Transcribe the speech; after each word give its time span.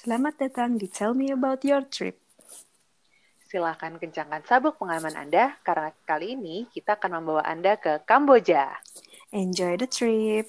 Selamat 0.00 0.32
datang 0.40 0.80
di 0.80 0.88
Tell 0.88 1.12
Me 1.12 1.28
About 1.28 1.60
Your 1.60 1.84
Trip. 1.84 2.16
Silahkan 3.44 4.00
kencangkan 4.00 4.40
sabuk 4.48 4.80
pengaman 4.80 5.12
Anda, 5.12 5.60
karena 5.60 5.92
kali 6.08 6.40
ini 6.40 6.64
kita 6.72 6.96
akan 6.96 7.20
membawa 7.20 7.44
Anda 7.44 7.76
ke 7.76 8.00
Kamboja. 8.08 8.80
Enjoy 9.28 9.76
the 9.76 9.84
trip. 9.84 10.48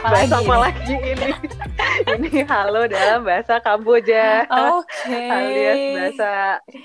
Bahasa 0.00 0.36
lagi 0.40 0.96
ini? 0.96 1.30
ini 2.16 2.30
halo 2.48 2.88
dalam 2.88 3.20
bahasa 3.22 3.60
Kamboja. 3.60 4.48
Oke. 4.48 5.12
Alias 5.12 5.80
bahasa 5.96 6.32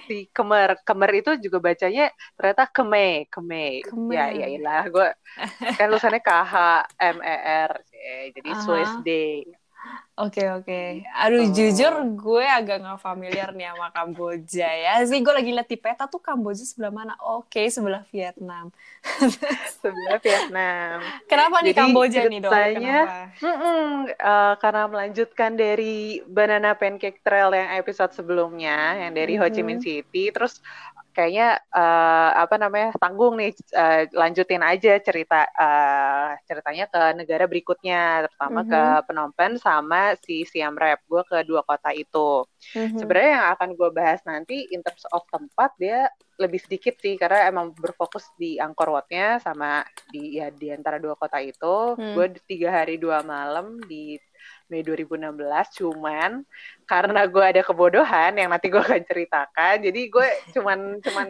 si 0.08 0.28
Kemer. 0.36 0.76
Kemer 0.84 1.12
itu 1.24 1.32
juga 1.40 1.58
bacanya 1.64 2.12
ternyata 2.36 2.68
Keme, 2.68 3.32
Keme. 3.32 3.86
Kemer. 3.88 4.16
Ya, 4.16 4.26
ya 4.36 4.46
iyalah. 4.52 4.84
Gue 4.92 5.10
kan 5.80 5.88
tulisannya 5.88 6.22
K 6.22 6.32
H 6.32 6.54
M 7.00 7.18
E 7.24 7.38
R. 7.68 7.72
Jadi 8.36 8.52
Aha. 8.52 8.62
Swiss 8.62 8.94
Day. 9.08 9.48
Oke 10.16 10.48
oke. 10.48 11.04
Aduh 11.12 11.44
Oh. 11.44 11.52
jujur 11.52 11.92
gue 12.16 12.46
agak 12.48 12.80
nggak 12.80 13.04
familiar 13.04 13.52
nih 13.52 13.68
sama 13.68 13.92
Kamboja 13.92 14.70
ya. 14.72 15.04
Sih 15.04 15.20
gue 15.20 15.34
lagi 15.36 15.52
liat 15.52 15.68
di 15.68 15.76
peta 15.76 16.08
tuh 16.08 16.24
Kamboja 16.24 16.64
sebelah 16.64 16.88
mana? 16.88 17.14
Oke 17.20 17.68
sebelah 17.68 18.08
Vietnam. 18.16 18.72
Sebelah 19.84 20.18
Vietnam. 20.24 21.04
Kenapa 21.28 21.60
nih 21.62 21.76
Jadi 21.76 21.80
Kamboja 21.84 22.20
nih 22.32 22.40
dong? 22.42 22.54
Kenapa? 22.56 23.36
Mm-mm, 23.44 23.86
eh, 24.10 24.54
karena 24.64 24.84
melanjutkan 24.88 25.52
dari 25.54 26.24
Banana 26.26 26.74
Pancake 26.80 27.20
Trail 27.20 27.52
yang 27.52 27.70
episode 27.76 28.16
sebelumnya, 28.16 28.96
yang 29.06 29.12
dari 29.14 29.36
Ho 29.36 29.46
Chi 29.52 29.62
Minh. 29.68 29.84
City, 29.84 30.32
terus 30.32 30.64
kayaknya 31.16 31.58
eh, 31.72 32.32
apa 32.36 32.56
namanya 32.60 32.92
tanggung 33.00 33.40
nih 33.40 33.56
eh, 33.72 34.12
lanjutin 34.12 34.60
aja 34.60 35.00
cerita 35.00 35.48
eh, 35.48 36.30
ceritanya 36.44 36.86
ke 36.92 37.02
negara 37.16 37.48
berikutnya, 37.48 38.28
terutama 38.28 38.62
ke 38.68 38.82
Mhm. 38.86 39.04
Phnom 39.08 39.32
Penh 39.34 39.56
sama 39.58 40.02
si 40.20 40.44
Siam 40.44 40.76
Reap. 40.76 41.00
Gue 41.08 41.24
ke 41.24 41.48
dua 41.48 41.64
kota 41.64 41.96
itu. 41.96 42.44
Mhm. 42.76 43.00
Sebenarnya 43.00 43.32
yang 43.40 43.48
akan 43.56 43.70
gue 43.80 43.90
bahas 43.96 44.20
nanti 44.28 44.68
in 44.70 44.84
terms 44.84 45.08
of 45.10 45.24
tempat 45.32 45.72
dia 45.80 46.12
lebih 46.36 46.60
sedikit 46.60 47.00
sih 47.00 47.16
karena 47.16 47.48
emang 47.48 47.72
berfokus 47.72 48.28
di 48.36 48.60
Angkor 48.60 48.92
Wat-nya 48.92 49.40
sama 49.40 49.88
di 50.12 50.36
ya 50.36 50.52
di 50.52 50.68
antara 50.68 51.00
dua 51.00 51.16
kota 51.16 51.40
itu. 51.40 51.96
Hmm. 51.96 52.12
Gue 52.12 52.28
tiga 52.44 52.84
hari 52.84 53.00
dua 53.00 53.24
malam 53.24 53.80
di 53.88 54.20
Mei 54.68 54.82
2016 54.82 55.68
cuman 55.78 56.42
karena 56.90 57.22
gue 57.30 57.44
ada 57.44 57.62
kebodohan 57.62 58.34
yang 58.38 58.50
nanti 58.50 58.68
gue 58.74 58.82
akan 58.82 59.02
ceritakan. 59.06 59.76
Jadi 59.86 60.02
gue 60.10 60.28
cuman 60.56 61.00
cuman 61.02 61.28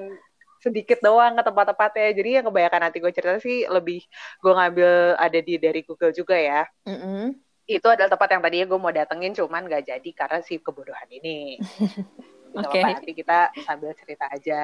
sedikit 0.64 0.98
doang 1.04 1.38
ke 1.38 1.44
tempat-tempatnya. 1.46 2.10
Jadi 2.16 2.30
yang 2.42 2.46
kebanyakan 2.50 2.82
nanti 2.90 2.98
gue 3.04 3.12
cerita 3.14 3.38
sih 3.44 3.68
lebih 3.70 4.02
gue 4.42 4.54
ngambil 4.56 4.92
ada 5.20 5.40
di 5.44 5.54
dari 5.60 5.82
Google 5.84 6.14
juga 6.16 6.36
ya 6.36 6.64
Mhm. 6.86 7.34
itu 7.66 7.88
adalah 7.90 8.14
tempat 8.14 8.30
yang 8.30 8.46
tadinya 8.46 8.66
gue 8.70 8.78
mau 8.78 8.94
datengin 8.94 9.34
cuman 9.34 9.66
gak 9.66 9.90
jadi 9.90 10.10
karena 10.14 10.38
si 10.46 10.62
kebodohan 10.62 11.10
ini. 11.10 11.58
Gak 12.62 12.64
Oke. 12.64 12.80
apa-apa, 12.80 12.88
nanti 12.96 13.12
kita 13.20 13.34
sambil 13.66 13.92
cerita 14.00 14.26
aja. 14.36 14.56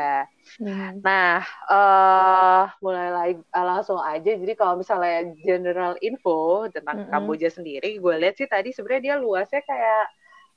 Mhm. 0.59 1.05
Nah, 1.05 1.41
eh 1.71 2.61
mulai 2.83 3.07
lagi 3.17 3.33
eh, 3.41 3.65
langsung 3.69 3.97
aja. 4.01 4.29
Jadi 4.41 4.53
kalau 4.59 4.75
misalnya 4.81 5.33
general 5.45 5.93
info 6.05 6.69
tentang 6.69 6.97
Mm-mm. 6.97 7.07
Kamboja 7.09 7.49
sendiri, 7.49 7.97
gue 7.97 8.13
lihat 8.21 8.35
sih 8.37 8.45
tadi 8.45 8.69
sebenarnya 8.75 9.03
dia 9.07 9.15
luasnya 9.23 9.61
kayak 9.65 10.01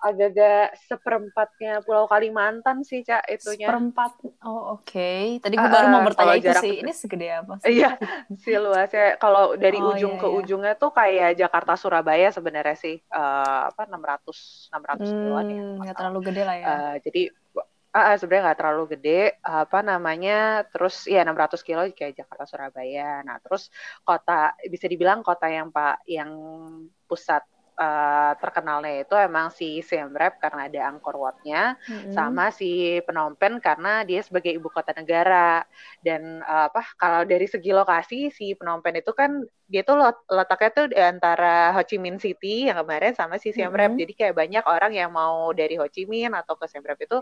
agak-agak 0.04 0.76
seperempatnya 0.84 1.72
Pulau 1.80 2.04
Kalimantan 2.04 2.84
sih, 2.84 3.00
Cak, 3.00 3.24
itunya. 3.26 3.72
Seperempat. 3.72 4.12
Oh 4.44 4.76
oke. 4.76 5.40
Tadi 5.40 5.54
gue 5.56 5.64
Ah, 5.64 5.72
baru 5.72 5.86
mau 5.88 6.00
ah, 6.00 6.06
bertanya 6.06 6.34
itu 6.36 6.46
jarak- 6.52 6.64
sih. 6.64 6.74
Ini 6.84 6.92
segede 6.92 7.26
apa 7.32 7.54
sih? 7.64 7.72
Iya, 7.80 7.88
si 8.44 8.50
luasnya 8.54 9.06
kalau 9.16 9.56
dari 9.56 9.78
Oh, 9.80 9.90
ujung 9.96 10.14
iya, 10.14 10.20
ke 10.20 10.26
iya. 10.28 10.36
ujungnya 10.44 10.72
tuh 10.76 10.90
kayak 10.92 11.28
Jakarta 11.40 11.72
Surabaya 11.80 12.28
sebenarnya 12.28 12.76
sih 12.76 12.96
Eh, 13.00 13.60
apa 13.72 13.82
600 13.88 14.68
600 14.68 15.08
kiloan 15.16 15.46
ya. 15.48 15.56
Hmm, 15.56 15.64
kalau 15.64 15.72
nggak 15.72 15.80
nggak 15.80 15.96
terlalu 15.96 16.20
gede 16.28 16.42
lah 16.44 16.56
ya. 16.60 16.66
Eh, 16.68 16.94
jadi 17.06 17.22
ah, 17.94 18.14
sebenarnya 18.18 18.44
nggak 18.50 18.58
terlalu 18.60 18.82
gede 18.98 19.20
apa 19.46 19.78
namanya 19.86 20.32
terus 20.72 20.94
ya 21.06 21.22
600 21.22 21.60
kilo 21.62 21.80
kayak 21.94 22.12
Jakarta 22.18 22.44
Surabaya. 22.44 23.22
Nah, 23.22 23.36
terus 23.40 23.70
kota 24.02 24.52
bisa 24.66 24.86
dibilang 24.90 25.22
kota 25.22 25.46
yang 25.48 25.70
Pak 25.70 26.02
yang 26.10 26.30
pusat 27.08 27.42
eh, 27.74 28.32
terkenalnya 28.38 29.02
itu 29.02 29.14
emang 29.18 29.50
si 29.50 29.82
Siem 29.82 30.14
Reap 30.14 30.38
karena 30.38 30.70
ada 30.70 30.80
Angkor 30.90 31.18
Wat-nya 31.18 31.74
Mhm. 31.90 32.14
sama 32.14 32.54
si 32.54 33.00
Phnom 33.02 33.34
Penh 33.34 33.58
karena 33.58 34.06
dia 34.06 34.22
sebagai 34.22 34.54
ibu 34.54 34.70
kota 34.70 34.94
negara 34.94 35.66
dan 36.00 36.38
eh, 36.40 36.64
apa 36.70 36.82
kalau 36.96 37.26
dari 37.26 37.50
segi 37.50 37.74
lokasi 37.74 38.30
si 38.30 38.54
Phnom 38.54 38.78
Penh 38.78 39.02
itu 39.02 39.10
kan 39.10 39.42
dia 39.66 39.82
tuh 39.82 39.96
letaknya 40.30 40.70
tuh 40.70 40.86
di 40.92 40.98
antara 41.00 41.72
Ho 41.74 41.82
Chi 41.82 41.96
Minh 41.98 42.20
City 42.20 42.68
yang 42.68 42.78
kemarin 42.84 43.16
sama 43.16 43.40
si 43.42 43.50
Siem 43.50 43.72
Reap 43.72 43.96
Mhm. 43.96 44.00
jadi 44.00 44.12
kayak 44.14 44.34
banyak 44.36 44.64
orang 44.64 44.92
yang 44.94 45.10
mau 45.10 45.50
dari 45.50 45.74
Ho 45.74 45.88
Chi 45.90 46.06
Minh 46.06 46.30
atau 46.30 46.54
ke 46.54 46.68
Siem 46.70 46.84
Reap 46.84 47.00
itu 47.00 47.18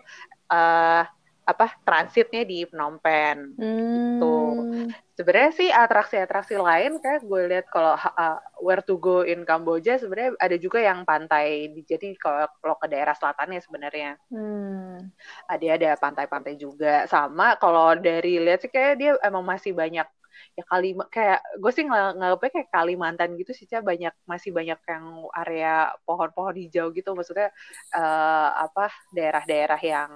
eh 0.51 1.03
apa 1.43 1.75
transitnya 1.83 2.47
di 2.47 2.63
Phnom 2.67 3.03
Penh. 3.03 3.59
Hmm. 3.59 4.87
sebenarnya 5.13 5.53
sih 5.55 5.69
atraksi-atraksi 5.69 6.57
lain 6.57 7.03
kayak 7.03 7.27
gue 7.27 7.41
lihat 7.51 7.67
kalau 7.69 7.95
uh, 7.99 8.39
where 8.63 8.81
to 8.83 8.97
go 8.97 9.27
in 9.27 9.43
Kamboja 9.43 9.99
sebenarnya 9.99 10.39
ada 10.39 10.57
juga 10.57 10.79
yang 10.81 11.03
pantai 11.03 11.69
jadi 11.85 12.15
kalau 12.17 12.47
kalau 12.63 12.77
ke 12.79 12.87
daerah 12.87 13.15
selatannya 13.19 13.61
sebenarnya. 13.61 14.11
Hmm. 14.31 15.11
ada 15.51 15.67
ada 15.75 15.91
pantai-pantai 15.99 16.55
juga. 16.55 17.05
Sama 17.11 17.59
kalau 17.59 17.99
dari 17.99 18.39
lihat 18.39 18.63
sih 18.63 18.71
kayak 18.71 18.95
dia 18.99 19.13
emang 19.21 19.43
masih 19.43 19.75
banyak 19.75 20.07
ya 20.53 20.65
kali 20.69 20.97
kayak 21.09 21.41
gue 21.61 21.73
sih 21.73 21.85
nggak 21.87 22.19
nganggapnya 22.19 22.51
kayak 22.53 22.69
Kalimantan 22.73 23.31
gitu 23.41 23.53
sih 23.57 23.67
banyak 23.69 24.13
masih 24.29 24.51
banyak 24.53 24.79
yang 24.85 25.05
area 25.33 25.93
pohon-pohon 26.05 26.57
hijau 26.57 26.93
gitu. 26.95 27.15
Maksudnya 27.17 27.49
eh, 27.95 28.51
apa 28.67 28.93
daerah-daerah 29.17 29.81
yang 29.81 30.11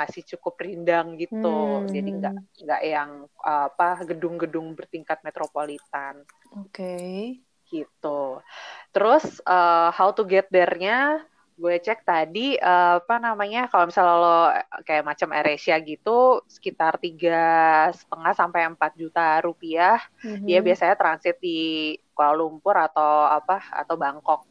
masih 0.00 0.22
cukup 0.36 0.54
rindang 0.64 1.06
gitu 1.22 1.46
Hmm. 1.82 1.90
jadi 1.94 2.08
nggak 2.18 2.34
nggak 2.64 2.82
yang 2.94 3.10
eh, 3.50 3.64
apa 3.70 3.88
gedung-gedung 4.08 4.66
bertingkat 4.78 5.18
metropolitan 5.26 6.14
Oke. 6.52 6.92
gitu. 7.68 8.40
Terus 8.94 9.24
eh, 9.44 9.88
how 9.96 10.10
to 10.16 10.22
get 10.24 10.48
there-nya 10.54 11.24
gue 11.58 11.74
cek 11.82 12.06
tadi 12.06 12.54
eh, 12.54 12.92
apa 13.02 13.18
namanya 13.18 13.66
kalau 13.70 13.90
misalnya 13.90 14.14
lo 14.22 14.36
kayak 14.86 15.04
macam 15.10 15.28
AirAsia 15.34 15.76
gitu 15.82 16.40
sekitar 16.46 16.96
tiga 17.02 17.34
setengah 17.92 18.32
sampai 18.40 18.60
4 18.70 18.92
juta 18.94 19.42
rupiah 19.42 19.98
dia 20.46 20.58
Mhm. 20.58 20.64
biasanya 20.64 20.94
transit 20.94 21.36
di 21.42 21.58
Kuala 22.14 22.34
Lumpur 22.38 22.78
atau 22.78 23.26
apa 23.28 23.58
atau 23.74 23.94
Bangkok 23.98 24.47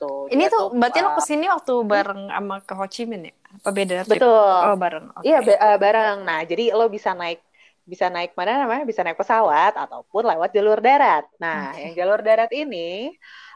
gitu. 0.00 0.32
Ini 0.34 0.42
Dia 0.46 0.50
tuh 0.54 0.64
berarti 0.80 0.98
lo 1.04 1.08
eh, 1.10 1.16
ke 1.18 1.22
sini 1.30 1.44
waktu 1.54 1.72
bareng 1.92 2.22
sama 2.34 2.54
ke 2.66 2.72
Ho 2.78 2.84
Chi 2.94 3.02
Minh 3.10 3.22
ya? 3.28 3.34
Apa 3.60 3.68
beda 3.76 3.94
trip? 4.06 4.10
betul. 4.10 4.60
Oh 4.66 4.76
bareng. 4.82 5.04
Oke. 5.16 5.24
Iya 5.28 5.36
ba- 5.46 5.60
eh, 5.66 5.76
bareng. 5.84 6.16
Nah, 6.28 6.38
jadi 6.50 6.62
lo 6.78 6.84
bisa 6.96 7.10
naik 7.20 7.38
bisa 7.92 8.06
naik 8.14 8.30
mana 8.38 8.50
namanya? 8.62 8.84
Bisa 8.90 9.02
naik 9.02 9.18
pesawat 9.18 9.72
ataupun 9.74 10.22
lewat 10.30 10.50
jalur 10.56 10.78
darat. 10.78 11.24
Nah, 11.42 11.74
Oke. 11.74 11.80
yang 11.82 11.92
jalur 11.98 12.20
darat 12.22 12.50
ini 12.54 13.10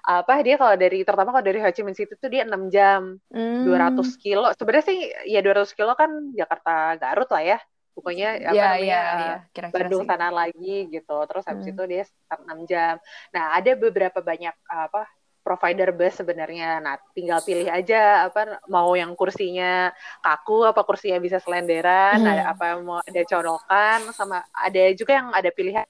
apa 0.05 0.32
dia 0.44 0.55
kalau 0.60 0.77
dari 0.77 1.00
terutama 1.06 1.31
kalau 1.32 1.47
dari 1.49 1.59
Ho 1.65 1.69
Chi 1.72 1.81
Minh 1.87 1.97
City 1.97 2.12
tuh 2.21 2.28
dia 2.34 2.43
6 2.44 2.62
jam, 2.75 3.03
Hmm. 3.32 3.65
200 3.65 4.09
kilo. 4.21 4.44
Sebenarnya 4.59 4.87
sih 4.91 4.99
ya 5.32 5.38
200 5.44 5.72
kilo 5.78 5.93
kan 5.97 6.11
Jakarta 6.37 6.71
Garut 7.00 7.28
lah 7.32 7.43
ya. 7.43 7.59
Pokoknya 7.94 8.26
apa 8.43 8.53
Iya 8.53 8.65
namanya? 8.75 8.82
iya 8.84 8.97
eh, 8.99 9.19
iya. 9.22 9.34
Kira-kira 9.55 9.87
Bandung 9.87 10.03
sana 10.11 10.26
lagi 10.34 10.71
gitu. 10.93 11.12
Terus 11.31 11.44
habis 11.49 11.65
Hmm. 11.65 11.72
itu 11.72 11.82
dia 11.93 12.03
sekitar 12.09 12.38
6 12.44 12.59
jam. 12.71 12.94
Nah, 13.34 13.44
ada 13.56 13.71
beberapa 13.78 14.19
banyak 14.21 14.55
apa 14.66 15.00
provider 15.44 15.93
bus 15.93 16.16
sebenarnya. 16.16 16.81
Nah, 16.81 16.97
tinggal 17.12 17.44
pilih 17.44 17.69
aja 17.69 18.25
apa 18.27 18.65
mau 18.72 18.97
yang 18.97 19.12
kursinya 19.12 19.93
kaku 20.25 20.64
apa 20.64 20.81
kursinya 20.88 21.20
bisa 21.20 21.37
selenderan, 21.44 22.25
Hmm. 22.25 22.32
ada 22.32 22.43
apa 22.56 22.67
mau 22.81 22.99
ada 23.05 23.23
colokan 23.29 24.08
sama 24.17 24.41
ada 24.56 24.82
juga 24.96 25.20
yang 25.20 25.29
ada 25.37 25.50
pilihan 25.52 25.85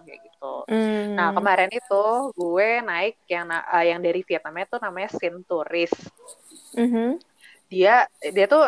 kayak 0.00 0.20
gitu. 0.26 0.54
Hmm. 0.66 1.14
Nah, 1.14 1.30
kemarin 1.36 1.70
itu 1.70 2.04
gue 2.34 2.68
naik 2.82 3.14
yang 3.30 3.46
eh, 3.52 3.84
yang 3.94 4.00
dari 4.02 4.20
Vietnam 4.26 4.56
itu 4.58 4.76
namanya 4.82 5.08
Sin 5.14 5.46
Tourist 5.46 5.98
Mhm. 6.74 7.18
dia 7.70 8.02
dia 8.34 8.46
tuh 8.50 8.66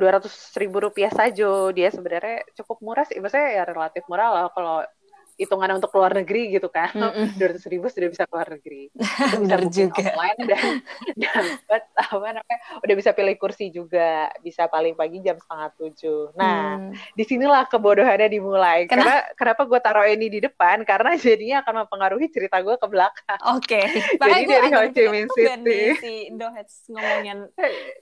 dua 0.00 0.10
ratus 0.16 0.32
ribu 0.56 0.80
rupiah 0.80 1.12
saja 1.12 1.68
dia 1.76 1.88
sebenarnya 1.92 2.44
cukup 2.56 2.80
murah 2.80 3.04
sih 3.04 3.20
maksudnya 3.20 3.60
ya 3.60 3.62
relatif 3.68 4.04
murah 4.08 4.28
lah 4.32 4.44
kalau 4.56 4.80
hitungan 5.42 5.78
untuk 5.78 5.90
keluar 5.90 6.14
negeri 6.14 6.54
gitu 6.54 6.70
kan. 6.70 6.94
Dua 7.34 7.48
ratus 7.50 7.66
ribu 7.66 7.90
sudah 7.90 8.08
bisa 8.08 8.24
keluar 8.30 8.48
negeri. 8.48 8.88
Bisa 9.42 9.58
juga. 9.68 10.14
online 10.14 10.40
dan 10.46 10.64
dapat 11.22 11.82
apa 11.98 12.28
namanya 12.38 12.58
udah 12.84 12.94
bisa 12.94 13.10
pilih 13.12 13.34
kursi 13.36 13.74
juga. 13.74 14.30
Bisa 14.40 14.70
paling 14.70 14.94
pagi 14.94 15.18
jam 15.20 15.36
setengah 15.36 15.68
tujuh. 15.76 16.36
Nah 16.38 16.78
hmm. 16.78 17.16
di 17.18 17.24
sinilah 17.26 17.66
kebodohannya 17.66 18.28
dimulai. 18.30 18.86
Kenapa? 18.86 19.02
karena 19.02 19.16
kenapa 19.34 19.62
gue 19.66 19.80
taruh 19.82 20.06
ini 20.06 20.26
di 20.30 20.40
depan? 20.44 20.86
Karena 20.86 21.16
jadinya 21.18 21.66
akan 21.66 21.74
mempengaruhi 21.86 22.26
cerita 22.30 22.62
gue 22.62 22.76
ke 22.78 22.86
belakang. 22.86 23.40
Oke. 23.56 23.82
Okay. 23.82 24.18
jadi 24.20 24.42
dari 24.46 24.68
Ho 24.72 24.82
Chi 24.92 25.04
Minh 25.10 25.28
City. 25.34 25.80
si 25.98 26.14
Dohets 26.34 26.86
ngomongin 26.92 27.50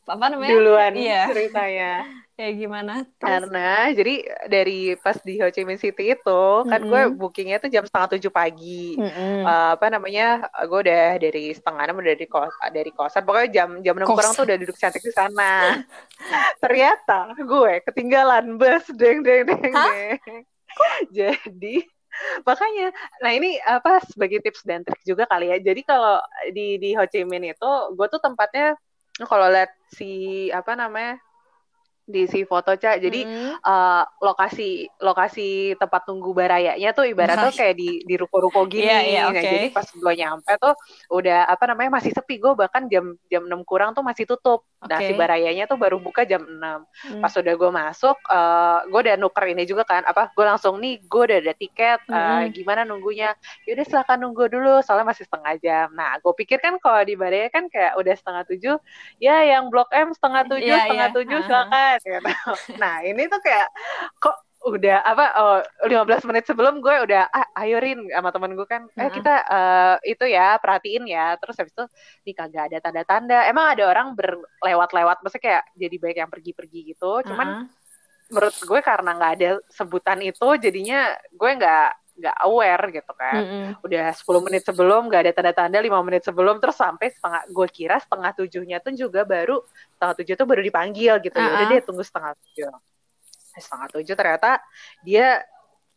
apa 0.07 0.25
namanya? 0.29 0.51
Duluan 0.53 0.93
iya. 0.97 1.31
ceritanya 1.31 2.05
kayak 2.41 2.57
gimana? 2.57 2.95
Terus? 3.21 3.29
Karena 3.29 3.69
jadi 3.93 4.15
dari 4.49 4.81
pas 4.97 5.21
di 5.21 5.37
Ho 5.45 5.53
Chi 5.53 5.63
Minh 5.69 5.77
City 5.77 6.17
itu 6.17 6.25
mm-hmm. 6.25 6.71
kan 6.73 6.81
gue 6.81 7.03
bookingnya 7.13 7.61
tuh 7.61 7.69
jam 7.69 7.85
setengah 7.85 8.17
tujuh 8.17 8.33
pagi. 8.33 8.97
Mm-hmm. 8.97 9.45
Uh, 9.45 9.71
apa 9.77 9.87
namanya? 9.93 10.49
Gue 10.65 10.89
udah 10.89 11.21
dari 11.21 11.53
setengah 11.53 11.83
enam 11.85 12.01
udah 12.01 12.17
dari 12.17 12.27
kos 12.27 12.55
dari 12.73 12.91
kosan. 12.97 13.29
Pokoknya 13.29 13.49
jam 13.53 13.69
jam 13.85 13.95
enam 14.01 14.09
kurang 14.09 14.33
tuh 14.33 14.49
udah 14.49 14.57
duduk 14.57 14.77
cantik 14.81 15.05
di 15.05 15.13
sana. 15.13 15.85
Ternyata 16.65 17.37
gue 17.37 17.73
ketinggalan 17.85 18.57
bus 18.57 18.89
deng 18.97 19.21
deng 19.21 19.45
deng 19.45 19.61
deng. 19.61 20.17
jadi 21.17 21.85
makanya 22.43 22.91
nah 23.23 23.31
ini 23.31 23.57
apa 23.63 24.03
sebagai 24.07 24.43
tips 24.43 24.67
dan 24.67 24.83
trik 24.83 24.99
juga 25.07 25.25
kali 25.31 25.51
ya 25.51 25.59
jadi 25.63 25.81
kalau 25.87 26.19
di 26.51 26.77
di 26.77 26.93
Ho 26.99 27.07
Chi 27.07 27.23
Minh 27.23 27.55
itu 27.55 27.71
gue 27.95 28.07
tuh 28.11 28.21
tempatnya 28.21 28.77
kalau 29.25 29.47
lihat 29.51 29.73
si 29.93 30.49
apa 30.53 30.75
namanya 30.75 31.21
di 32.11 32.27
si 32.27 32.43
foto 32.45 32.75
cak 32.75 33.01
jadi 33.01 33.21
hmm. 33.25 33.63
uh, 33.63 34.05
lokasi 34.23 34.87
lokasi 35.01 35.75
tempat 35.79 36.05
tunggu 36.05 36.35
barayanya 36.35 36.91
tuh 36.93 37.07
ibaratnya 37.07 37.51
tuh 37.51 37.57
kayak 37.57 37.75
di 37.79 38.03
di 38.05 38.15
ruko-ruko 38.19 38.67
gini. 38.67 38.87
Yeah, 38.87 39.03
yeah, 39.03 39.25
okay. 39.31 39.43
nah 39.43 39.53
jadi 39.55 39.69
pas 39.75 39.87
gue 39.87 40.15
nyampe 40.15 40.53
tuh 40.59 40.75
udah 41.15 41.41
apa 41.47 41.65
namanya 41.71 41.91
masih 41.99 42.13
sepi. 42.15 42.39
Gue 42.39 42.53
bahkan 42.55 42.87
jam 42.87 43.17
jam 43.27 43.47
enam 43.47 43.63
kurang 43.67 43.95
tuh 43.95 44.05
masih 44.05 44.27
tutup 44.27 44.67
okay. 44.81 44.91
nah 44.91 44.99
si 45.01 45.13
barayanya 45.15 45.65
tuh 45.69 45.77
baru 45.77 46.01
buka 46.01 46.25
jam 46.25 46.43
enam 46.43 46.89
hmm. 47.07 47.21
pas 47.21 47.33
udah 47.33 47.55
gue 47.55 47.71
masuk 47.71 48.17
uh, 48.29 48.37
eh, 48.37 48.79
gue 48.89 49.01
udah 49.09 49.17
nuker 49.21 49.45
ini 49.53 49.65
juga 49.69 49.85
kan 49.85 50.03
apa 50.05 50.33
gue 50.33 50.45
langsung 50.45 50.81
nih 50.81 51.01
gue 51.05 51.23
udah 51.29 51.39
ada 51.41 51.55
tiket 51.55 52.01
hmm. 52.09 52.17
uh, 52.17 52.45
gimana 52.51 52.83
nunggunya 52.89 53.37
yaudah 53.69 53.87
silakan 53.87 54.25
nunggu 54.25 54.49
dulu 54.49 54.81
soalnya 54.81 55.13
masih 55.13 55.25
setengah 55.29 55.55
jam 55.61 55.87
nah 55.93 56.17
gue 56.19 56.33
pikir 56.33 56.59
kan 56.59 56.81
kalau 56.81 57.05
di 57.05 57.15
baraya 57.15 57.53
kan 57.53 57.69
kayak 57.69 57.97
udah 58.01 58.15
setengah 58.17 58.43
tujuh 58.49 58.77
ya 59.21 59.45
yang 59.45 59.69
blok 59.69 59.93
M 59.93 60.13
setengah 60.17 60.43
tujuh 60.49 60.73
yeah, 60.73 60.85
setengah 60.85 61.09
yeah. 61.09 61.17
tujuh 61.17 61.39
silakan 61.45 61.97
gitu. 62.01 62.31
Nah 62.83 62.95
ini 63.05 63.23
tuh 63.29 63.41
kayak 63.43 63.69
kok 64.19 64.37
udah 64.61 64.99
apa 65.01 65.27
oh, 65.41 65.59
15 65.89 66.29
menit 66.29 66.45
sebelum 66.45 66.85
gue 66.85 66.93
udah 67.09 67.33
ah, 67.33 67.49
ayo 67.65 67.81
sama 68.13 68.29
temen 68.29 68.53
gue 68.53 68.69
kan 68.69 68.85
eh 68.93 69.09
kita 69.09 69.35
uh, 69.49 69.97
itu 70.05 70.29
ya 70.29 70.61
perhatiin 70.61 71.09
ya 71.09 71.41
terus 71.41 71.57
habis 71.57 71.73
itu 71.73 71.85
nih 72.29 72.35
kagak 72.37 72.65
ada 72.69 72.79
tanda-tanda 72.85 73.49
emang 73.49 73.73
ada 73.73 73.89
orang 73.89 74.13
berlewat-lewat 74.13 75.25
maksudnya 75.25 75.45
kayak 75.49 75.65
jadi 75.73 75.97
baik 75.97 76.17
yang 76.21 76.31
pergi-pergi 76.31 76.81
gitu 76.93 77.25
cuman 77.25 77.49
uh 77.49 77.57
-huh. 77.65 77.67
menurut 78.29 78.57
gue 78.61 78.81
karena 78.85 79.11
nggak 79.17 79.33
ada 79.41 79.51
sebutan 79.73 80.19
itu 80.21 80.49
jadinya 80.61 81.01
gue 81.33 81.51
nggak 81.57 81.89
nggak 82.21 82.37
aware 82.45 82.85
gitu 82.93 83.13
kan. 83.17 83.41
Mm 83.41 83.49
-hmm. 83.49 83.85
Udah 83.89 84.07
10 84.13 84.45
menit 84.45 84.63
sebelum 84.69 85.09
nggak 85.09 85.23
ada 85.25 85.33
tanda-tanda, 85.33 85.81
lima 85.81 86.05
menit 86.05 86.21
sebelum 86.21 86.61
terus 86.61 86.77
sampai 86.77 87.09
setengah 87.09 87.49
gue 87.49 87.69
kira 87.73 87.97
setengah 87.97 88.37
tujuhnya 88.37 88.77
tuh 88.85 88.93
juga 88.93 89.25
baru 89.25 89.65
setengah 89.97 90.15
tujuh 90.21 90.35
tuh 90.37 90.45
baru 90.47 90.61
dipanggil 90.61 91.17
gitu. 91.25 91.33
Uh 91.33 91.41
-huh. 91.41 91.49
Ya 91.49 91.57
udah 91.57 91.67
dia 91.73 91.81
tunggu 91.81 92.05
setengah 92.05 92.37
tujuh. 92.37 92.69
Setengah 93.57 93.89
tujuh 93.91 94.15
ternyata 94.15 94.63
dia 95.03 95.43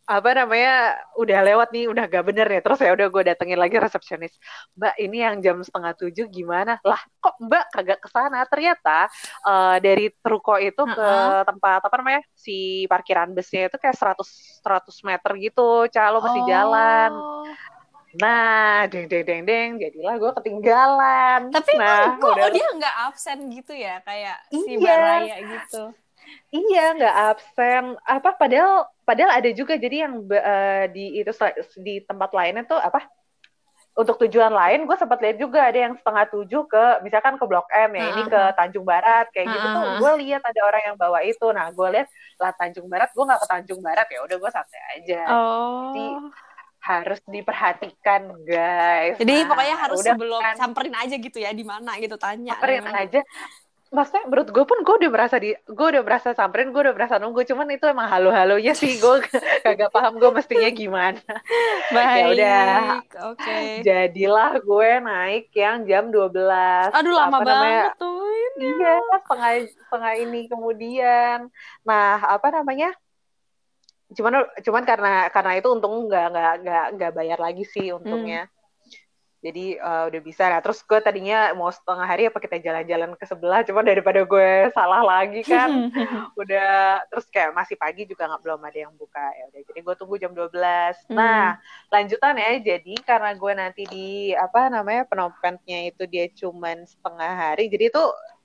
apa 0.04 0.36
namanya 0.36 1.00
udah 1.16 1.40
lewat 1.40 1.68
nih 1.72 1.88
udah 1.88 2.04
gak 2.12 2.24
bener 2.28 2.44
nih 2.44 2.60
terus 2.60 2.76
ya 2.76 2.92
udah 2.92 3.08
gue 3.08 3.22
datengin 3.24 3.56
lagi 3.56 3.80
resepsionis 3.80 4.36
mbak 4.76 5.00
ini 5.00 5.24
yang 5.24 5.40
jam 5.40 5.56
setengah 5.64 5.96
tujuh 5.96 6.28
gimana 6.28 6.76
lah 6.84 7.00
kok 7.24 7.40
mbak 7.40 7.72
kagak 7.72 8.04
ke 8.04 8.08
sana 8.12 8.44
ternyata 8.44 9.08
uh, 9.48 9.80
dari 9.80 10.12
ruko 10.20 10.60
itu 10.60 10.76
uh 10.76 10.88
-uh. 10.92 10.92
ke 10.92 11.08
tempat 11.48 11.80
apa 11.88 11.96
namanya 11.96 12.20
si 12.36 12.84
parkiran 12.84 13.32
busnya 13.32 13.72
itu 13.72 13.80
kayak 13.80 13.96
100 13.96 14.20
100 14.60 15.08
meter 15.08 15.30
gitu 15.40 15.88
calo 15.88 16.20
masih 16.20 16.42
oh. 16.44 16.48
jalan 16.52 17.12
Nah, 18.14 18.86
deng 18.86 19.10
deng 19.10 19.26
deng 19.26 19.42
deng, 19.42 19.70
jadilah 19.74 20.14
gue 20.22 20.30
ketinggalan. 20.38 21.50
Tapi 21.50 21.72
nah, 21.74 22.14
kok 22.14 22.38
udah... 22.38 22.46
dia 22.54 22.66
nggak 22.78 22.96
absen 23.10 23.38
gitu 23.50 23.74
ya, 23.74 23.98
kayak 24.06 24.38
iya. 24.54 24.62
si 24.62 24.72
Baraya 24.78 25.36
gitu. 25.42 25.90
Iya, 26.54 26.94
nggak 26.94 27.16
absen. 27.34 27.84
Apa 28.06 28.38
padahal 28.38 28.86
padahal 29.02 29.42
ada 29.42 29.50
juga 29.50 29.74
jadi 29.74 30.06
yang 30.06 30.22
uh, 30.22 30.86
di 30.94 31.18
itu 31.18 31.32
di 31.82 31.98
tempat 32.06 32.30
lainnya 32.30 32.62
tuh 32.62 32.78
apa? 32.78 33.02
Untuk 33.94 34.18
tujuan 34.26 34.50
lain, 34.50 34.90
gue 34.90 34.96
sempat 34.98 35.22
lihat 35.22 35.38
juga 35.38 35.70
ada 35.70 35.78
yang 35.78 35.94
setengah 35.94 36.26
tujuh 36.26 36.66
ke 36.66 36.84
misalkan 37.06 37.38
ke 37.38 37.46
Blok 37.46 37.70
M 37.70 37.94
ya, 37.94 38.02
uh-huh. 38.02 38.10
ini 38.10 38.22
ke 38.26 38.42
Tanjung 38.58 38.82
Barat 38.82 39.30
kayak 39.30 39.46
uh-huh. 39.46 39.54
gitu 39.54 39.66
tuh. 39.70 39.84
Gue 40.02 40.12
lihat 40.26 40.42
ada 40.42 40.60
orang 40.66 40.82
yang 40.82 40.96
bawa 40.98 41.18
itu. 41.22 41.46
Nah, 41.54 41.70
gue 41.70 41.88
lihat 41.94 42.08
lah 42.42 42.50
Tanjung 42.58 42.90
Barat, 42.90 43.10
gue 43.14 43.22
nggak 43.22 43.40
ke 43.42 43.46
Tanjung 43.46 43.80
Barat 43.82 44.06
ya, 44.10 44.18
udah 44.26 44.36
gue 44.38 44.50
santai 44.50 44.82
aja. 44.98 45.22
Oh. 45.30 45.94
Jadi 45.94 46.06
harus 46.84 47.20
diperhatikan 47.24 48.22
guys. 48.44 49.16
Jadi 49.16 49.34
nah, 49.40 49.48
pokoknya 49.48 49.76
harus 49.78 49.96
sebelum 50.04 50.42
kan. 50.42 50.54
samperin 50.58 50.96
aja 50.98 51.16
gitu 51.16 51.38
ya 51.40 51.50
di 51.56 51.64
mana 51.64 51.96
gitu 51.96 52.18
tanya. 52.20 52.58
Samperin 52.58 52.84
aja 52.90 53.20
maksudnya 53.94 54.26
menurut 54.26 54.48
gue 54.50 54.64
pun 54.66 54.78
gue 54.82 54.94
udah 55.06 55.10
merasa 55.14 55.38
di 55.38 55.54
gue 55.54 55.86
udah 55.94 56.02
merasa 56.02 56.34
samperin 56.34 56.74
gue 56.74 56.82
udah 56.82 56.94
merasa 56.98 57.22
nunggu 57.22 57.46
cuman 57.46 57.70
itu 57.70 57.86
emang 57.86 58.10
halu 58.10 58.34
halunya 58.34 58.74
sih. 58.74 58.98
Gue 58.98 59.22
kagak 59.64 59.94
paham 59.94 60.18
gue 60.18 60.30
mestinya 60.34 60.70
gimana. 60.74 61.22
Ya 61.84 62.00
baik 62.00 62.10
ya 62.10 62.26
udah. 62.26 62.76
oke. 63.30 63.38
Okay. 63.38 63.68
jadilah 63.86 64.58
gue 64.58 64.90
naik 65.04 65.46
yang 65.54 65.86
jam 65.86 66.10
12 66.10 66.34
aduh 66.90 67.14
lama 67.14 67.38
apa 67.38 67.44
banget 67.44 67.54
namanya, 67.54 67.84
tuh 68.00 68.24
ini. 68.34 68.66
Iya 68.74 68.94
setengah 69.22 69.52
setengah 69.70 70.12
ini 70.18 70.40
kemudian. 70.50 71.38
Nah 71.86 72.18
apa 72.18 72.50
namanya? 72.50 72.90
Cuman 74.10 74.42
cuman 74.58 74.82
karena 74.82 75.14
karena 75.30 75.52
itu 75.54 75.68
untung 75.70 76.10
nggak 76.10 76.26
nggak 76.34 76.54
nggak 76.66 76.86
nggak 76.98 77.12
bayar 77.14 77.38
lagi 77.38 77.62
sih 77.62 77.94
untungnya. 77.94 78.50
hmm 78.50 78.53
jadi 79.44 79.76
uh, 79.76 80.04
udah 80.08 80.20
bisa. 80.24 80.48
Nah 80.48 80.64
terus 80.64 80.80
gue 80.80 80.96
tadinya 81.04 81.52
mau 81.52 81.68
setengah 81.68 82.08
hari 82.08 82.32
apa 82.32 82.40
kita 82.40 82.56
jalan-jalan 82.64 83.12
ke 83.20 83.28
sebelah 83.28 83.60
cuma 83.68 83.84
daripada 83.84 84.24
gue 84.24 84.72
salah 84.72 85.04
lagi 85.04 85.44
kan. 85.44 85.92
Udah 86.40 87.04
terus 87.12 87.28
kayak 87.28 87.52
masih 87.52 87.76
pagi 87.76 88.08
juga 88.08 88.24
nggak 88.24 88.40
belum 88.40 88.60
ada 88.64 88.78
yang 88.88 88.94
buka. 88.96 89.20
Ya 89.36 89.44
udah 89.52 89.60
jadi 89.68 89.80
gue 89.84 89.94
tunggu 90.00 90.16
jam 90.16 90.32
12 90.32 90.54
hmm. 90.54 91.16
nah 91.18 91.58
lanjutan 91.90 92.38
ya 92.38 92.50
jadi 92.62 92.94
karena 93.02 93.30
gue 93.34 93.52
nanti 93.52 93.82
di 93.90 94.08
apa 94.32 94.70
namanya 94.70 95.02
penompentnya 95.10 95.90
itu 95.90 96.06
dia 96.06 96.30
cuman 96.30 96.86
setengah 96.86 97.32
hari 97.34 97.66
jadi 97.66 97.90
itu 97.90 98.04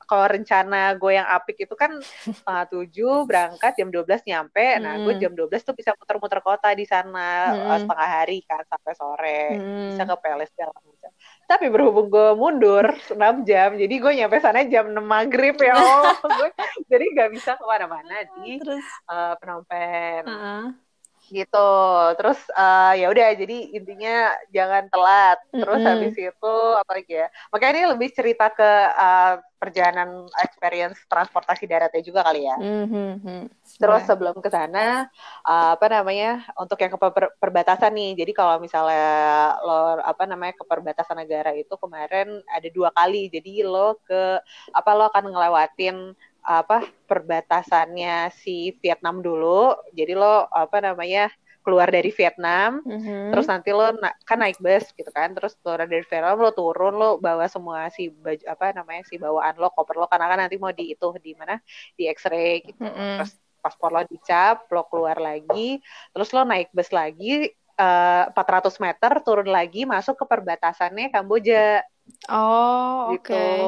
kalau 0.09 0.25
rencana 0.25 0.97
gue 0.97 1.13
yang 1.13 1.29
apik 1.29 1.69
itu 1.69 1.75
kan 1.77 2.01
setengah 2.25 2.65
tujuh 2.73 3.29
berangkat 3.29 3.77
jam 3.77 3.93
12 3.93 4.25
nyampe 4.25 4.65
hmm. 4.65 4.81
nah 4.81 4.93
gue 4.97 5.13
hmm. 5.13 5.21
jam 5.21 5.31
12 5.37 5.61
tuh 5.61 5.75
bisa 5.77 5.93
muter-muter 5.93 6.41
kota 6.41 6.73
di 6.73 6.89
sana 6.89 7.53
hmm. 7.53 7.69
uh, 7.69 7.77
setengah 7.85 8.09
hari 8.09 8.41
kan 8.41 8.65
sampai 8.65 8.93
sore 8.97 9.41
hmm. 9.53 9.87
bisa 9.93 10.03
ke 10.09 10.15
Palace 10.17 10.51
segala 10.57 10.73
macam 10.73 11.11
tapi 11.45 11.65
berhubung 11.69 12.09
gue 12.09 12.29
mundur 12.33 12.85
6 13.13 13.45
jam 13.45 13.77
jadi 13.77 13.95
gue 14.01 14.11
nyampe 14.25 14.41
sana 14.41 14.65
jam 14.65 14.89
6 14.89 14.97
maghrib 15.05 15.53
ya 15.61 15.77
gue 16.41 16.49
jadi 16.89 17.05
nggak 17.13 17.29
bisa 17.37 17.53
ke 17.53 17.63
mana-mana 17.69 18.25
di 18.41 18.57
Terus, 18.57 18.85
uh, 19.05 19.37
penompen 19.37 20.25
uh 20.25 20.33
-uh 20.33 20.88
gitu 21.29 21.71
terus 22.17 22.39
uh, 22.57 22.93
ya 22.97 23.07
udah 23.13 23.27
jadi 23.37 23.57
intinya 23.77 24.33
jangan 24.49 24.89
telat 24.89 25.37
terus 25.53 25.79
mm 25.79 25.85
-hmm. 25.85 25.93
habis 25.95 26.15
itu 26.17 26.55
apa 26.75 26.91
lagi 26.97 27.13
ya 27.13 27.27
makanya 27.53 27.71
ini 27.73 27.83
lebih 27.95 28.09
cerita 28.11 28.49
ke 28.51 28.71
uh, 28.97 29.39
perjalanan 29.59 30.23
experience 30.39 30.97
transportasi 31.11 31.67
daratnya 31.67 32.01
juga 32.01 32.23
kali 32.25 32.47
ya 32.47 32.57
mm 32.57 32.85
-hmm. 32.89 33.41
terus 33.77 34.01
yeah. 34.03 34.09
sebelum 34.09 34.35
ke 34.39 34.49
sana 34.49 35.11
uh, 35.43 35.75
apa 35.75 35.87
namanya 35.91 36.47
untuk 36.55 36.79
yang 36.79 36.91
ke 36.95 36.99
per 36.99 37.25
perbatasan 37.37 37.91
nih 37.91 38.11
jadi 38.17 38.31
kalau 38.33 38.55
misalnya 38.57 39.59
lo 39.61 39.99
apa 40.01 40.23
namanya 40.25 40.55
ke 40.55 40.63
perbatasan 40.63 41.19
negara 41.19 41.51
itu 41.53 41.75
kemarin 41.75 42.39
ada 42.47 42.67
dua 42.71 42.89
kali 42.95 43.27
jadi 43.27 43.67
lo 43.67 43.99
ke 44.07 44.39
apa 44.71 44.89
lo 44.95 45.11
akan 45.11 45.25
ngelewatin 45.31 46.15
apa 46.43 46.87
perbatasannya 47.05 48.33
si 48.33 48.75
Vietnam 48.79 49.21
dulu. 49.23 49.75
Jadi 49.93 50.13
lo 50.15 50.47
apa 50.49 50.79
namanya 50.81 51.29
keluar 51.59 51.91
dari 51.91 52.09
Vietnam, 52.09 52.81
mm-hmm. 52.81 53.35
terus 53.35 53.45
nanti 53.45 53.69
lo 53.75 53.93
na- 53.99 54.15
kan 54.23 54.39
naik 54.39 54.57
bus 54.57 54.89
gitu 54.95 55.11
kan, 55.11 55.35
terus 55.35 55.53
keluar 55.59 55.85
dari 55.85 56.01
Vietnam 56.07 56.39
lo 56.39 56.55
turun 56.55 56.95
lo 56.95 57.19
bawa 57.19 57.45
semua 57.51 57.91
si 57.91 58.09
baju 58.09 58.41
apa 58.47 58.73
namanya 58.73 59.03
si 59.05 59.19
bawaan 59.19 59.53
lo 59.59 59.69
koper 59.75 59.99
lo 59.99 60.07
karena 60.07 60.31
kan 60.31 60.39
nanti 60.47 60.55
mau 60.55 60.71
di 60.71 60.95
itu 60.95 61.07
di 61.19 61.35
mana 61.35 61.59
di 61.93 62.07
X-ray 62.09 62.63
gitu, 62.63 62.79
mm-hmm. 62.79 63.21
terus 63.21 63.31
paspor 63.59 63.91
lo 63.91 64.01
dicap, 64.07 64.65
lo 64.71 64.87
keluar 64.87 65.19
lagi, 65.19 65.83
terus 66.15 66.31
lo 66.31 66.47
naik 66.47 66.71
bus 66.71 66.89
lagi 66.95 67.51
uh, 67.79 68.23
eh, 68.27 68.35
400 68.35 68.83
meter 68.83 69.11
turun 69.23 69.49
lagi 69.51 69.83
masuk 69.83 70.15
ke 70.19 70.25
perbatasannya 70.25 71.11
Kamboja. 71.11 71.83
Oh, 72.31 73.13
gitu. 73.13 73.35
Okay. 73.35 73.61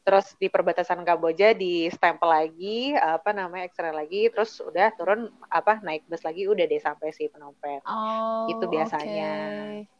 Terus 0.00 0.32
di 0.40 0.48
perbatasan 0.48 1.04
Kamboja 1.04 1.52
di 1.52 1.86
stempel 1.92 2.28
lagi 2.28 2.96
apa 2.96 3.36
namanya 3.36 3.68
X-ray 3.68 3.92
lagi 3.92 4.22
terus 4.32 4.56
udah 4.64 4.90
turun 4.96 5.28
apa 5.52 5.78
naik 5.84 6.08
bus 6.08 6.24
lagi 6.24 6.48
udah 6.48 6.64
deh 6.64 6.80
sampai 6.80 7.12
si 7.12 7.28
Phnom 7.28 7.52
Penh. 7.60 7.84
Oh, 7.84 8.48
itu 8.48 8.64
biasanya. 8.66 9.32
oke. 9.84 9.98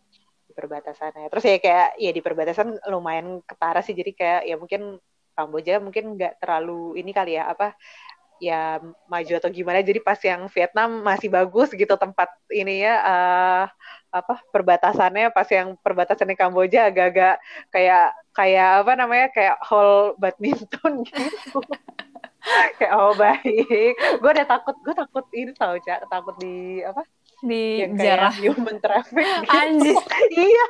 di 0.51 0.53
perbatasannya. 0.59 1.31
Terus 1.31 1.45
ya 1.47 1.57
kayak 1.63 1.89
ya 1.95 2.11
di 2.11 2.23
perbatasan 2.27 2.69
lumayan 2.91 3.39
ketara 3.47 3.87
sih 3.87 3.95
jadi 3.95 4.11
kayak 4.11 4.41
ya 4.51 4.57
mungkin 4.59 4.83
Kamboja 5.31 5.79
mungkin 5.79 6.19
nggak 6.19 6.43
terlalu 6.43 6.99
ini 6.99 7.15
kali 7.15 7.39
ya 7.39 7.49
apa 7.55 7.79
ya 8.43 8.83
maju 9.07 9.33
atau 9.39 9.47
gimana. 9.53 9.79
Jadi 9.85 10.03
pas 10.03 10.19
yang 10.19 10.51
Vietnam 10.51 11.07
masih 11.07 11.31
bagus 11.31 11.71
gitu 11.71 11.95
tempat 11.95 12.35
ini 12.51 12.83
ya 12.83 12.95
eh, 12.99 13.65
apa 14.11 14.43
perbatasannya 14.51 15.31
pas 15.31 15.47
yang 15.47 15.79
perbatasannya 15.79 16.35
Kamboja 16.35 16.91
agak-agak 16.91 17.39
kayak 17.71 18.11
kayak 18.31 18.83
apa 18.83 18.93
namanya 18.95 19.27
kayak 19.31 19.57
hall 19.63 20.15
badminton 20.19 21.03
gitu 21.07 21.63
kayak 22.77 22.93
oh 22.93 23.15
baik 23.15 23.95
gue 23.95 24.31
udah 24.31 24.47
takut 24.47 24.75
gue 24.81 24.95
takut 24.95 25.25
ini 25.31 25.53
tau 25.53 25.77
cak 25.77 26.07
takut 26.07 26.35
di 26.39 26.83
apa 26.83 27.07
Di 27.41 27.89
yang 27.89 27.97
jarah. 27.97 28.33
human 28.37 28.77
traffic 28.77 29.25
gitu. 29.45 29.49
Anjir. 29.49 29.97
iya 30.45 30.65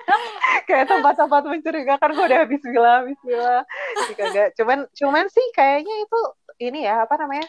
kayak 0.64 0.86
tempat-tempat 0.86 1.42
mencurigakan 1.46 2.10
gue 2.12 2.24
udah 2.26 2.40
habis 2.44 2.62
gila 2.62 2.90
habis 3.02 3.18
gila 3.22 3.66
kagak 4.14 4.54
cuman 4.54 4.86
cuman 4.92 5.26
sih 5.26 5.46
kayaknya 5.50 5.94
itu 6.04 6.20
ini 6.60 6.84
ya 6.84 7.02
apa 7.02 7.16
namanya 7.16 7.48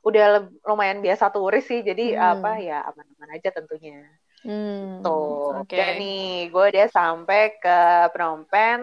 udah 0.00 0.26
lumayan 0.64 1.02
biasa 1.02 1.28
turis 1.28 1.66
sih 1.66 1.82
jadi 1.82 2.14
Hmm. 2.14 2.38
apa 2.38 2.50
ya 2.58 2.80
aman-aman 2.86 3.28
aja 3.34 3.50
tentunya 3.50 4.00
Hmm, 4.44 5.02
tuh 5.04 5.58
oke. 5.62 5.74
dan 5.76 5.90
nih 6.00 6.50
gue 6.52 6.64
udah 6.74 6.86
sampai 6.90 7.40
ke 7.62 7.78
Phnom 8.14 8.46
Penh 8.50 8.82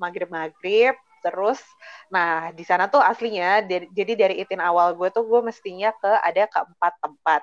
maghrib 0.00 0.28
maghrib 0.30 0.94
terus 1.22 1.60
nah 2.10 2.50
di 2.50 2.64
sana 2.66 2.90
tuh 2.90 2.98
aslinya 2.98 3.62
dari- 3.62 3.90
jadi 3.94 4.12
dari 4.26 4.34
itin 4.42 4.58
awal 4.58 4.94
gue 4.98 5.08
tuh 5.14 5.22
gue 5.22 5.40
mestinya 5.44 5.90
ke 5.94 6.10
ada 6.28 6.42
keempat 6.50 6.92
tempat. 6.98 7.42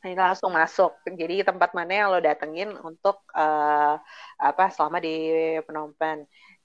Nah, 0.00 0.08
ini 0.12 0.18
langsung 0.20 0.52
masuk. 0.54 0.92
Jadi 1.08 1.42
tempat 1.42 1.70
mana 1.74 1.92
yang 1.92 2.08
lo 2.14 2.20
datengin 2.22 2.70
untuk 2.84 3.16
eh, 3.34 3.94
apa 4.38 4.64
selama 4.70 5.02
di 5.02 5.14
Phnom 5.66 5.96
Penh. 5.98 6.22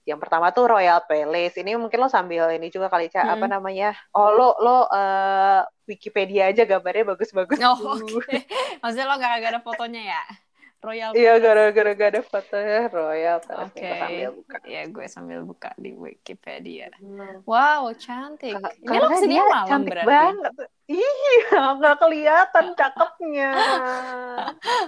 Yang 0.09 0.19
pertama 0.23 0.47
tuh 0.55 0.65
Royal 0.71 0.99
Palace. 1.09 1.55
Ini 1.61 1.71
mungkin 1.81 1.99
lo 2.03 2.09
sambil 2.11 2.43
ini 2.55 2.67
juga 2.73 2.87
kali 2.93 3.05
Ca, 3.13 3.21
apa 3.33 3.45
Mm-mm. 3.45 3.53
namanya? 3.53 3.85
Oh 4.15 4.27
lo 4.37 4.43
lo 4.63 4.69
eh, 4.95 5.59
Wikipedia 5.89 6.41
aja 6.49 6.63
gambarnya 6.69 7.03
bagus-bagus. 7.11 7.61
Oh, 7.61 7.77
oke. 8.01 8.33
Maksudnya 8.81 9.05
lo 9.09 9.15
gak, 9.21 9.31
gak 9.43 9.51
ada 9.53 9.61
fotonya 9.67 10.01
ya? 10.11 10.19
Royal 10.81 11.13
Iya 11.13 11.37
gara-gara 11.37 11.91
gak 11.93 12.09
ada 12.09 12.21
fotonya 12.25 12.89
Royal 12.89 13.37
Palace. 13.45 13.69
Oke. 13.69 13.85
Gue 13.85 13.93
sambil 14.01 14.29
buka. 14.33 14.57
Ya, 14.65 14.81
gue 14.89 15.05
sambil 15.05 15.39
buka 15.45 15.69
di 15.77 15.91
Wikipedia. 15.93 16.89
Hmm. 16.97 17.45
Wow, 17.45 17.93
cantik. 17.93 18.57
Ini 18.57 18.97
lo 18.97 19.07
ke 19.07 19.15
sini 19.21 19.35
malam 19.37 19.67
cantik 19.69 19.93
berarti? 19.93 20.09
banget. 20.09 20.53
Iya, 20.91 21.59
nggak 21.77 21.95
kelihatan 22.01 22.65
cakepnya. 22.79 23.51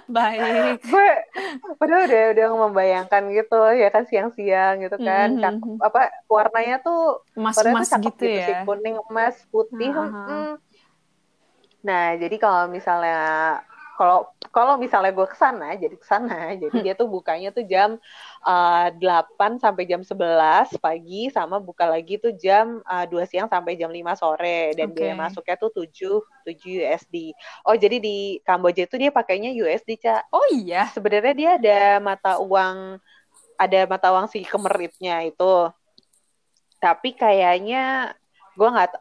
Baik. 0.09 0.81
gue 0.83 1.09
padahal 1.79 2.03
udah 2.09 2.23
udah 2.35 2.47
membayangkan 2.67 3.23
gitu 3.31 3.59
ya 3.71 3.87
kan 3.87 4.03
siang-siang 4.03 4.83
gitu 4.83 4.97
kan 4.99 5.37
Mhm. 5.37 5.41
cakep 5.41 5.71
apa 5.79 6.01
warnanya 6.27 6.81
tuh 6.81 7.23
cakep 7.33 8.01
gitu 8.03 8.23
gitu, 8.25 8.39
sih 8.41 8.51
ya? 8.51 8.65
kuning 8.67 8.97
emas 9.09 9.35
putih 9.47 9.91
Aha. 9.93 10.03
mm. 10.27 10.53
nah 11.83 12.15
jadi 12.15 12.35
kalau 12.35 12.67
misalnya 12.67 13.21
kalau 13.93 14.25
kalau 14.53 14.77
misalnya 14.77 15.09
gue 15.13 15.25
ke 15.25 15.37
sana 15.37 15.73
jadi 15.77 15.95
ke 15.97 16.05
sana 16.05 16.53
jadi 16.57 16.73
Hmm. 16.73 16.85
dia 16.85 16.93
tuh 16.93 17.09
bukanya 17.09 17.49
tuh 17.53 17.65
jam 17.65 17.97
uh, 18.45 18.87
8 18.89 19.57
sampai 19.61 19.85
jam 19.85 20.01
11 20.01 20.77
pagi 20.77 21.29
sama 21.29 21.57
buka 21.61 21.85
lagi 21.89 22.17
tuh 22.17 22.33
jam 22.37 22.81
uh, 22.85 23.05
2 23.05 23.25
siang 23.29 23.45
sampai 23.49 23.77
jam 23.77 23.89
5 23.89 24.13
sore 24.17 24.73
dan 24.77 24.89
Oke. 24.89 24.97
biaya 24.97 25.13
masuknya 25.17 25.55
tuh 25.57 25.69
7 25.73 26.21
7 26.45 26.79
USD. 26.81 27.33
Oh 27.65 27.73
jadi 27.77 27.97
di 28.01 28.41
Kamboja 28.41 28.85
itu 28.85 28.97
dia 28.97 29.09
pakainya 29.13 29.53
USD, 29.53 29.97
Cak 30.01 30.29
Oh 30.33 30.45
iya? 30.53 30.89
sebenarnya 30.93 31.33
dia 31.33 31.49
ada 31.57 31.79
mata 32.01 32.37
uang 32.41 32.97
ada 33.57 33.79
mata 33.85 34.07
uang 34.09 34.25
si 34.29 34.41
kemeritnya 34.41 35.21
itu 35.25 35.69
tapi 36.81 37.15
kayaknya 37.15 38.11
gue 38.57 38.67
nggak 38.67 38.91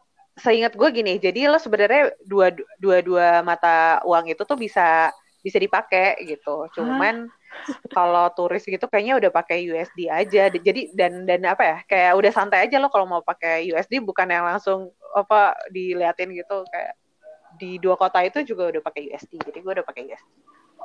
seingat 0.42 0.75
gue 0.75 0.88
gini 0.90 1.22
jadi 1.22 1.46
lo 1.46 1.56
sebenarnya 1.62 2.11
dua 2.26 2.50
dua 2.82 2.99
dua 2.99 3.28
mata 3.46 4.02
uang 4.02 4.34
itu 4.34 4.42
tuh 4.42 4.58
bisa 4.58 5.14
bisa 5.42 5.58
dipakai 5.58 6.22
gitu. 6.22 6.70
Cuman 6.72 7.26
kalau 7.90 8.30
turis 8.32 8.64
gitu 8.64 8.87
kayaknya 8.88 9.18
udah 9.18 9.30
pakai 9.34 9.66
USD 9.68 10.08
aja. 10.08 10.49
Jadi 10.49 10.94
dan 10.94 11.26
dan 11.26 11.42
apa 11.44 11.62
ya 11.62 11.76
kayak 11.84 12.12
udah 12.16 12.32
santai 12.32 12.64
aja 12.64 12.78
lo 12.78 12.88
kalau 12.88 13.04
mau 13.04 13.20
pakai 13.20 13.66
USD 13.68 14.00
bukan 14.00 14.30
yang 14.30 14.46
langsung 14.46 14.94
apa 15.12 15.58
diliatin 15.68 16.32
gitu 16.32 16.64
kayak 16.70 16.94
di 17.61 17.76
dua 17.76 18.00
kota 18.00 18.25
itu 18.25 18.40
juga 18.49 18.72
udah 18.72 18.80
pakai 18.80 19.12
USD 19.12 19.37
jadi 19.44 19.58
gue 19.61 19.72
udah 19.76 19.87
pakai 19.87 20.08
USD 20.08 20.30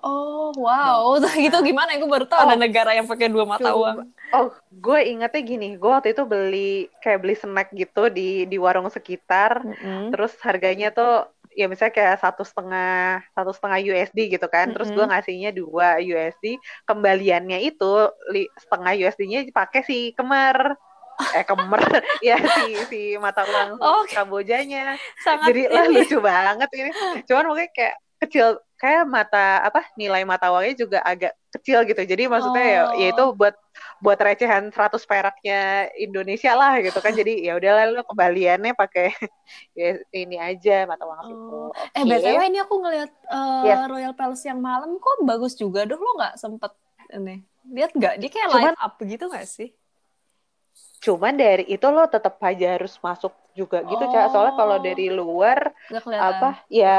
Oh, 0.01 0.51
wow. 0.55 1.15
gitu 1.35 1.57
gimana? 1.61 1.95
Gue 1.95 2.09
baru 2.09 2.25
tahu 2.25 2.39
Oh. 2.39 2.45
ada 2.49 2.57
negara 2.57 2.91
yang 2.91 3.05
pakai 3.05 3.27
dua 3.27 3.45
mata 3.45 3.71
Coba. 3.71 3.97
uang. 3.97 3.97
Oh, 4.29 4.47
gue 4.69 4.99
ingetnya 5.07 5.41
gini, 5.41 5.67
gue 5.75 5.87
waktu 5.87 6.11
itu 6.11 6.23
beli 6.23 6.91
kayak 6.99 7.23
beli 7.23 7.33
snack 7.33 7.71
gitu 7.71 8.11
di 8.11 8.43
di 8.43 8.57
warung 8.59 8.91
sekitar, 8.91 9.63
Mm-mm. 9.63 10.11
terus 10.11 10.35
harganya 10.43 10.91
tuh 10.91 11.25
ya 11.55 11.65
misalnya 11.65 11.95
kayak 11.95 12.15
satu 12.21 12.43
setengah 12.43 13.23
satu 13.33 13.49
setengah 13.55 13.79
USD 13.81 14.19
gitu 14.29 14.45
kan, 14.45 14.75
terus 14.75 14.91
gue 14.91 15.01
ngasihnya 15.01 15.55
dua 15.55 15.97
USD, 15.97 16.59
kembaliannya 16.83 17.63
itu 17.63 17.93
li- 18.29 18.51
setengah 18.59 18.93
USD-nya 18.99 19.47
pakai 19.49 19.81
si 19.81 20.11
kemer, 20.13 20.75
eh 21.33 21.41
kemer, 21.41 21.81
ya 22.27 22.35
si 22.37 22.77
si 22.91 22.99
mata 23.17 23.41
uang 23.41 23.79
Oke. 23.79 24.13
Kambojanya, 24.13 24.99
Sangat 25.23 25.49
jadi 25.49 25.61
lah 25.71 25.87
lucu 25.95 26.17
banget 26.19 26.69
ini, 26.75 26.91
cuman 27.25 27.45
mungkin 27.47 27.69
kayak 27.71 27.95
kecil 28.21 28.59
kayak 28.77 29.03
mata 29.05 29.59
apa 29.59 29.81
nilai 29.93 30.21
mata 30.21 30.47
uangnya 30.47 30.75
juga 30.77 30.99
agak 31.01 31.33
kecil 31.49 31.81
gitu 31.83 32.01
jadi 32.03 32.29
maksudnya 32.29 32.65
ya 32.65 32.81
Oh. 32.83 32.93
ya 32.93 33.07
itu 33.09 33.23
buat 33.33 33.55
buat 33.97 34.15
recehan 34.15 34.69
100 34.69 35.01
peraknya 35.03 35.61
Indonesia 35.93 36.53
lah 36.53 36.77
gitu 36.79 36.97
kan 36.97 37.09
jadi 37.11 37.33
ya 37.41 37.57
udahlah 37.57 37.89
lu 37.89 38.05
kembaliannya 38.05 38.71
pakai 38.71 39.09
ya, 39.73 39.97
ini 40.11 40.37
aja 40.37 40.85
mata 40.85 41.03
uang 41.03 41.19
itu 41.25 41.57
Oh. 41.57 41.69
Eh, 41.91 42.01
Oke. 42.01 42.09
BTW 42.15 42.41
ini 42.45 42.59
aku 42.59 42.75
ngeliat 42.77 43.11
uh, 43.27 43.63
Yes. 43.63 43.81
Royal 43.87 44.13
Palace 44.13 44.45
yang 44.45 44.59
malam 44.59 44.95
kok 44.95 45.17
bagus 45.21 45.53
juga. 45.53 45.83
Duh, 45.83 45.97
lo 45.97 46.15
nggak 46.15 46.37
sempet 46.37 46.71
ini. 47.09 47.41
Lihat 47.67 47.91
nggak? 47.91 48.13
Dia 48.17 48.29
kayak 48.29 48.47
Cuman- 48.47 48.71
light 48.71 48.79
up 48.79 48.93
gitu 48.97 49.25
nggak 49.25 49.45
sih? 49.45 49.69
cuman 50.97 51.33
dari 51.33 51.65
itu 51.67 51.87
lo 51.87 52.05
tetap 52.05 52.37
aja 52.39 52.73
harus 52.73 52.97
masuk 52.99 53.29
juga 53.59 53.77
gitu 53.89 54.03
Ca. 54.13 54.19
soalnya 54.31 54.53
kalau 54.59 54.77
Oh. 54.77 54.85
dari 54.87 55.05
luar 55.19 55.59
apa 56.29 56.47
ya 56.79 56.97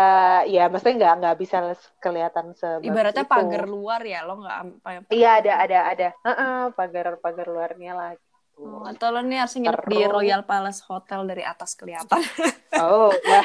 ya 0.55 0.62
mesti 0.73 0.88
nggak 0.99 1.12
nggak 1.21 1.37
bisa 1.43 1.57
kelihatan 2.05 2.47
sebagus 2.61 2.87
Ibaratnya 2.87 3.25
itu. 3.27 3.33
pagar 3.35 3.65
luar 3.75 4.00
ya, 4.12 4.19
lo 4.27 4.33
nggak 4.43 4.57
apa 4.62 4.88
iya 5.15 5.29
ada 5.41 5.53
ada 5.65 5.79
ada 5.93 6.09
Heeh, 6.27 6.57
pagar 6.79 7.07
pagar 7.25 7.47
luarnya 7.55 7.93
lah 7.99 8.11
gitu. 8.19 8.27
Oh, 8.59 8.83
atau 8.91 9.09
lo 9.15 9.21
nih 9.23 9.38
harus 9.38 9.55
nginep 9.55 9.83
di 9.87 9.99
Royal 10.15 10.43
Palace 10.43 10.83
Hotel 10.91 11.21
dari 11.31 11.43
atas 11.47 11.71
kelihatan. 11.79 12.19
Oh, 12.79 13.11
ya, 13.27 13.41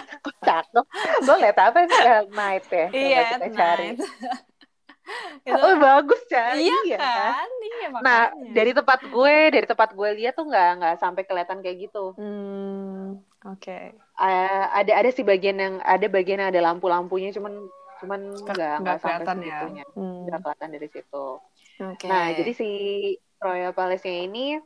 cakep. 0.46 0.86
Lo 1.25 1.34
liat 1.41 1.58
apa 1.58 1.79
sih? 1.89 2.00
Night 2.38 2.65
ya? 2.70 2.86
Iya, 2.93 3.20
kita 3.34 3.48
cari. 3.58 3.88
night. 3.93 4.00
Itu 5.48 5.55
Oh, 5.60 5.74
bagus, 5.79 6.22
cari. 6.32 6.63
iya 6.63 6.98
kan? 6.98 7.48
Iya 7.62 7.88
makanya. 7.91 8.05
Nah, 8.05 8.22
dari 8.55 8.72
tempat 8.77 9.00
gue, 9.15 9.36
dari 9.55 9.65
tempat 9.67 9.89
gue 9.98 10.10
lihat 10.20 10.34
tuh 10.39 10.46
nggak 10.50 10.67
nggak 10.79 10.96
sampai 11.03 11.24
kelihatan 11.27 11.60
kayak 11.63 11.77
gitu. 11.88 12.03
Hmm, 12.17 13.02
oke. 13.45 13.79
Eh, 14.13 14.65
ada 14.77 14.91
ada 15.01 15.09
sih 15.09 15.25
bagian 15.25 15.57
yang 15.57 15.75
ada 15.81 16.05
bagian 16.05 16.39
yang 16.39 16.51
ada 16.53 16.62
lampu-lampunya, 16.62 17.33
cuman 17.33 17.53
cuman 18.03 18.21
Nggak- 18.45 18.77
nggak 18.83 18.97
kelihatan 19.01 19.38
ya. 19.41 19.59
Hmm, 19.95 20.27
kelihatan 20.29 20.69
dari 20.69 20.88
situ. 20.91 21.25
Oke. 21.81 22.05
Nah, 22.07 22.29
jadi 22.35 22.51
si 22.53 22.69
Royal 23.41 23.73
Palace-nya 23.73 24.29
ini 24.29 24.59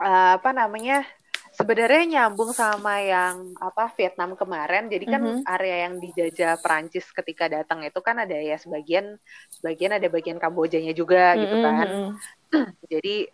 eh, 0.00 0.30
apa 0.36 0.50
namanya? 0.50 1.04
Sebenarnya 1.50 2.06
nyambung 2.06 2.54
sama 2.54 3.02
yang 3.02 3.58
apa 3.58 3.90
Vietnam 3.98 4.38
kemarin. 4.38 4.86
Jadi 4.86 5.04
kan 5.04 5.22
Mhm. 5.22 5.42
area 5.44 5.76
yang 5.90 5.94
dijajah 5.98 6.62
Perancis 6.62 7.10
ketika 7.10 7.50
datang 7.50 7.82
itu 7.82 7.98
kan 8.00 8.22
ada 8.22 8.38
ya 8.38 8.54
sebagian 8.54 9.18
sebagian 9.58 9.98
ada 9.98 10.06
bagian 10.06 10.38
Kambojanya 10.38 10.94
juga 10.94 11.34
gitu 11.36 11.52
Mm-mm, 11.52 11.66
kan. 11.74 11.88
mm-mm. 11.90 12.10
Jadi 12.92 13.28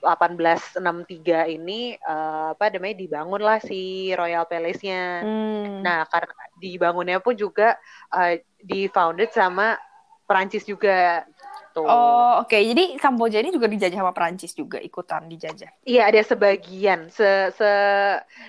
1863 0.00 1.54
ini 1.58 1.96
eh, 1.96 2.46
apa 2.54 2.70
namanya 2.70 2.96
dibangunlah 2.98 3.58
si 3.62 4.12
Royal 4.14 4.46
Palace-nya. 4.46 5.22
Hmm. 5.22 5.82
Nah, 5.82 6.06
karena 6.06 6.42
dibangunnya 6.58 7.18
pun 7.18 7.34
juga 7.34 7.78
eh, 8.14 8.44
di-founded 8.62 9.30
sama 9.34 9.78
Perancis 10.28 10.68
juga. 10.68 11.24
Tuh. 11.72 11.84
Oh, 11.84 12.42
oke. 12.42 12.56
Jadi 12.56 12.96
Kamboja 12.96 13.40
ini 13.40 13.52
juga 13.52 13.68
dijajah 13.68 14.00
sama 14.00 14.12
Perancis 14.16 14.52
juga 14.56 14.80
ikutan 14.80 15.28
dijajah. 15.28 15.68
Iya 15.84 16.08
ada 16.08 16.20
sebagian 16.24 17.12
se 17.12 17.52
se 17.54 17.70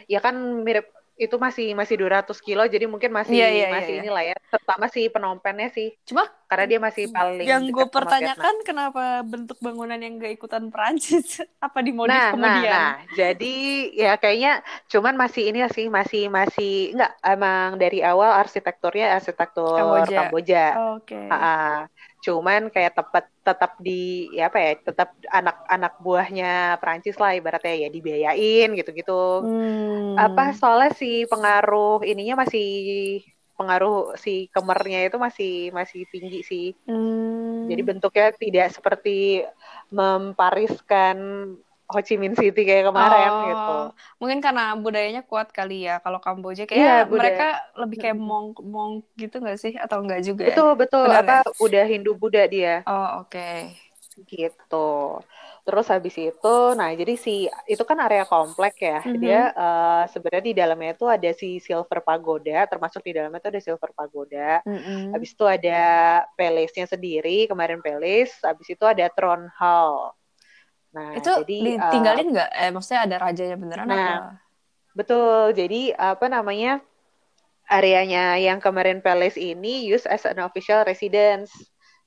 ya 0.07 0.19
kan 0.23 0.63
mirip 0.63 0.98
itu 1.19 1.35
masih 1.45 1.65
masih 1.75 1.95
200 1.99 2.38
kilo 2.39 2.63
jadi 2.73 2.85
mungkin 2.88 3.11
masih 3.11 3.35
Iya, 3.35 3.47
iya, 3.51 3.65
masih 3.75 3.93
iya. 3.93 4.01
inilah 4.07 4.23
ya 4.31 4.35
terutama 4.51 4.85
si 4.88 5.01
penompennya 5.11 5.67
sih 5.75 5.88
Cuma 6.07 6.23
karena 6.49 6.65
dia 6.71 6.79
masih 6.88 7.03
paling 7.11 7.45
yang 7.45 7.63
gue 7.69 7.85
pertanyakan 7.91 8.55
kenapa 8.65 9.03
bentuk 9.21 9.57
bangunan 9.61 9.99
yang 9.99 10.17
gak 10.17 10.33
ikutan 10.33 10.63
Perancis? 10.73 11.43
Apa 11.65 11.79
dimodif 11.85 12.15
Nah, 12.15 12.25
nah, 12.33 12.33
kemudian? 12.33 12.73
nah, 12.73 12.89
jadi 13.19 13.53
ya 13.93 14.11
kayaknya 14.21 14.51
cuman 14.91 15.13
masih 15.21 15.43
ini 15.51 15.59
sih 15.75 15.85
masih 15.97 16.21
masih 16.31 16.69
enggak 16.95 17.11
emang 17.21 17.67
dari 17.81 17.97
awal 18.01 18.31
arsitekturnya 18.41 19.05
arsitektur 19.17 19.77
Kamboja. 19.77 20.17
Kamboja. 20.17 20.57
Oke. 20.97 21.21
Ah, 21.29 21.85
cuman 22.19 22.67
kayak 22.67 22.99
tepat 22.99 23.25
tetap 23.47 23.79
di 23.79 24.27
ya 24.35 24.51
apa 24.51 24.59
ya 24.59 24.71
tetap 24.75 25.15
anak-anak 25.31 25.93
buahnya 26.03 26.75
Prancis 26.83 27.15
lah 27.15 27.31
ibaratnya 27.31 27.88
ya 27.88 27.89
dibiayain 27.89 28.75
gitu-gitu. 28.75 29.23
Hmm. 29.43 30.19
Apa 30.19 30.51
soalnya 30.51 30.91
si 30.99 31.23
pengaruh 31.25 32.03
ininya 32.03 32.43
masih 32.43 33.23
pengaruh 33.55 34.15
si 34.15 34.47
kemernya 34.51 35.11
itu 35.11 35.17
masih 35.19 35.71
masih 35.71 36.03
tinggi 36.11 36.39
sih. 36.43 36.67
Hmm. 36.88 37.67
Jadi 37.71 37.81
bentuknya 37.83 38.27
tidak 38.35 38.67
seperti 38.75 39.43
mempariskan 39.91 41.17
Ho 41.91 42.00
Chi 42.08 42.15
Minh 42.22 42.36
City 42.39 42.62
kayak 42.69 42.86
kemarin 42.89 43.31
Oh, 43.36 43.41
gitu. 43.48 43.72
Mungkin 44.19 44.39
karena 44.46 44.62
budayanya 44.84 45.22
kuat 45.29 45.48
kali 45.58 45.74
ya. 45.88 45.91
Kalau 46.03 46.19
Kamboja 46.24 46.63
kayak 46.72 46.93
budaya. 47.12 47.15
mereka 47.19 47.43
lebih 47.79 47.98
kayak 48.01 48.17
monk 48.29 48.50
monk 48.74 48.93
gitu 49.22 49.36
nggak 49.41 49.58
sih? 49.63 49.74
Atau 49.84 49.98
enggak 50.03 50.19
juga 50.27 50.43
ya? 50.53 50.58
Betul 50.58 50.69
betul 50.81 51.05
Benar 51.05 51.19
apa 51.22 51.36
udah 51.65 51.84
Hindu 51.91 52.12
Buddha 52.19 52.43
dia 52.53 52.75
Oh, 52.86 53.19
oke. 53.22 53.39
gitu. 54.27 54.75
Terus 55.65 55.86
habis 55.93 56.15
itu, 56.17 56.55
nah 56.79 56.89
jadi 57.00 57.13
si 57.15 57.46
itu 57.72 57.84
kan 57.89 57.98
area 58.05 58.25
komplek 58.27 58.74
ya. 58.81 59.00
Mhm. 59.05 59.19
Dia 59.22 59.53
eh, 59.53 60.03
sebenarnya 60.12 60.43
di 60.50 60.53
dalamnya 60.58 60.89
itu 60.98 61.05
ada 61.08 61.29
si 61.41 61.48
Silver 61.62 62.00
Pagoda, 62.03 62.65
termasuk 62.72 63.01
di 63.08 63.12
dalamnya 63.15 63.39
itu 63.43 63.50
ada 63.53 63.62
Silver 63.63 63.91
Pagoda. 63.96 64.60
Mm-mm. 64.67 65.10
Habis 65.13 65.29
itu 65.36 65.46
ada 65.46 65.79
palace-nya 66.38 66.86
sendiri, 66.89 67.46
kemarin 67.51 67.79
palace. 67.86 68.34
Habis 68.43 68.67
itu 68.75 68.84
ada 68.86 69.05
throne 69.13 69.46
hall. 69.60 70.18
Nah, 70.96 71.13
Itu 71.17 71.29
jadi 71.29 71.53
eh, 71.53 71.75
ditinggalin 71.77 72.27
nggak? 72.34 72.50
Eh, 72.55 72.69
maksudnya 72.74 73.01
ada 73.05 73.17
rajanya 73.22 73.55
beneran 73.62 73.89
Nah, 73.89 73.98
apa? 73.98 74.13
Betul. 74.98 75.53
Jadi 75.55 75.93
apa 75.93 76.25
namanya 76.27 76.81
areanya 77.69 78.36
yang 78.41 78.60
kemarin 78.60 79.00
palace 79.05 79.38
ini 79.38 79.86
use 79.86 80.05
as 80.10 80.25
an 80.25 80.41
official 80.41 80.81
residence 80.86 81.53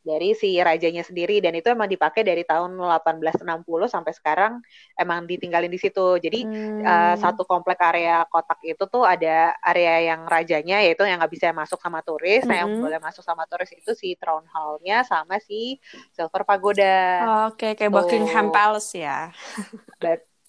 dari 0.02 0.34
si 0.34 0.58
rajanya 0.58 1.02
sendiri 1.06 1.38
dan 1.38 1.54
itu 1.54 1.70
emang 1.70 1.86
dipakai 1.90 2.22
dari 2.26 2.42
tahun 2.46 2.74
1860 2.74 3.86
sampai 3.90 4.12
sekarang 4.14 4.52
emang 4.98 5.24
ditinggalin 5.30 5.70
di 5.70 5.78
situ. 5.80 6.18
Jadi 6.18 6.40
Hmm. 6.42 6.82
eh, 6.82 7.14
satu 7.18 7.42
komplek 7.46 7.78
area 7.82 8.26
kotak 8.30 8.58
itu 8.66 8.82
tuh 8.90 9.02
ada 9.06 9.54
area 9.62 10.12
yang 10.14 10.26
rajanya 10.26 10.82
yaitu 10.84 11.02
yang 11.06 11.18
nggak 11.22 11.32
bisa 11.34 11.48
masuk 11.54 11.78
sama 11.82 12.00
turis. 12.06 12.42
Nah, 12.50 12.56
yang 12.66 12.70
Mhm. 12.70 12.76
boleh 12.76 12.98
masuk 13.02 13.22
sama 13.24 13.46
turis 13.50 13.70
itu 13.74 13.92
si 13.94 14.14
throne 14.20 14.46
hall-nya 14.52 15.06
sama 15.06 15.38
si 15.42 15.78
Silver 16.14 16.42
Pagoda. 16.48 17.30
Oke, 17.48 17.66
kayak 17.78 17.92
Tuh. 17.92 17.96
Buckingham 17.96 18.46
Palace 18.54 18.92
ya. 19.04 19.32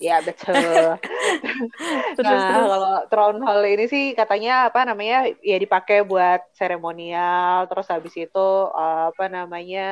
Ya 0.03 0.19
betul. 0.19 0.99
Terus, 2.17 2.27
nah, 2.27 2.51
terus. 2.51 2.67
kalau 2.67 2.95
throne 3.07 3.39
hall 3.41 3.63
ini 3.63 3.85
sih 3.87 4.05
katanya 4.11 4.67
apa 4.67 4.83
namanya 4.83 5.31
ya 5.39 5.55
dipakai 5.55 6.03
buat 6.03 6.43
seremonial, 6.51 7.65
terus 7.71 7.87
habis 7.87 8.13
itu 8.19 8.49
apa 8.75 9.31
namanya 9.31 9.89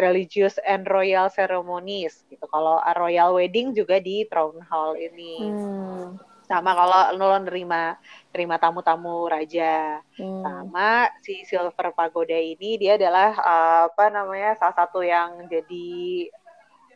religious 0.00 0.56
and 0.64 0.88
royal 0.88 1.28
ceremonies 1.28 2.24
gitu. 2.32 2.48
Kalau 2.48 2.80
a 2.80 2.96
royal 2.96 3.36
wedding 3.36 3.76
juga 3.76 4.00
di 4.00 4.24
throne 4.26 4.64
hall 4.66 4.96
ini. 4.96 5.36
Hmm. 5.44 6.16
Sama 6.50 6.74
kalau 6.74 7.14
lo 7.14 7.30
nerima 7.46 7.94
terima 8.34 8.58
tamu-tamu 8.58 9.28
raja. 9.30 10.02
Hmm. 10.18 10.42
Sama 10.42 11.12
si 11.22 11.44
Silver 11.46 11.94
Pagoda 11.94 12.34
ini 12.34 12.80
dia 12.80 12.96
adalah 12.98 13.36
eh, 13.36 13.80
apa 13.92 14.10
namanya 14.10 14.56
salah 14.58 14.74
satu 14.74 15.04
yang 15.04 15.46
jadi 15.46 16.26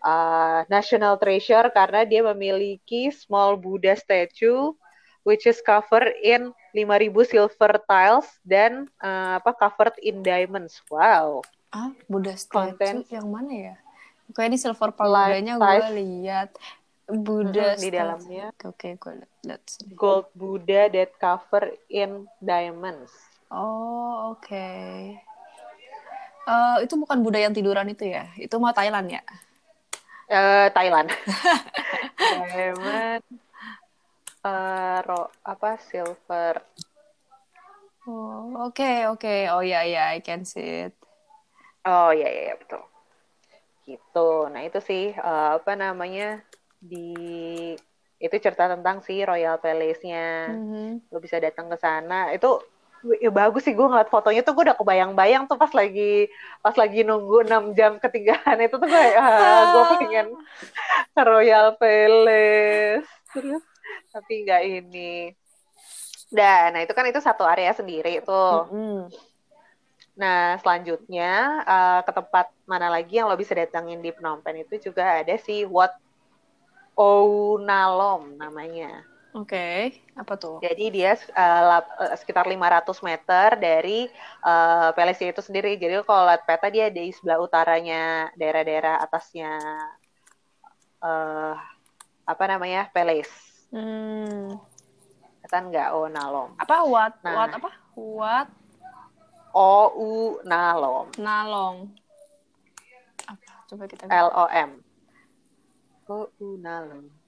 uh, 0.04 0.62
national 0.68 1.16
treasure 1.16 1.72
karena 1.72 2.04
dia 2.04 2.20
memiliki 2.20 3.08
small 3.10 3.56
Buddha 3.56 3.96
statue 3.96 4.76
which 5.24 5.48
is 5.48 5.58
covered 5.64 6.12
in 6.20 6.52
5000 6.76 7.32
silver 7.32 7.80
tiles 7.88 8.28
dan 8.44 8.86
uh, 9.00 9.40
apa 9.40 9.56
covered 9.56 9.96
in 10.04 10.20
diamonds. 10.20 10.84
Wow. 10.92 11.40
Ah, 11.72 11.90
Buddha 12.06 12.36
statue 12.36 12.76
Content. 12.76 13.08
yang 13.08 13.26
mana 13.32 13.50
ya? 13.50 13.74
Kayak 14.30 14.50
di 14.56 14.58
Silver 14.60 14.92
Pagoda-nya 14.94 15.60
gue 15.60 15.88
lihat 16.00 16.50
Buddha 17.04 17.76
di 17.76 17.88
dalamnya. 17.92 18.52
Oke, 18.64 18.96
gue 18.96 19.12
lihat. 19.20 19.64
Gold 19.92 20.28
Buddha 20.32 20.88
that 20.88 21.12
covered 21.20 21.76
in 21.92 22.24
diamonds. 22.40 23.12
Oh, 23.52 24.32
oke. 24.32 24.68
Eh, 26.44 26.76
itu 26.84 26.94
bukan 26.96 27.20
Buddha 27.20 27.40
yang 27.40 27.52
tiduran 27.52 27.88
itu 27.92 28.08
ya? 28.08 28.28
Itu 28.40 28.56
mah 28.56 28.72
Thailand 28.72 29.08
ya? 29.12 29.24
Eh, 30.28 30.66
Thailand. 30.74 31.08
Diamond 32.30 33.22
eh, 34.44 34.98
ro- 35.06 35.32
apa 35.44 35.70
silver. 35.78 36.54
Oh, 38.06 38.68
oke, 38.68 38.90
oke. 39.12 39.34
Oh 39.52 39.62
ya, 39.64 39.80
ya, 39.84 40.12
I 40.12 40.20
can 40.20 40.44
see 40.44 40.88
it. 40.88 40.92
Oh 41.84 42.10
iya 42.12 42.28
iya 42.32 42.42
iya, 42.48 42.54
betul. 42.60 42.80
Gitu. 43.88 44.28
Nah, 44.52 44.62
itu 44.68 44.78
sih 44.88 45.04
eh, 45.12 45.48
apa 45.58 45.72
namanya 45.76 46.40
di 46.80 47.06
itu 48.24 48.36
cerita 48.40 48.64
tentang 48.70 49.04
si 49.04 49.20
Royal 49.20 49.60
Palace-nya. 49.60 50.48
Mhm. 50.48 51.00
Lo 51.12 51.18
bisa 51.20 51.36
datang 51.38 51.66
ke 51.68 51.76
sana. 51.76 52.32
Itu 52.32 52.62
ya 53.20 53.30
bagus 53.30 53.62
sih 53.68 53.76
gue 53.76 53.84
ngeliat 53.84 54.08
fotonya 54.08 54.40
tuh 54.40 54.56
gue 54.56 54.64
udah 54.70 54.78
kebayang-bayang 54.78 55.44
tuh 55.44 55.60
pas 55.60 55.68
lagi 55.76 56.32
pas 56.64 56.72
lagi 56.72 57.04
nunggu 57.04 57.44
6 57.44 57.76
jam 57.76 58.00
ketinggalan 58.00 58.64
itu 58.64 58.76
tuh 58.80 58.88
gue 58.88 59.06
ah, 59.20 59.62
gue 59.72 59.84
pengen 59.98 60.26
ke 61.14 61.22
Royal 61.22 61.76
Palace. 61.76 63.08
Terus 63.30 63.62
tapi 64.10 64.48
nggak 64.48 64.62
ini. 64.64 65.34
Dan 66.32 66.74
nah 66.74 66.80
itu 66.82 66.92
kan 66.96 67.06
itu 67.06 67.20
satu 67.22 67.46
area 67.46 67.70
sendiri 67.76 68.24
tuh. 68.24 68.66
Mm-mm. 68.72 69.12
Nah, 70.14 70.54
selanjutnya 70.62 71.62
eh, 71.66 72.00
ke 72.06 72.12
tempat 72.14 72.46
mana 72.70 72.86
lagi 72.86 73.18
yang 73.18 73.26
lo 73.26 73.34
bisa 73.34 73.54
datangin 73.54 73.98
di 73.98 74.14
Phnom 74.14 74.40
Penh 74.46 74.62
itu 74.62 74.90
juga 74.90 75.22
ada 75.22 75.34
si 75.38 75.66
Wat 75.66 75.90
Ounalom 76.94 78.38
namanya. 78.38 79.02
Oke, 79.34 79.98
apa 80.14 80.34
tuh? 80.38 80.62
Jadi 80.62 80.94
dia 80.94 81.18
eh, 81.18 81.62
lap- 81.66 81.90
eh, 81.98 82.14
sekitar 82.14 82.46
500 82.46 83.02
meter 83.02 83.58
dari 83.58 84.06
eh, 84.46 84.88
palace 84.94 85.26
itu 85.26 85.42
sendiri. 85.42 85.74
Jadi 85.74 86.06
kalau 86.06 86.30
lihat 86.30 86.46
peta 86.46 86.70
dia 86.70 86.86
di 86.86 87.10
sebelah 87.10 87.42
utaranya 87.42 88.30
daerah-daerah 88.38 89.02
atasnya 89.02 89.58
eh 91.02 91.54
apa 92.24 92.44
namanya 92.46 92.88
palace. 92.94 93.34
Hmm. 93.74 94.54
Kan 95.50 95.68
nggak 95.74 95.92
Ounalom. 95.92 96.54
Apa 96.62 96.86
what? 96.86 97.12
Nah. 97.26 97.34
What 97.34 97.50
apa? 97.58 97.70
What 97.98 98.48
Ounalom. 99.54 101.10
Nalong? 101.18 101.90
Apa? 103.26 103.66
Coba 103.66 103.84
kita. 103.90 104.06
L 104.06 104.30
O 104.30 104.46
M. 104.46 104.70
Ounalom. 106.06 107.23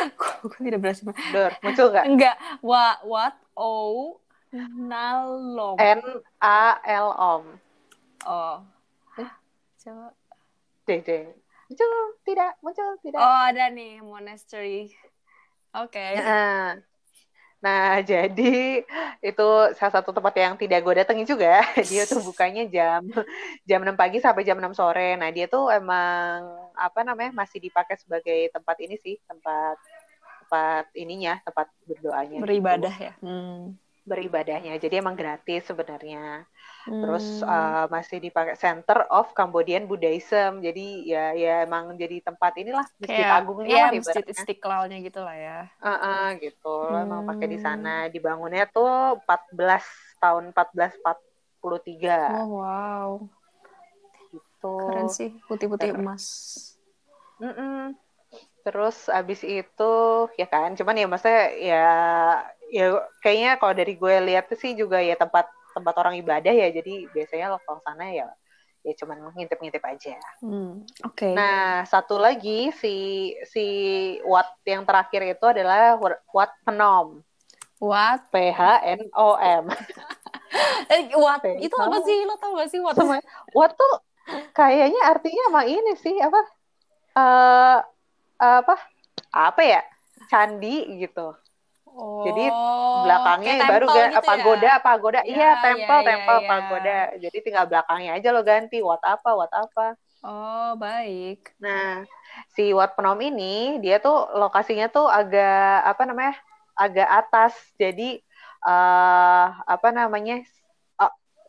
Gue 0.50 0.60
tidak 0.64 0.80
berhasil. 0.80 1.04
Dor, 1.34 1.52
muncul 1.60 1.86
nggak? 1.92 2.04
Enggak. 2.08 2.36
What? 2.64 2.96
What? 3.04 3.34
O. 3.54 3.72
Nalong. 4.54 5.78
N 5.78 6.02
A 6.42 6.80
L 6.82 7.08
O 7.14 7.32
M. 7.42 7.46
Oh. 8.26 8.58
Coba. 9.80 10.12
JJ. 10.84 11.32
Muncul 11.70 11.92
tidak, 12.26 12.52
muncul 12.60 12.88
tidak. 13.00 13.20
Oh, 13.22 13.40
ada 13.46 13.70
nih 13.70 14.02
monastery. 14.02 14.90
Oke. 15.70 16.02
Nah, 16.18 16.82
nah, 17.62 18.02
jadi 18.02 18.82
itu 19.22 19.48
salah 19.78 19.94
satu 19.94 20.10
tempat 20.10 20.34
yang 20.34 20.58
tidak 20.58 20.82
gue 20.82 20.98
datengin 20.98 21.24
juga. 21.24 21.62
Dia 21.90 22.04
tuh 22.10 22.20
bukanya 22.26 22.66
jam 22.66 23.06
jam 23.64 23.80
6 23.86 23.94
pagi 23.94 24.18
sampai 24.18 24.42
jam 24.42 24.58
6 24.58 24.74
sore. 24.74 25.14
Nah, 25.14 25.30
dia 25.30 25.46
tuh 25.46 25.70
emang 25.70 26.44
apa 26.74 27.00
namanya 27.06 27.30
masih 27.32 27.62
dipakai 27.62 27.96
sebagai 27.96 28.50
tempat 28.50 28.76
ini 28.82 28.98
sih, 28.98 29.14
tempat 29.30 29.78
tempat 30.50 30.90
ininya, 30.98 31.38
tempat 31.46 31.70
berdoanya. 31.86 32.42
gitu. 32.42 32.42
Beribadah 32.42 32.96
ya. 32.98 33.14
Hmm. 33.22 33.78
Beribadahnya. 34.02 34.74
Jadi 34.82 34.98
emang 34.98 35.14
gratis 35.14 35.62
sebenarnya. 35.70 36.42
Terus 36.82 37.38
Hmm. 37.38 37.46
uh, 37.46 37.86
masih 37.86 38.18
dipakai 38.18 38.58
Center 38.58 39.06
of 39.06 39.30
Cambodian 39.30 39.86
Buddhism. 39.86 40.58
Jadi 40.58 41.06
ya 41.06 41.30
ya 41.38 41.62
emang 41.62 41.94
jadi 41.94 42.18
tempat 42.18 42.58
inilah 42.58 42.82
masjid 42.98 43.06
kayak 43.06 43.46
agungnya 43.46 43.70
ya 43.70 43.82
lah 43.86 43.90
masjid 43.94 44.26
istiqlalnya 44.26 44.98
gitu 44.98 45.22
lah 45.22 45.36
ya. 45.38 45.58
Heeh, 45.78 46.26
gitu. 46.42 46.74
Lo 46.90 46.98
emang 46.98 47.22
pakai 47.22 47.46
di 47.46 47.58
Hmm. 47.62 47.66
sana. 47.70 48.10
Dibangunnya 48.10 48.66
tuh 48.66 49.22
14 49.22 49.86
tahun 50.18 50.50
1443 50.50 52.18
Oh 52.34 52.48
wow, 52.58 53.08
gitu. 54.32 54.74
keren 54.90 55.06
sih 55.12 55.30
putih-putih 55.46 55.94
emas. 55.94 56.24
Mm-mm. 57.38 57.94
Terus 58.60 59.08
abis 59.08 59.40
itu 59.44 59.92
ya 60.36 60.46
kan 60.46 60.76
cuman 60.76 61.00
ya 61.00 61.06
maksudnya 61.08 61.44
ya 61.56 61.86
ya 62.70 62.84
kayaknya 63.24 63.50
kalau 63.58 63.74
dari 63.74 63.94
gue 63.98 64.14
lihat 64.30 64.46
sih 64.54 64.76
juga 64.78 65.02
ya 65.02 65.16
tempat 65.18 65.48
tempat 65.74 65.94
orang 65.98 66.18
ibadah 66.18 66.52
ya 66.52 66.68
jadi 66.70 67.08
biasanya 67.10 67.56
lokal 67.56 67.82
sana 67.82 68.10
ya 68.10 68.28
ya 68.80 68.92
cuman 68.96 69.28
ngintip-ngintip 69.36 69.84
aja. 69.84 70.16
Hmm, 70.40 70.88
Oke. 71.04 71.36
Nah 71.36 71.84
satu 71.84 72.16
lagi 72.16 72.72
si 72.80 73.28
si 73.44 73.66
Wat 74.24 74.48
yang 74.64 74.88
terakhir 74.88 75.36
itu 75.36 75.44
adalah 75.44 76.00
Wat 76.32 76.52
Penom. 76.64 77.20
What? 77.80 78.28
P 78.32 78.52
H 78.52 78.60
N 78.84 79.08
O 79.16 79.36
M. 79.36 79.68
Eh, 80.90 81.14
what? 81.14 81.46
Itu 81.46 81.78
apa 81.78 82.02
sih? 82.02 82.26
Lo 82.26 82.34
tau 82.34 82.58
gak 82.58 82.66
sih 82.74 82.82
what? 82.82 82.98
Wat 83.54 83.72
tuh 83.78 84.02
kayaknya 84.50 84.98
artinya 85.06 85.42
emang 85.54 85.66
ini 85.70 85.94
sih 85.94 86.18
apa? 86.18 86.42
Eh 88.40 88.54
apa? 88.64 88.74
Apa 89.30 89.62
ya? 89.62 89.80
Candi 90.30 91.00
gitu. 91.02 91.36
Oh, 91.90 92.24
Jadi 92.24 92.44
belakangnya 93.02 93.54
baru 93.70 93.86
gitu 93.86 94.26
pagoda, 94.28 94.72
ya? 94.72 94.84
pagoda. 94.86 95.20
Ya, 95.24 95.32
iya, 95.32 95.48
tempel, 95.64 95.98
ya, 96.00 96.04
ya, 96.04 96.08
tempel, 96.08 96.38
ya. 96.40 96.48
pagoda. 96.50 96.98
Jadi 97.22 97.36
tinggal 97.44 97.64
belakangnya 97.70 98.10
aja 98.16 98.28
lo 98.34 98.40
ganti 98.44 98.76
what 98.84 99.02
apa, 99.04 99.30
what 99.36 99.52
apa. 99.52 99.86
Oh, 100.24 100.76
baik. 100.76 101.56
Nah, 101.60 102.04
si 102.56 102.72
Wat 102.76 102.92
Penom 102.96 103.16
ini 103.24 103.80
dia 103.84 103.96
tuh 104.00 104.28
lokasinya 104.36 104.86
tuh 104.92 105.08
agak 105.08 105.84
apa 105.90 106.02
namanya? 106.08 106.34
agak 106.76 107.08
atas. 107.08 107.52
Jadi 107.76 108.20
eh 108.68 109.44
apa 109.74 109.88
namanya? 109.92 110.40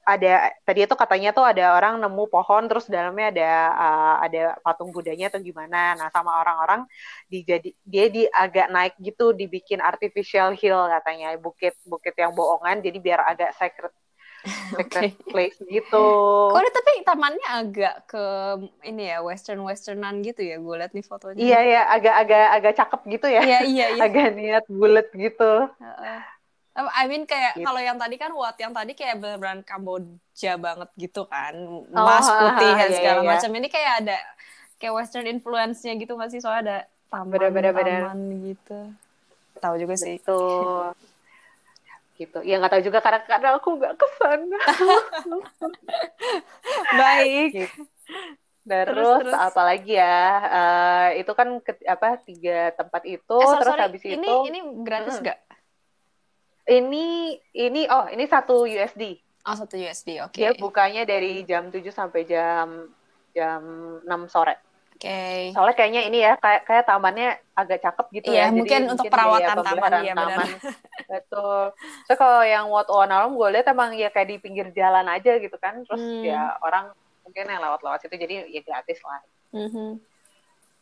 Ada 0.06 0.50
tadi 0.66 0.86
itu 0.86 0.96
katanya 0.98 1.30
tuh 1.32 1.46
ada 1.46 1.78
orang 1.78 2.02
nemu 2.02 2.24
pohon 2.28 2.64
terus 2.70 2.90
dalamnya 2.90 3.30
ada 3.34 3.50
eh, 3.76 4.16
ada 4.30 4.42
patung 4.66 4.90
budanya 4.96 5.30
atau 5.30 5.40
gimana. 5.40 5.96
Nah, 6.00 6.08
sama 6.10 6.42
orang-orang 6.42 6.84
dijadi 7.30 7.76
dia 7.86 8.06
di 8.10 8.24
agak 8.28 8.68
naik 8.74 8.94
gitu 9.00 9.32
dibikin 9.36 9.80
artificial 9.80 10.54
hill 10.58 10.90
katanya, 10.90 11.38
bukit-bukit 11.38 12.16
yang 12.18 12.34
bohongan 12.34 12.82
jadi 12.82 12.98
biar 12.98 13.20
agak 13.26 13.52
sacred 13.56 13.94
sacred 14.74 15.14
place 15.30 15.58
gitu. 15.70 16.06
Kok 16.52 16.62
tapi 16.74 16.92
tamannya 17.06 17.48
agak 17.48 17.96
ke 18.10 18.24
ini 18.90 19.14
ya 19.14 19.22
western 19.22 19.62
westernan 19.62 20.26
gitu 20.26 20.42
ya 20.42 20.58
gue 20.58 20.76
liat 20.82 20.92
nih 20.98 21.06
fotonya. 21.06 21.42
Iya 21.42 21.60
ya, 21.62 21.82
agak-agak 21.96 22.44
agak 22.58 22.74
cakep 22.80 23.02
gitu 23.14 23.28
ya. 23.30 23.42
Iya 23.46 23.60
iya 23.66 23.86
iya. 23.96 24.02
agak 24.06 24.28
niat 24.38 24.64
bulat 24.68 25.08
gitu. 25.14 25.52
Heeh. 25.80 26.40
I 26.72 27.04
mean 27.12 27.28
kayak 27.28 27.60
Gitu. 27.60 27.68
kalau 27.68 27.82
yang 27.84 28.00
tadi 28.00 28.16
kan 28.16 28.32
Wat 28.32 28.56
yang 28.56 28.72
tadi 28.72 28.96
kayak 28.96 29.20
beneran 29.20 29.60
Kamboja 29.68 30.56
banget 30.56 30.90
gitu 30.96 31.28
kan. 31.28 31.52
Emas 31.92 32.26
Oh, 32.26 32.38
putih 32.40 32.72
dan 32.80 32.90
iya, 32.90 32.96
segala 32.96 33.20
iya. 33.22 33.30
macam. 33.36 33.52
Ini 33.52 33.68
kayak 33.68 33.94
ada 34.06 34.18
kayak 34.80 34.94
western 34.96 35.28
influence-nya 35.28 35.94
gitu 36.00 36.16
masih 36.16 36.40
soalnya 36.40 36.64
ada 36.64 36.78
taman 37.12 37.28
Bener-bener, 37.28 37.76
bener. 37.76 38.02
taman 38.08 38.20
gitu. 38.48 38.80
Tahu 39.60 39.76
juga 39.78 39.94
sih. 40.00 40.16
Gitu. 40.16 40.42
gitu. 42.16 42.38
Ya 42.46 42.62
nggak 42.62 42.72
tahu 42.72 42.84
juga 42.86 43.00
karena 43.02 43.20
karena 43.26 43.50
aku 43.58 43.70
nggak 43.82 43.94
ke 43.98 44.08
sana. 44.22 44.60
Baik. 47.02 47.50
Gitu. 47.52 47.82
Terus, 48.62 48.94
Terus, 48.94 49.18
terus. 49.26 49.34
apa 49.42 49.62
lagi 49.66 49.98
ya? 49.98 50.22
Eh, 50.46 51.08
itu 51.26 51.32
kan 51.34 51.50
ke- 51.66 51.82
apa 51.90 52.22
tiga 52.22 52.70
tempat 52.78 53.02
itu. 53.10 53.38
Eh, 53.42 53.46
sorry, 53.50 53.58
terus 53.58 53.74
sorry. 53.74 53.84
habis 53.90 54.02
ini 54.06 54.14
itu 54.22 54.36
ini 54.54 54.60
gratis 54.86 55.18
Mm-mm. 55.18 55.28
gak? 55.28 55.40
Ini 56.69 57.38
ini 57.58 57.82
oh 57.89 58.06
ini 58.12 58.26
satu 58.30 58.65
USD. 58.67 59.17
Oh 59.41 59.56
satu 59.58 59.74
USD, 59.74 60.21
oke. 60.21 60.38
Dia 60.38 60.54
bukanya 60.54 61.02
dari 61.02 61.41
jam 61.50 61.74
7 61.74 61.82
sampai 61.89 62.30
jam 62.30 62.89
jam 63.34 63.62
6 64.06 64.30
sore. 64.30 64.62
Oke. 65.02 65.50
Soalnya 65.50 65.74
kayaknya 65.74 66.02
ini 66.06 66.21
ya 66.21 66.38
kayak 66.38 66.62
kayak 66.69 66.86
tamannya 66.86 67.41
agak 67.58 67.82
cakep 67.82 68.06
gitu 68.21 68.30
Iya, 68.30 68.38
ya. 68.38 68.45
Jadi 68.45 68.58
mungkin 68.62 68.82
untuk 68.86 69.06
biaya 69.10 69.13
perawatan 69.17 69.56
taman, 69.58 69.65
pemeliharaan 69.65 70.06
iya, 70.06 70.13
benar. 70.13 70.47
Betul. 71.10 71.62
So 72.06 72.13
kalau 72.21 72.41
yang 72.45 72.69
Wat 72.69 72.86
Alam 72.86 73.34
gue 73.34 73.47
lihat 73.50 73.65
emang 73.74 73.97
ya 73.97 74.13
kayak 74.13 74.30
di 74.30 74.38
pinggir 74.38 74.69
jalan 74.78 75.10
aja 75.10 75.41
gitu 75.41 75.58
kan. 75.58 75.82
Terus 75.89 75.97
Hmm. 76.06 76.21
ya 76.21 76.54
orang 76.62 76.93
mungkin 77.26 77.50
yang 77.50 77.62
lewat-lewat 77.65 78.06
situ 78.06 78.13
jadi 78.13 78.45
ya 78.45 78.62
gratis 78.62 79.02
lah. 79.02 79.21
Mhm. 79.58 80.11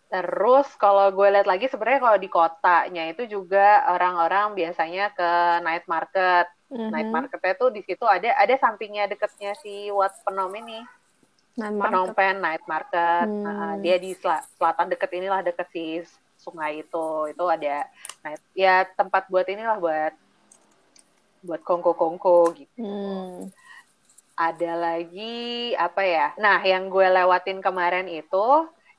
Terus 0.10 0.66
kalau 0.82 1.06
gue 1.14 1.28
lihat 1.30 1.46
lagi 1.46 1.70
sebenarnya 1.70 2.02
kalau 2.02 2.18
di 2.18 2.30
kotanya 2.34 3.04
itu 3.14 3.30
juga 3.30 3.86
orang-orang 3.94 4.58
biasanya 4.58 5.14
ke 5.14 5.32
night 5.62 5.86
market. 5.86 6.50
Mhm. 6.74 6.90
Night 6.90 7.10
marketnya 7.14 7.54
tuh 7.54 7.70
di 7.70 7.86
situ 7.86 8.06
ada 8.10 8.34
ada 8.34 8.56
sampingnya 8.58 9.06
deketnya 9.06 9.54
si 9.62 9.94
Wat 9.94 10.18
Penom 10.26 10.50
ini. 10.58 10.82
Night. 11.60 12.16
Penh 12.16 12.40
Night 12.40 12.64
Market. 12.66 13.28
Hmm. 13.28 13.44
Nah, 13.44 13.74
dia 13.84 14.00
di 14.00 14.16
sel- 14.16 14.48
selatan 14.56 14.90
deket 14.90 15.12
inilah 15.12 15.44
deket 15.44 15.68
si 15.70 16.02
sungai 16.40 16.82
itu. 16.82 17.30
Itu 17.30 17.46
ada 17.46 17.86
night 18.24 18.42
ya 18.56 18.88
tempat 18.96 19.28
buat 19.28 19.46
inilah 19.46 19.78
buat 19.78 20.14
buat 21.44 21.62
kongko-kongko 21.62 22.56
gitu. 22.58 22.82
Hmm. 22.82 23.52
Ada 24.40 24.72
lagi 24.80 25.76
apa 25.76 26.02
ya? 26.02 26.32
Nah, 26.40 26.64
yang 26.64 26.88
gue 26.88 27.04
lewatin 27.04 27.60
kemarin 27.60 28.08
itu 28.08 28.48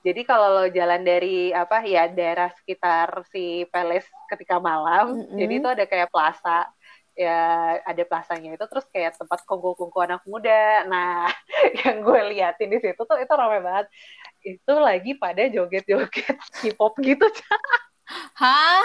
jadi 0.01 0.21
kalau 0.25 0.49
lo 0.57 0.65
jalan 0.73 1.05
dari 1.05 1.53
apa 1.53 1.85
ya 1.85 2.09
daerah 2.09 2.49
sekitar 2.57 3.25
si 3.29 3.69
Palace 3.69 4.09
ketika 4.33 4.57
malam, 4.57 5.13
Mm-mm. 5.13 5.37
jadi 5.37 5.53
itu 5.61 5.69
ada 5.69 5.85
kayak 5.85 6.09
plaza 6.09 6.69
ya 7.21 7.77
ada 7.85 8.03
plasanya 8.09 8.57
itu 8.57 8.65
terus 8.65 8.87
kayak 8.89 9.13
tempat 9.19 9.45
kongko-kongko 9.45 9.99
anak 10.01 10.23
muda. 10.25 10.89
Nah, 10.89 11.29
yang 11.85 12.01
gue 12.01 12.21
liatin 12.33 12.73
di 12.73 12.79
situ 12.81 12.97
tuh 12.97 13.19
itu 13.21 13.33
ramai 13.37 13.61
banget. 13.61 13.93
Itu 14.41 14.81
lagi 14.81 15.21
pada 15.21 15.45
joget-joget 15.53 16.37
K-pop 16.65 16.97
gitu. 17.05 17.27
Hah? 18.41 18.83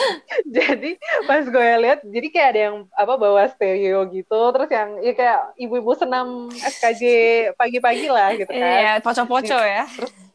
jadi 0.56 0.96
pas 1.28 1.44
gue 1.44 1.68
lihat, 1.82 2.00
jadi 2.06 2.26
kayak 2.32 2.48
ada 2.54 2.60
yang 2.70 2.76
apa 2.96 3.14
bawa 3.20 3.44
stereo 3.50 4.08
gitu, 4.08 4.40
terus 4.54 4.70
yang 4.72 4.90
ya 5.04 5.12
kayak 5.12 5.40
ibu-ibu 5.60 5.92
senam 5.92 6.48
SKJ 6.54 7.02
pagi-pagi 7.58 8.08
lah 8.08 8.32
gitu 8.32 8.48
kan. 8.48 8.62
Iya, 8.62 8.92
poco-poco 9.04 9.58
ya. 9.60 9.84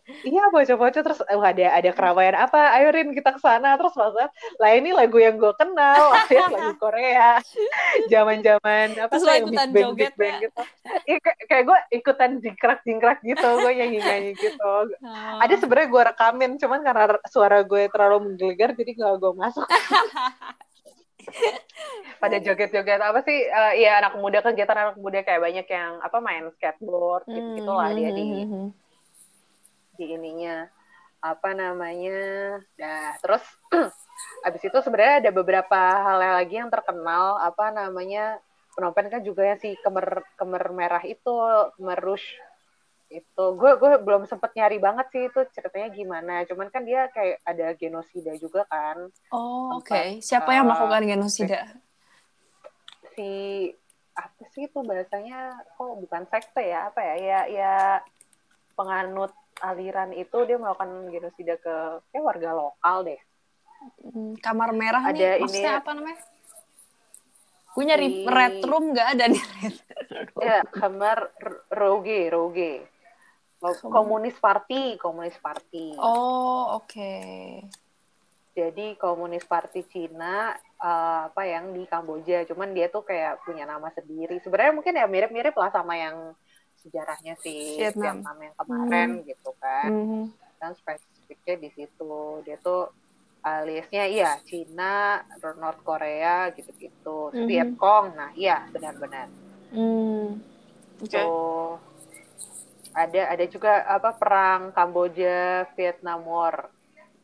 Iya 0.08 0.48
bocah-bocah 0.50 1.02
terus 1.04 1.20
oh, 1.20 1.44
ada 1.44 1.68
ada 1.70 1.90
keramaian 1.92 2.32
apa 2.38 2.72
ayo 2.74 2.90
Rin 2.90 3.12
kita 3.12 3.36
ke 3.36 3.40
sana 3.40 3.76
terus 3.76 3.92
masa 3.92 4.32
lah 4.56 4.72
ini 4.72 4.96
lagu 4.96 5.20
yang 5.20 5.36
gue 5.36 5.52
kenal 5.54 6.00
alias 6.18 6.48
lagu 6.48 6.72
Korea 6.78 7.44
zaman-zaman 8.08 8.96
apa 8.96 9.12
Terus 9.12 9.28
yang 9.28 9.44
ikutan 9.44 9.68
Big 9.68 9.76
Bang 9.76 9.92
joget 9.92 10.00
Big 10.00 10.16
Bang 10.16 10.32
ya? 10.32 10.40
gitu 10.42 10.62
Iya, 11.04 11.18
kayak, 11.44 11.64
gue 11.66 11.78
ikutan 11.94 12.32
jingkrak-jingkrak 12.40 13.20
gitu 13.22 13.48
gue 13.60 13.72
nyanyi-nyanyi 13.74 14.32
gitu 14.34 14.72
Oh. 14.98 15.38
ada 15.38 15.54
sebenarnya 15.54 15.90
gue 15.90 16.04
rekamin 16.08 16.52
cuman 16.56 16.80
karena 16.82 17.04
suara 17.26 17.60
gue 17.62 17.88
terlalu 17.88 18.18
menggelegar 18.26 18.72
jadi 18.74 18.92
gak 18.96 19.16
gue 19.18 19.34
masuk 19.34 19.68
pada 22.18 22.38
joget-joget 22.38 23.00
apa 23.00 23.20
sih 23.22 23.38
Eh, 23.44 23.74
iya 23.78 24.00
anak 24.00 24.16
muda 24.16 24.40
kegiatan 24.40 24.78
anak 24.78 24.98
muda 24.98 25.20
kayak 25.20 25.42
banyak 25.42 25.68
yang 25.68 26.00
apa 26.00 26.18
main 26.18 26.48
skateboard 26.54 27.28
gitu 27.28 27.50
gitulah 27.58 27.92
dia 27.92 28.10
di 28.10 28.24
Mhm. 28.44 28.87
Di 29.98 30.14
ininya 30.14 30.70
apa 31.20 31.52
namanya 31.58 32.22
nah 32.78 33.18
terus 33.20 33.44
abis 34.48 34.62
itu 34.70 34.78
sebenarnya 34.86 35.28
ada 35.28 35.32
beberapa 35.34 35.78
hal 35.78 36.22
lagi 36.22 36.62
yang 36.62 36.70
terkenal 36.70 37.42
apa 37.42 37.74
namanya 37.74 38.38
Phnom 38.78 38.94
kan 38.94 39.26
juga 39.26 39.42
yang 39.42 39.58
si 39.58 39.74
kemer 39.82 40.22
kemer 40.38 40.70
merah 40.70 41.02
itu 41.02 41.34
kemer 41.82 41.98
rush 41.98 42.30
itu. 43.10 43.46
Gue 43.58 43.74
gue 43.80 43.92
belum 44.04 44.30
sempet 44.30 44.54
nyari 44.54 44.78
banget 44.78 45.10
sih 45.10 45.24
itu 45.34 45.42
ceritanya 45.50 45.90
gimana 45.90 46.34
cuman 46.46 46.68
kan 46.70 46.86
dia 46.86 47.10
kayak 47.10 47.42
ada 47.42 47.74
genosida 47.74 48.38
juga 48.38 48.70
kan. 48.70 49.10
Oh, 49.34 49.82
oke. 49.82 49.90
Tempat, 49.90 50.22
Siapa 50.22 50.54
yang 50.54 50.68
uh, 50.68 50.78
melakukan 50.78 51.04
genosida? 51.10 51.62
si 53.18 53.30
apa 54.14 54.44
sih 54.54 54.70
itu 54.70 54.80
bahasanya? 54.86 55.58
Kok 55.74 56.06
bukan 56.06 56.24
sekte 56.30 56.62
ya? 56.62 56.94
Apa 56.94 57.02
ya? 57.02 57.16
Ya 57.18 57.40
ya 57.50 57.76
penganut 58.78 59.34
aliran 59.60 60.12
itu 60.12 60.38
dia 60.44 60.56
melakukan 60.56 60.90
genosida 61.08 61.56
ke 61.56 61.76
kayak 62.08 62.24
warga 62.24 62.52
lokal 62.54 63.04
deh 63.04 63.22
Hmm, 64.02 64.34
Kamar 64.38 64.74
merah 64.74 65.06
Ada 65.06 65.14
nih, 65.14 65.22
ini- 65.38 65.42
maksudnya 65.46 65.74
apa 65.78 65.92
namanya? 65.94 66.18
Gue 67.70 67.84
nyari 67.86 68.08
Si- 68.10 68.26
red 68.26 68.58
room 68.64 68.86
nggak 68.90 69.08
ada 69.14 69.26
nih 69.28 69.44
red 69.62 69.76
room. 70.28 70.42
ya 70.42 70.60
kamar 70.66 71.18
Roge 71.70 72.22
Roge 72.28 72.74
komunis 73.84 74.34
party 74.36 74.98
komunis 74.98 75.38
party 75.38 75.94
Oh, 75.96 76.74
oke. 76.76 77.14
jadi 78.52 78.98
komunis 78.98 79.46
party 79.46 79.86
Cina 79.86 80.54
eh, 80.58 81.20
apa 81.30 81.42
yang 81.44 81.70
di 81.72 81.86
Kamboja 81.86 82.46
cuman 82.46 82.70
dia 82.72 82.86
tuh 82.88 83.02
kayak 83.02 83.42
punya 83.44 83.62
nama 83.64 83.90
sendiri 83.92 84.42
sebenarnya 84.42 84.74
mungkin 84.74 84.94
ya 84.94 85.06
mirip-mirip 85.06 85.54
lah 85.54 85.70
sama 85.70 85.94
yang 85.94 86.34
sejarahnya 86.80 87.34
si 87.42 87.82
Vietnam. 87.82 88.22
Vietnam, 88.22 88.38
yang 88.42 88.56
kemarin 88.58 89.10
gitu 89.26 89.52
kan 89.58 89.90
Mhm. 89.92 90.24
dan 90.58 90.72
spesifiknya 90.74 91.56
di 91.62 91.70
situ 91.74 92.14
dia 92.46 92.58
tuh 92.58 92.90
aliasnya 93.42 94.04
iya 94.10 94.32
Cina 94.44 95.22
North 95.58 95.82
Korea 95.86 96.50
gitu-gitu 96.54 97.32
Mhm. 97.34 97.48
Vietcong 97.48 98.06
nah 98.16 98.30
iya 98.34 98.66
benar-benar 98.74 99.28
Hmm. 99.68 100.40
Oke. 101.04 101.12
So, 101.12 101.24
ada 102.96 103.22
ada 103.30 103.46
juga 103.46 103.84
apa 103.84 104.16
perang 104.16 104.72
Kamboja 104.72 105.68
Vietnam 105.76 106.24
War 106.24 106.72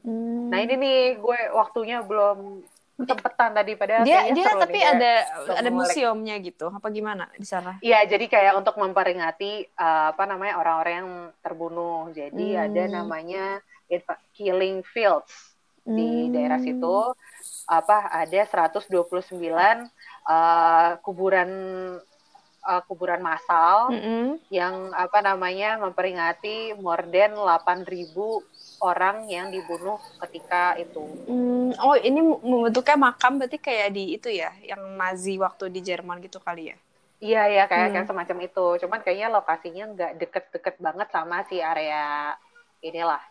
Hmm. 0.04 0.52
Nah 0.52 0.60
ini 0.60 0.76
nih 0.76 1.00
gue 1.16 1.40
waktunya 1.56 2.04
belum 2.04 2.60
sempetan 2.94 3.58
tadi 3.58 3.74
pada 3.74 4.06
dia 4.06 4.30
dia 4.30 4.54
tapi 4.54 4.78
nih, 4.78 4.86
ada 4.86 5.14
ada 5.58 5.70
museumnya 5.74 6.38
gitu 6.38 6.70
apa 6.70 6.88
gimana 6.94 7.26
di 7.34 7.48
sana? 7.48 7.82
Iya 7.82 8.06
jadi 8.06 8.26
kayak 8.30 8.54
untuk 8.62 8.78
memperingati 8.78 9.66
uh, 9.74 10.14
apa 10.14 10.24
namanya 10.30 10.62
orang-orang 10.62 10.94
yang 11.02 11.12
terbunuh 11.42 12.14
jadi 12.14 12.48
hmm. 12.54 12.66
ada 12.70 12.84
namanya 13.02 13.46
Killing 14.38 14.86
Fields 14.86 15.58
hmm. 15.90 15.96
di 15.98 16.12
daerah 16.30 16.62
situ 16.62 16.98
apa 17.66 18.14
ada 18.14 18.40
129 18.70 18.90
uh, 20.30 20.92
kuburan 21.02 21.50
uh, 22.64 22.82
kuburan 22.88 23.20
massal 23.20 23.92
mm 23.92 24.00
-hmm. 24.00 24.26
yang 24.52 24.92
apa 24.96 25.20
namanya 25.20 25.80
memperingati 25.80 26.76
more 26.80 27.04
than 27.12 27.36
8.000 27.36 27.88
orang 28.84 29.32
yang 29.32 29.48
dibunuh 29.48 29.96
ketika 30.28 30.76
itu. 30.76 31.08
Mm, 31.32 31.72
oh, 31.80 31.96
ini 31.96 32.20
membentuknya 32.20 33.00
makam 33.00 33.40
berarti 33.40 33.56
kayak 33.56 33.96
di 33.96 34.20
itu 34.20 34.28
ya, 34.28 34.52
yang 34.60 34.84
Nazi 35.00 35.40
waktu 35.40 35.72
di 35.72 35.80
Jerman 35.80 36.20
gitu 36.20 36.44
kali 36.44 36.76
ya? 36.76 36.78
Iya, 37.24 37.42
iya 37.48 37.64
kayak 37.72 37.88
hmm. 37.88 37.94
kayak 37.96 38.08
semacam 38.12 38.38
itu. 38.44 38.66
Cuman 38.84 39.00
kayaknya 39.00 39.32
lokasinya 39.32 39.84
nggak 39.96 40.12
deket-deket 40.20 40.76
banget 40.84 41.08
sama 41.08 41.48
si 41.48 41.64
area 41.64 42.36
inilah 42.84 43.24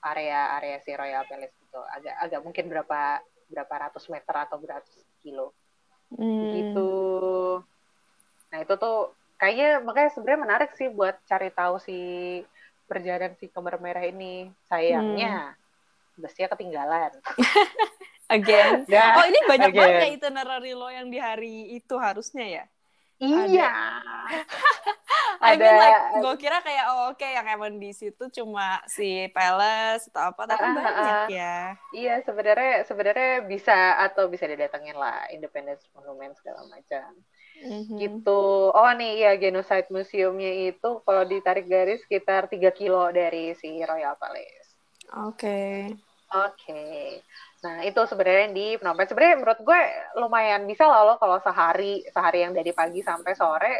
area 0.00 0.56
area 0.56 0.80
si 0.80 0.96
Royal 0.96 1.28
Palace 1.28 1.52
itu. 1.52 1.80
Agak 1.92 2.16
agak 2.24 2.40
mungkin 2.40 2.64
berapa 2.72 3.20
berapa 3.52 3.74
ratus 3.88 4.08
meter 4.08 4.48
atau 4.48 4.56
berapa 4.56 4.88
kilo. 5.20 5.52
Hmm. 6.16 6.48
Gitu. 6.56 6.92
Nah 8.48 8.58
itu 8.64 8.74
tuh 8.80 9.12
kayaknya 9.36 9.84
makanya 9.84 10.10
sebenarnya 10.16 10.40
menarik 10.40 10.70
sih 10.72 10.88
buat 10.88 11.20
cari 11.28 11.52
tahu 11.52 11.76
si 11.84 11.98
perjalanan 12.84 13.36
si 13.36 13.48
kamar 13.50 13.80
merah 13.80 14.04
ini. 14.04 14.48
Sayangnya 14.68 15.54
hmm. 15.54 16.20
busnya 16.20 16.46
ketinggalan. 16.50 17.12
Again. 18.34 18.88
Nah, 18.88 19.20
oh 19.20 19.24
ini 19.28 19.40
banyak 19.44 19.68
again. 19.68 19.84
banget 19.84 20.00
ya 20.00 20.08
itinerary 20.16 20.72
lo 20.72 20.88
yang 20.88 21.12
di 21.12 21.20
hari 21.20 21.76
itu 21.76 21.94
harusnya 22.00 22.46
ya? 22.48 22.64
Iya. 23.20 23.70
I 25.44 25.60
mean 25.60 25.76
like 25.76 26.24
gue 26.24 26.34
kira 26.40 26.58
kayak 26.64 26.84
oh 26.88 27.12
oke 27.12 27.20
okay, 27.20 27.36
yang 27.36 27.44
emang 27.44 27.76
di 27.76 27.92
situ 27.92 28.32
cuma 28.32 28.80
si 28.88 29.28
palace 29.36 30.08
atau 30.08 30.32
apa 30.32 30.48
tapi 30.48 30.64
uh, 30.64 30.72
banyak 30.72 30.94
uh, 30.96 31.26
ya. 31.28 31.58
Iya 31.92 32.14
sebenarnya 32.24 32.88
sebenarnya 32.88 33.44
bisa 33.44 34.00
atau 34.00 34.32
bisa 34.32 34.48
didatengin 34.48 34.96
lah 34.96 35.28
Independence 35.28 35.84
Monument 35.92 36.32
segala 36.40 36.64
macam 36.64 37.12
hmm 37.64 37.96
gitu. 37.96 38.70
Oh 38.70 38.90
nih 38.92 39.24
ya 39.24 39.32
Genocide 39.40 39.88
Museumnya 39.88 40.68
itu 40.68 41.00
kalau 41.02 41.24
ditarik 41.24 41.64
garis 41.64 42.04
sekitar 42.04 42.46
3 42.52 42.70
kilo 42.76 43.08
dari 43.08 43.56
si 43.56 43.80
Royal 43.80 44.14
Palace. 44.20 44.68
Oke. 45.24 45.40
Okay. 45.40 45.76
Oke. 46.34 46.52
Okay. 46.60 47.04
Nah 47.64 47.80
itu 47.80 48.00
sebenarnya 48.04 48.52
di 48.52 48.66
Phnom 48.76 48.92
Penh. 48.92 49.08
Sebenarnya 49.08 49.36
menurut 49.40 49.60
gue 49.64 49.80
lumayan 50.20 50.68
bisa 50.68 50.84
lah 50.84 51.08
lo 51.08 51.14
kalau 51.16 51.40
sehari 51.40 52.04
sehari 52.12 52.44
yang 52.44 52.52
dari 52.52 52.76
pagi 52.76 53.00
sampai 53.00 53.32
sore 53.32 53.74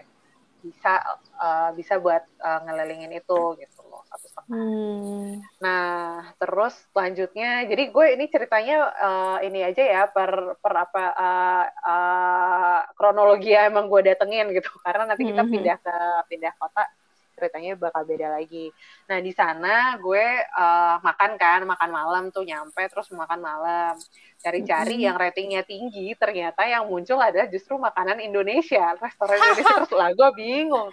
bisa 0.65 1.05
uh, 1.37 1.71
bisa 1.77 2.01
buat 2.01 2.25
uh, 2.41 2.65
ngelilingin 2.65 3.13
itu 3.13 3.41
gitu 3.61 3.84
satu 4.15 4.27
setengah. 4.31 4.55
Hmm. 4.55 5.31
Nah, 5.59 6.31
terus 6.39 6.75
selanjutnya, 6.95 7.67
jadi 7.67 7.91
gue 7.91 8.07
ini 8.15 8.25
ceritanya 8.31 8.77
uh, 8.95 9.39
ini 9.43 9.67
aja 9.67 9.83
ya 9.83 10.03
per 10.07 10.55
per 10.63 10.75
apa 10.79 11.05
uh, 11.19 11.67
uh, 11.67 12.81
kronologi 12.95 13.51
ya 13.51 13.67
emang 13.67 13.91
gue 13.91 14.07
datengin 14.07 14.55
gitu, 14.55 14.71
karena 14.87 15.11
nanti 15.11 15.27
kita 15.27 15.43
hmm. 15.43 15.51
pindah 15.51 15.77
ke 15.83 15.97
pindah 16.31 16.55
kota 16.55 16.87
ceritanya 17.35 17.75
bakal 17.75 18.07
beda 18.07 18.31
lagi. 18.39 18.71
Nah 19.11 19.19
di 19.19 19.35
sana 19.35 19.99
gue 19.99 20.27
uh, 20.55 21.03
makan 21.03 21.35
kan, 21.35 21.61
makan 21.67 21.91
malam 21.91 22.25
tuh 22.31 22.47
nyampe 22.47 22.87
terus 22.87 23.11
makan 23.11 23.43
malam, 23.43 23.99
cari-cari 24.39 25.03
yang 25.03 25.19
ratingnya 25.19 25.67
tinggi, 25.67 26.15
ternyata 26.15 26.63
yang 26.63 26.87
muncul 26.87 27.19
adalah 27.19 27.51
justru 27.51 27.75
makanan 27.75 28.23
Indonesia, 28.23 28.95
restoran 29.03 29.43
Indonesia 29.43 29.75
terus 29.83 29.93
lah 29.93 30.15
gue 30.15 30.31
bingung, 30.39 30.89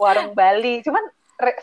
warung 0.00 0.32
Bali, 0.32 0.80
cuman 0.80 1.04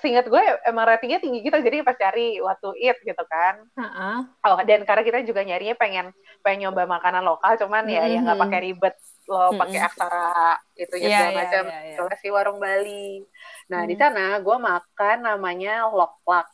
singkat 0.04 0.28
gue 0.28 0.44
emang 0.68 0.84
ratingnya 0.84 1.24
tinggi 1.24 1.40
gitu 1.48 1.56
jadi 1.56 1.84
pas 1.88 1.96
cari 1.96 2.44
waktu 2.44 2.70
it 2.84 2.98
gitu 3.08 3.24
kan 3.24 3.64
uh-uh. 3.80 4.18
oh 4.44 4.60
dan 4.68 4.84
karena 4.84 5.04
kita 5.08 5.20
juga 5.24 5.48
nyarinya 5.48 5.76
pengen 5.80 6.08
pengen 6.44 6.68
nyoba 6.68 6.84
makanan 7.00 7.24
lokal 7.24 7.56
cuman 7.56 7.88
ya 7.88 8.04
mm-hmm. 8.04 8.12
ya 8.12 8.20
nggak 8.20 8.40
pakai 8.44 8.60
ribet 8.68 8.96
lo 9.32 9.40
mm-hmm. 9.40 9.60
pakai 9.64 9.80
aksara 9.80 10.60
itu 10.76 10.96
yeah, 11.00 11.08
yeah, 11.08 11.28
macam 11.32 11.64
yeah, 11.72 11.82
yeah, 11.96 12.04
yeah. 12.04 12.20
si 12.20 12.28
warung 12.28 12.60
Bali 12.60 13.24
nah 13.72 13.88
mm. 13.88 13.90
di 13.90 13.96
sana 13.96 14.26
gue 14.44 14.58
makan 14.60 15.18
namanya 15.24 15.88
lok 15.88 16.20
lak 16.28 16.48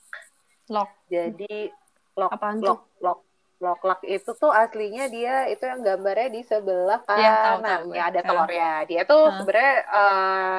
lok 0.69 0.91
jadi 1.09 1.73
lok 2.13 2.31
Apaan 2.37 2.61
lok 2.61 2.81
lok 3.01 3.19
lok 3.57 3.81
lak 3.81 4.01
itu 4.05 4.29
tuh 4.37 4.53
aslinya 4.53 5.09
dia 5.09 5.49
itu 5.49 5.65
yang 5.65 5.81
gambarnya 5.81 6.29
di 6.29 6.41
sebelah 6.45 7.01
iya, 7.17 7.57
kanan 7.57 7.89
ya, 7.89 7.97
ya 7.97 8.03
ada 8.13 8.19
telurnya 8.21 8.71
dia 8.85 9.01
tuh 9.09 9.25
huh. 9.25 9.33
sebenarnya 9.41 9.75
uh, 9.89 10.57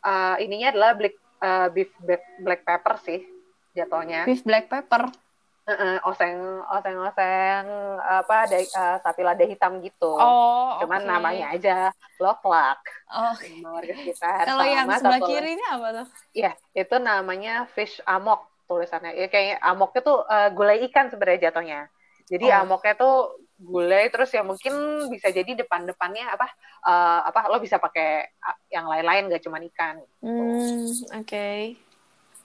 uh, 0.00 0.36
ininya 0.40 0.72
adalah 0.72 0.96
black 0.96 1.21
uh, 1.42 1.66
beef 1.74 1.90
black, 2.38 2.62
pepper 2.62 2.94
sih 3.02 3.20
jatuhnya. 3.74 4.24
Beef 4.24 4.46
black 4.46 4.70
pepper. 4.70 5.10
Uh, 5.62 5.70
uh, 5.70 6.10
oseng 6.10 6.58
oseng 6.74 6.98
oseng 6.98 7.64
apa 8.02 8.50
ada 8.50 8.58
uh, 8.58 8.96
sapi 8.98 9.22
lada 9.22 9.46
hitam 9.46 9.78
gitu. 9.78 10.10
Oh, 10.10 10.82
Cuman 10.82 11.06
okay. 11.06 11.10
namanya 11.10 11.46
aja 11.54 11.76
loklak. 12.18 12.82
Oh. 13.06 13.30
Warga 13.70 13.94
sekitar. 13.94 14.42
Kalau 14.42 14.66
yang 14.66 14.90
sebelah 14.90 15.22
kiri 15.22 15.54
ini 15.54 15.64
apa 15.70 16.02
tuh? 16.02 16.06
Iya, 16.34 16.52
itu 16.74 16.96
namanya 16.98 17.70
fish 17.70 18.02
amok 18.02 18.42
tulisannya. 18.66 19.14
Ya 19.14 19.30
kayak 19.30 19.62
amoknya 19.62 20.00
tuh 20.02 20.18
uh, 20.26 20.50
gulai 20.50 20.82
ikan 20.90 21.14
sebenarnya 21.14 21.46
jatuhnya. 21.50 21.86
Jadi 22.32 22.48
oh. 22.48 22.64
amoknya 22.64 22.94
tuh 22.96 23.16
gulai 23.62 24.10
terus 24.10 24.32
ya 24.34 24.42
mungkin 24.42 25.06
bisa 25.12 25.30
jadi 25.30 25.54
depan-depannya 25.54 26.34
apa 26.34 26.50
uh, 26.82 27.20
apa 27.30 27.46
lo 27.46 27.62
bisa 27.62 27.78
pakai 27.78 28.26
yang 28.72 28.88
lain-lain 28.88 29.28
gak 29.28 29.44
cuma 29.44 29.60
ikan. 29.60 30.00
Gitu. 30.00 30.16
Hmm, 30.24 30.88
oke. 31.20 31.28
Okay. 31.28 31.60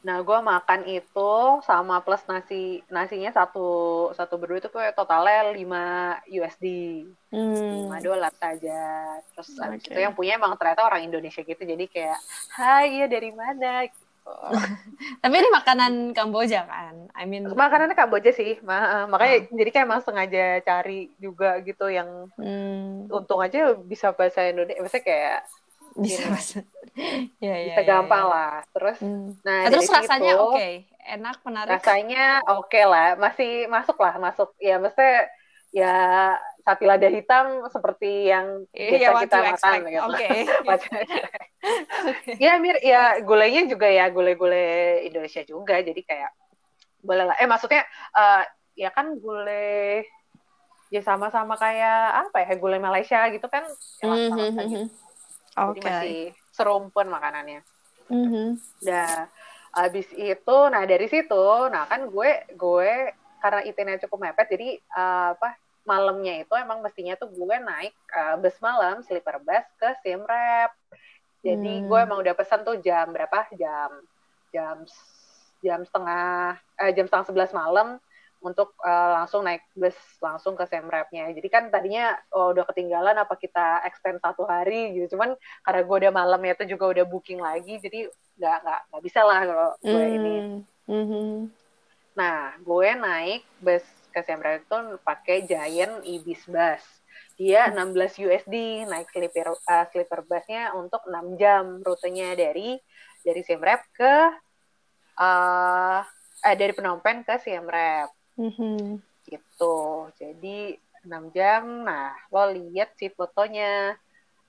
Nah, 0.06 0.24
gue 0.24 0.40
makan 0.40 0.88
itu 0.88 1.34
sama 1.68 2.00
plus 2.00 2.22
nasi 2.30 2.80
nasinya 2.88 3.34
satu 3.34 3.68
satu 4.14 4.40
berdua 4.40 4.64
itu 4.64 4.70
kayak 4.70 4.96
totalnya 4.96 5.52
5 5.52 6.32
USD, 6.32 6.66
hmm. 7.34 7.92
5 7.92 8.06
dolar 8.06 8.32
saja. 8.38 9.18
Terus 9.36 9.50
okay. 9.58 9.92
itu 9.92 10.00
yang 10.00 10.14
punya 10.16 10.40
emang 10.40 10.56
ternyata 10.56 10.88
orang 10.88 11.04
Indonesia 11.04 11.44
gitu, 11.44 11.60
jadi 11.60 11.86
kayak, 11.90 12.20
Hai, 12.56 13.04
ya 13.04 13.12
dari 13.12 13.36
mana? 13.36 13.90
Tapi 15.24 15.36
ini 15.40 15.50
makanan 15.52 15.94
Kamboja 16.12 16.68
kan? 16.68 17.08
I 17.16 17.24
mean 17.28 17.48
makanannya 17.48 17.96
Kamboja 17.96 18.32
sih, 18.36 18.60
Ma 18.64 19.08
makanya 19.08 19.48
oh. 19.48 19.56
jadi 19.56 19.70
kayak 19.72 19.86
emang 19.88 20.02
sengaja 20.04 20.46
cari 20.64 21.12
juga 21.20 21.60
gitu 21.64 21.88
yang 21.88 22.32
hmm. 22.36 23.12
untung 23.12 23.40
aja 23.44 23.76
bisa 23.76 24.12
bahasa 24.14 24.48
Indonesia, 24.48 24.84
maksudnya 24.84 25.06
kayak 25.06 25.40
bisa 25.98 26.22
bahasa, 26.30 26.60
ya, 27.46 27.56
ya, 27.58 27.74
bisa 27.74 27.82
ya, 27.82 27.88
gampang 27.88 28.26
ya. 28.26 28.32
lah. 28.32 28.54
Terus, 28.72 28.98
hmm. 29.02 29.28
nah, 29.42 29.60
nah 29.66 29.72
terus 29.74 29.90
rasanya 29.90 30.34
oke, 30.38 30.54
okay. 30.54 30.74
enak, 31.08 31.38
menarik. 31.42 31.72
Rasanya 31.80 32.26
oke 32.46 32.70
okay 32.70 32.84
lah, 32.86 33.08
masih 33.18 33.52
masuk 33.68 33.98
lah, 33.98 34.16
masuk. 34.22 34.50
Ya, 34.62 34.76
maksudnya 34.78 35.32
ya 35.74 35.96
sapi 36.68 36.84
lada 36.84 37.08
hitam 37.08 37.64
seperti 37.72 38.28
yang 38.28 38.68
biasa 38.76 39.00
yeah, 39.00 39.24
kita 39.24 39.38
makan 39.40 39.80
gitu. 39.88 40.04
Oke. 40.12 40.30
Okay. 41.68 42.38
ya 42.40 42.62
mir 42.64 42.80
ya 42.80 43.20
gulainya 43.26 43.68
juga 43.68 43.92
ya 43.92 44.08
gulai-gulai 44.08 45.04
Indonesia 45.10 45.44
juga 45.44 45.82
jadi 45.84 46.00
kayak 46.00 46.32
boleh 47.04 47.28
lah. 47.28 47.36
Eh 47.44 47.50
maksudnya 47.50 47.84
uh, 48.16 48.46
ya 48.78 48.94
kan 48.94 49.18
gulai 49.20 50.06
ya 50.94 51.02
sama-sama 51.04 51.60
kayak 51.60 52.30
apa 52.30 52.46
ya 52.48 52.54
gulai 52.56 52.80
Malaysia 52.80 53.20
gitu 53.34 53.52
kan 53.52 53.68
ya 54.00 54.08
mm 54.08 54.16
-hmm. 54.16 54.38
gitu. 54.38 54.80
Okay. 55.58 55.82
Jadi 55.82 55.82
masih 55.82 56.22
serumpun 56.56 57.08
makanannya. 57.10 57.66
Mm 58.08 58.28
-hmm. 58.30 58.48
Nah, 58.88 59.28
habis 59.76 60.08
itu 60.16 60.58
nah 60.72 60.84
dari 60.90 61.06
situ 61.06 61.46
nah 61.70 61.86
kan 61.86 62.08
gue 62.08 62.32
gue 62.56 62.92
karena 63.38 63.62
itinerary 63.66 64.02
cukup 64.02 64.30
mepet 64.30 64.48
jadi 64.50 64.70
uh, 64.96 65.38
apa 65.38 65.67
malamnya 65.88 66.44
itu 66.44 66.54
emang 66.60 66.84
mestinya 66.84 67.16
tuh 67.16 67.32
gue 67.32 67.56
naik 67.58 67.96
uh, 68.12 68.36
bus 68.38 68.60
malam 68.60 69.00
sleeper 69.08 69.40
bus 69.40 69.64
ke 69.80 69.90
Siem 70.04 70.22
Reap. 70.28 70.76
Jadi 71.42 71.74
hmm. 71.80 71.88
gue 71.88 72.00
emang 72.04 72.20
udah 72.20 72.36
pesan 72.36 72.68
tuh 72.68 72.78
jam 72.84 73.16
berapa? 73.16 73.48
Jam 73.56 74.04
jam 74.52 74.84
jam 75.64 75.80
setengah 75.88 76.60
eh, 76.84 76.92
jam 76.92 77.08
setengah 77.08 77.28
sebelas 77.32 77.52
malam 77.56 77.98
untuk 78.38 78.78
uh, 78.86 79.18
langsung 79.18 79.42
naik 79.42 79.66
bus 79.74 79.98
langsung 80.22 80.54
ke 80.54 80.68
Siem 80.70 80.86
Reap-nya. 80.86 81.34
Jadi 81.34 81.48
kan 81.50 81.74
tadinya 81.74 82.14
oh, 82.36 82.54
udah 82.54 82.68
ketinggalan 82.70 83.18
apa 83.18 83.34
kita 83.40 83.82
extend 83.88 84.22
satu 84.22 84.46
hari 84.46 84.94
gitu. 84.94 85.18
Cuman 85.18 85.34
karena 85.66 85.82
gue 85.82 85.96
udah 86.06 86.14
malamnya 86.14 86.54
itu 86.54 86.78
juga 86.78 86.94
udah 86.94 87.06
booking 87.10 87.42
lagi, 87.42 87.82
jadi 87.82 88.12
nggak 88.38 88.58
nggak 88.62 88.82
nggak 88.94 89.04
bisa 89.04 89.22
lah 89.26 89.42
kalau 89.42 89.70
gue 89.82 90.04
hmm. 90.06 90.18
ini. 90.22 90.36
-hmm. 90.86 91.32
Nah, 92.18 92.58
gue 92.62 92.90
naik 92.98 93.42
bus 93.62 93.86
ke 94.18 94.26
Siem 94.26 94.42
Reap 94.42 94.66
itu 94.66 94.78
pakai 95.06 95.46
Giant 95.46 96.02
Ibis 96.02 96.50
Bus. 96.50 96.82
Dia 97.38 97.70
16 97.70 98.26
USD 98.26 98.90
naik 98.90 99.14
sleeper 99.14 99.54
uh, 99.54 99.86
sleeper 99.94 100.26
busnya 100.26 100.74
untuk 100.74 101.06
6 101.06 101.38
jam 101.38 101.86
rutenya 101.86 102.34
dari 102.34 102.82
dari 103.22 103.42
Siem 103.46 103.62
Reap 103.62 103.86
ke 103.94 104.14
uh, 105.22 106.02
eh, 106.42 106.56
dari 106.58 106.74
Phnom 106.74 106.98
Penh 107.06 107.22
ke 107.22 107.38
Siem 107.38 107.70
Reap. 107.70 108.10
Mhm. 108.42 109.06
gitu. 109.28 110.08
Jadi 110.18 110.80
6 111.06 111.36
jam. 111.36 111.84
Nah, 111.86 112.16
lo 112.34 112.48
lihat 112.50 112.96
sih 112.98 113.14
fotonya 113.14 113.94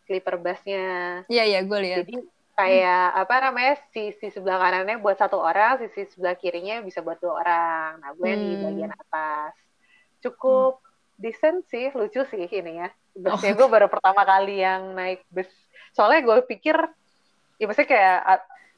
sleeper 0.09 0.41
busnya. 0.41 1.21
Iya 1.29 1.45
iya 1.45 1.61
gue 1.61 1.79
lihat. 1.83 1.99
Jadi 2.07 2.17
kayak 2.59 3.15
apa 3.15 3.35
namanya 3.39 3.79
sisi 3.95 4.35
sebelah 4.35 4.59
kanannya 4.59 4.99
buat 4.99 5.15
satu 5.15 5.39
orang, 5.39 5.79
sisi 5.79 6.11
sebelah 6.11 6.35
kirinya 6.35 6.83
bisa 6.83 6.99
buat 6.99 7.23
dua 7.23 7.39
orang. 7.39 7.91
Nah, 8.03 8.11
gue 8.19 8.27
yang 8.27 8.43
di 8.43 8.55
Hmm. 8.59 8.65
bagian 8.67 8.93
atas. 8.93 9.55
Cukup 10.19 10.83
decent 11.15 11.63
sih, 11.71 11.95
lucu 11.95 12.27
sih 12.27 12.51
ini 12.51 12.83
ya. 12.83 12.91
Busnya 13.15 13.55
Oh. 13.55 13.59
gue 13.63 13.69
baru 13.71 13.87
pertama 13.87 14.27
kali 14.27 14.59
yang 14.59 14.91
naik 14.99 15.23
bus. 15.31 15.47
Soalnya 15.95 16.27
gue 16.27 16.37
pikir, 16.51 16.75
ya 17.59 17.65
maksudnya 17.67 17.91
kayak 17.91 18.19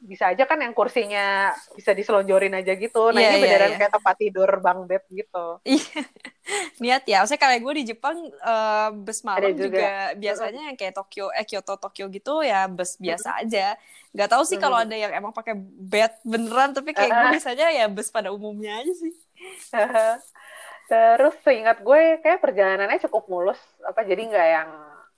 bisa 0.00 0.32
aja 0.32 0.48
kan 0.48 0.56
yang 0.58 0.72
kursinya 0.72 1.52
bisa 1.76 1.92
diselonjorin 1.92 2.56
aja 2.56 2.72
gitu. 2.74 3.12
Nah 3.12 3.20
Iya, 3.20 3.28
ini 3.30 3.36
iya, 3.36 3.44
beneran 3.44 3.70
iya. 3.70 3.78
kayak 3.78 3.92
tempat 4.00 4.16
tidur 4.16 4.50
bang 4.58 4.78
bed 4.88 5.04
gitu. 5.12 5.46
Iya. 5.62 6.00
Niat 6.82 7.04
ya. 7.04 7.20
Maksudnya 7.20 7.42
kayak 7.44 7.60
gue 7.60 7.74
di 7.76 7.84
Jepang 7.92 8.16
eh, 8.26 8.88
bus 8.96 9.20
malam 9.22 9.52
juga. 9.52 9.68
juga. 9.68 9.90
biasanya 10.16 10.62
yang 10.72 10.76
kayak 10.80 10.94
Tokyo 10.96 11.28
eh 11.30 11.44
Kyoto 11.44 11.74
Tokyo 11.76 12.04
gitu 12.08 12.40
ya 12.40 12.64
bus 12.66 12.96
biasa 12.96 13.44
aja. 13.44 13.76
Gak 14.10 14.28
tahu 14.32 14.42
sih 14.42 14.58
kalau 14.58 14.80
Mhm. 14.80 14.84
ada 14.88 14.96
yang 14.96 15.12
emang 15.14 15.32
pakai 15.32 15.54
bed 15.56 16.12
beneran 16.24 16.72
tapi 16.74 16.90
kayak 16.96 17.12
gue 17.12 17.26
biasanya 17.36 17.66
ya 17.70 17.84
bus 17.86 18.08
pada 18.10 18.32
umumnya 18.32 18.80
aja 18.80 18.92
sih. 18.96 19.12
Terus 20.90 21.34
seingat 21.46 21.84
gue 21.86 22.18
kayak 22.18 22.42
perjalanannya 22.42 22.98
cukup 23.06 23.24
mulus. 23.30 23.60
Apa 23.86 24.02
jadi 24.02 24.22
nggak 24.26 24.48
yang 24.50 24.70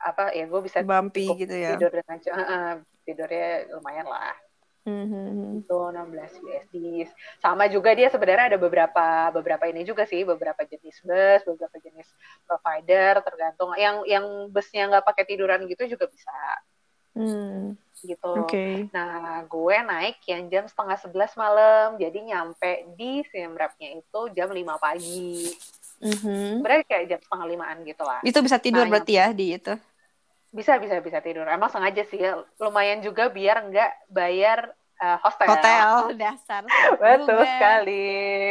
apa 0.02 0.34
ya 0.34 0.44
gue 0.50 0.60
bisa 0.66 0.82
Bumpy 0.82 1.24
cukup 1.24 1.36
gitu 1.46 1.54
ya. 1.56 1.70
tidur 1.78 1.90
dengan 1.94 2.18
Heeh, 2.18 2.70
tidurnya 3.06 3.48
lumayan 3.72 4.06
lah. 4.10 4.34
Mhm. 4.82 5.62
itu 5.62 5.76
16 5.78 6.32
USD. 6.42 6.76
Sama 7.38 7.70
juga 7.70 7.94
dia 7.94 8.10
sebenarnya 8.10 8.50
ada 8.54 8.58
beberapa 8.58 9.30
beberapa 9.30 9.64
ini 9.70 9.86
juga 9.86 10.02
sih, 10.10 10.26
beberapa 10.26 10.66
jenis 10.66 10.98
bus, 11.06 11.40
beberapa 11.46 11.76
jenis 11.78 12.08
provider 12.50 13.22
tergantung 13.22 13.70
yang 13.78 14.02
yang 14.02 14.26
busnya 14.50 14.90
nggak 14.90 15.06
pakai 15.06 15.24
tiduran 15.26 15.62
gitu 15.70 15.86
juga 15.86 16.10
bisa 16.10 16.34
Hmm. 17.12 17.76
gitu. 18.00 18.34
Oke. 18.40 18.88
Nah, 18.90 19.44
gue 19.46 19.76
naik 19.84 20.24
yang 20.26 20.48
jam 20.48 20.64
setengah 20.66 20.96
sebelas 20.98 21.36
malam, 21.36 22.00
jadi 22.00 22.18
nyampe 22.24 22.88
di 22.98 23.20
Siem 23.30 23.52
Reap-nya 23.52 24.00
itu 24.00 24.20
jam 24.34 24.48
5 24.50 24.80
pagi. 24.80 25.52
Mhm. 26.02 26.58
Sebenarnya 26.64 26.84
kayak 26.88 27.04
jam 27.06 27.20
setengah 27.22 27.46
limaan 27.46 27.78
gitu 27.86 28.02
lah. 28.02 28.18
Itu 28.26 28.42
bisa 28.42 28.58
tidur 28.58 28.88
Nah, 28.88 28.90
berarti 28.90 29.12
ya 29.14 29.30
di 29.30 29.54
itu. 29.54 29.76
Bisa, 30.52 30.76
bisa, 30.76 31.00
bisa 31.00 31.18
tidur. 31.18 31.48
Emang 31.48 31.72
sengaja 31.72 32.04
sih, 32.04 32.20
lumayan 32.60 33.00
juga 33.00 33.32
biar 33.32 33.72
nggak 33.72 34.12
bayar 34.12 34.68
eh, 35.00 35.18
hostel. 35.24 35.48
Hotel 35.48 36.12
dasar. 36.14 36.62
Betul 36.94 37.40
juga. 37.40 37.48
sekali. 37.48 38.06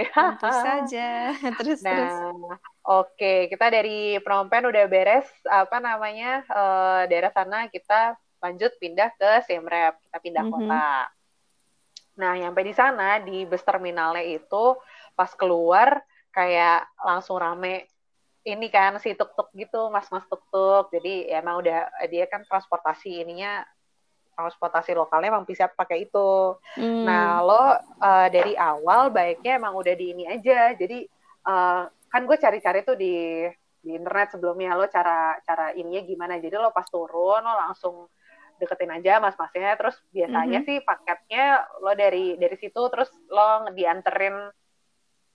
Tentu 0.09 0.49
saja. 0.49 1.09
terus 1.55 1.79
terus. 1.85 2.09
Nah, 2.09 2.57
oke, 2.83 3.33
kita 3.47 3.69
dari 3.69 4.17
Phnom 4.17 4.49
Penh 4.49 4.65
udah 4.65 4.85
beres 4.89 5.29
apa 5.45 5.77
namanya 5.77 6.41
eh, 6.41 7.01
daerah 7.05 7.29
sana 7.29 7.69
kita 7.69 8.17
lanjut 8.41 8.73
pindah 8.81 9.13
ke 9.13 9.45
Siem 9.45 9.63
Reap, 9.63 10.01
kita 10.01 10.17
pindah 10.17 10.43
Mhm. 10.43 10.51
kota. 10.51 10.85
Nah, 12.11 12.33
nyampe 12.35 12.61
di 12.61 12.73
sana 12.73 13.21
di 13.21 13.45
bus 13.45 13.61
terminalnya 13.61 14.25
itu 14.25 14.73
pas 15.13 15.29
keluar 15.31 16.01
kayak 16.31 16.87
langsung 16.97 17.37
rame 17.37 17.90
ini 18.41 18.67
kan 18.73 18.97
si 18.97 19.13
tuk-tuk 19.13 19.53
gitu, 19.53 19.93
mas-mas 19.93 20.25
tuk-tuk. 20.25 20.89
Jadi 20.89 21.29
ya 21.29 21.45
emang 21.45 21.61
udah 21.61 21.89
dia 22.09 22.25
kan 22.25 22.41
transportasi 22.45 23.21
ininya 23.21 23.61
transportasi 24.33 24.97
lokalnya 24.97 25.29
emang 25.37 25.45
bisa 25.45 25.69
pakai 25.69 26.09
itu. 26.09 26.57
Hmm. 26.73 27.05
Nah, 27.05 27.45
lo 27.45 27.61
uh, 28.01 28.27
dari 28.33 28.57
awal 28.57 29.13
baiknya 29.13 29.61
emang 29.61 29.77
udah 29.77 29.93
di 29.93 30.17
ini 30.17 30.25
aja. 30.25 30.73
Jadi 30.73 31.05
uh, 31.45 31.85
kan 32.09 32.21
gue 32.25 32.37
cari-cari 32.39 32.81
tuh 32.81 32.97
di 32.97 33.45
di 33.81 33.97
internet 33.97 34.37
sebelumnya 34.37 34.77
lo 34.77 34.85
cara 34.89 35.37
cara 35.45 35.73
ininya 35.77 36.01
gimana. 36.01 36.41
Jadi 36.41 36.55
lo 36.57 36.73
pas 36.73 36.89
turun 36.89 37.45
lo 37.45 37.53
langsung 37.53 38.09
deketin 38.57 38.97
aja 38.97 39.21
mas-masnya. 39.21 39.77
Terus 39.77 40.01
biasanya 40.09 40.59
Mhm. 40.61 40.65
sih 40.65 40.77
paketnya 40.81 41.61
lo 41.81 41.93
dari 41.93 42.37
dari 42.41 42.57
situ 42.57 42.81
terus 42.89 43.09
lo 43.29 43.69
dianterin 43.69 44.49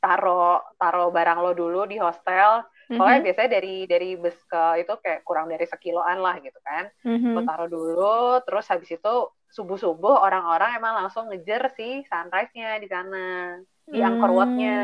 taro 0.02 0.62
taro 0.74 1.10
barang 1.14 1.38
lo 1.38 1.52
dulu 1.54 1.86
di 1.86 2.02
hostel. 2.02 2.66
Soalnya 2.92 3.18
Mhm. 3.18 3.26
biasanya 3.26 3.50
dari 3.58 3.76
dari 3.90 4.10
bus 4.14 4.38
ke 4.46 4.62
itu 4.86 4.92
kayak 5.02 5.20
kurang 5.26 5.50
dari 5.50 5.66
sekiloan 5.66 6.22
lah 6.22 6.38
gitu 6.38 6.58
kan 6.62 6.86
Mhm. 7.02 7.34
lo 7.34 7.40
taruh 7.42 7.68
dulu, 7.68 8.38
terus 8.46 8.64
habis 8.70 8.90
itu 8.94 9.14
subuh-subuh 9.50 10.22
orang-orang 10.22 10.78
emang 10.78 10.94
langsung 11.02 11.26
ngejar 11.32 11.72
si 11.74 12.04
sunrise-nya 12.06 12.78
di 12.78 12.88
sana, 12.90 13.58
di 13.88 13.98
Angkor 14.02 14.30
Wat-nya, 14.34 14.78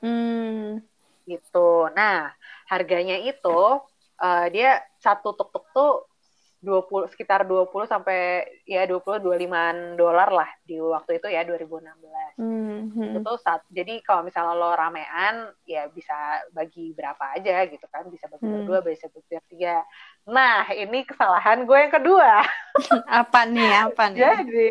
Hmm. 0.00 0.80
gitu. 1.28 1.86
Nah, 1.94 2.32
harganya 2.66 3.16
itu 3.20 3.58
eh, 4.20 4.46
dia 4.52 4.84
satu 5.00 5.32
tuk-tuk 5.32 5.64
tuh 5.72 6.09
20 6.60 7.08
sekitar 7.08 7.48
20 7.48 7.88
sampai 7.88 8.44
ya 8.68 8.84
20 8.84 9.16
25 9.24 9.96
dolar 9.96 10.28
lah 10.28 10.50
di 10.68 10.76
waktu 10.76 11.16
itu 11.16 11.26
ya 11.32 11.40
2016. 11.48 12.36
Mhm. 12.36 13.16
Itu 13.16 13.18
tuh 13.24 13.36
saat 13.40 13.64
jadi 13.72 14.00
kalau 14.04 14.22
misalnya 14.28 14.54
lo 14.60 14.70
ramean 14.76 15.48
ya 15.64 15.88
bisa 15.88 16.14
bagi 16.52 16.92
berapa 16.92 17.24
aja 17.36 17.64
gitu 17.64 17.86
kan, 17.88 18.04
bisa 18.12 18.28
bagi 18.28 18.44
Hmm. 18.44 18.52
berdua, 18.60 18.78
bisa 18.84 19.08
bagi 19.08 19.28
bertiga. 19.32 19.80
Nah, 20.28 20.68
ini 20.72 21.04
kesalahan 21.08 21.64
gue 21.64 21.78
yang 21.80 21.92
kedua. 21.96 22.44
Apa 23.20 23.40
nih? 23.48 23.70
Apa 23.88 24.04
nih? 24.12 24.20
Jadi 24.20 24.70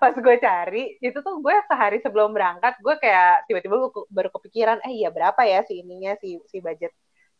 pas 0.00 0.12
gue 0.12 0.36
cari 0.42 0.82
itu 1.00 1.18
tuh 1.22 1.34
gue 1.40 1.54
sehari 1.68 1.98
sebelum 2.04 2.32
berangkat 2.36 2.74
gue 2.82 2.94
kayak 3.00 3.46
tiba-tiba 3.48 3.74
gue 3.88 3.90
baru 4.10 4.28
kepikiran 4.34 4.78
eh 4.84 4.92
iya 5.04 5.08
berapa 5.12 5.40
ya 5.44 5.64
si 5.64 5.80
ininya 5.80 6.16
si 6.20 6.36
si 6.50 6.58
budget 6.60 6.92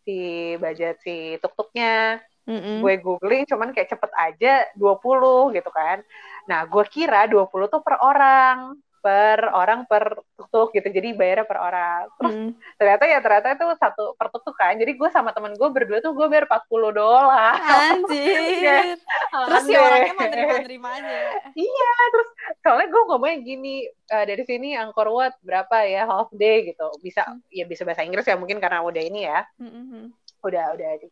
si 0.07 0.17
budget 0.61 0.97
si 1.05 1.37
tuk-tuknya 1.43 2.21
Mm-mm. 2.47 2.79
gue 2.81 2.95
googling 2.99 3.43
cuman 3.45 3.75
kayak 3.75 3.91
cepet 3.91 4.11
aja 4.15 4.65
20 4.75 5.51
gitu 5.53 5.71
kan 5.71 6.01
nah 6.47 6.63
gue 6.63 6.85
kira 6.87 7.27
20 7.27 7.43
tuh 7.67 7.83
per 7.83 7.99
orang 7.99 8.79
per 8.97 9.39
orang 9.55 9.87
per 9.87 10.19
tuk-tuk 10.35 10.75
gitu 10.75 10.91
jadi 10.91 11.15
bayarnya 11.15 11.47
per 11.47 11.59
orang 11.61 12.11
terus 12.19 12.35
Mm. 12.35 12.51
ternyata 12.75 13.05
ya 13.07 13.19
ternyata 13.23 13.49
itu 13.55 13.67
satu 13.79 14.05
per 14.19 14.35
tuk-tuk 14.35 14.59
kan 14.59 14.75
jadi 14.75 14.99
gue 14.99 15.09
sama 15.11 15.31
temen 15.31 15.55
gue 15.55 15.69
berdua 15.71 16.03
tuh 16.03 16.11
gue 16.11 16.27
bayar 16.27 16.51
40 16.51 16.91
dolar 16.91 17.55
Anjir. 17.55 18.99
Terus 19.47 19.63
si 19.63 19.75
orangnya 19.77 20.11
mau 20.11 20.27
terima-terima 20.27 20.89
aja. 20.91 21.19
Iya, 21.55 21.93
terus 22.11 22.29
soalnya 22.61 22.89
gue 22.89 23.03
ngomongnya 23.05 23.39
gini, 23.41 23.75
eh, 23.87 24.25
dari 24.27 24.43
sini 24.43 24.75
Angkor 24.75 25.07
Wat 25.09 25.39
berapa 25.41 25.77
ya 25.85 26.03
half 26.05 26.29
day 26.33 26.67
gitu. 26.67 26.89
Bisa 26.99 27.23
Hmm. 27.23 27.41
ya 27.49 27.63
bisa 27.63 27.85
bahasa 27.85 28.03
Inggris 28.03 28.25
ya 28.25 28.35
mungkin 28.35 28.59
karena 28.59 28.81
udah 28.81 29.03
ini 29.03 29.25
ya. 29.25 29.45
Mhm. 29.61 30.11
Udah 30.47 30.65
udah 30.75 30.91
di 30.99 31.07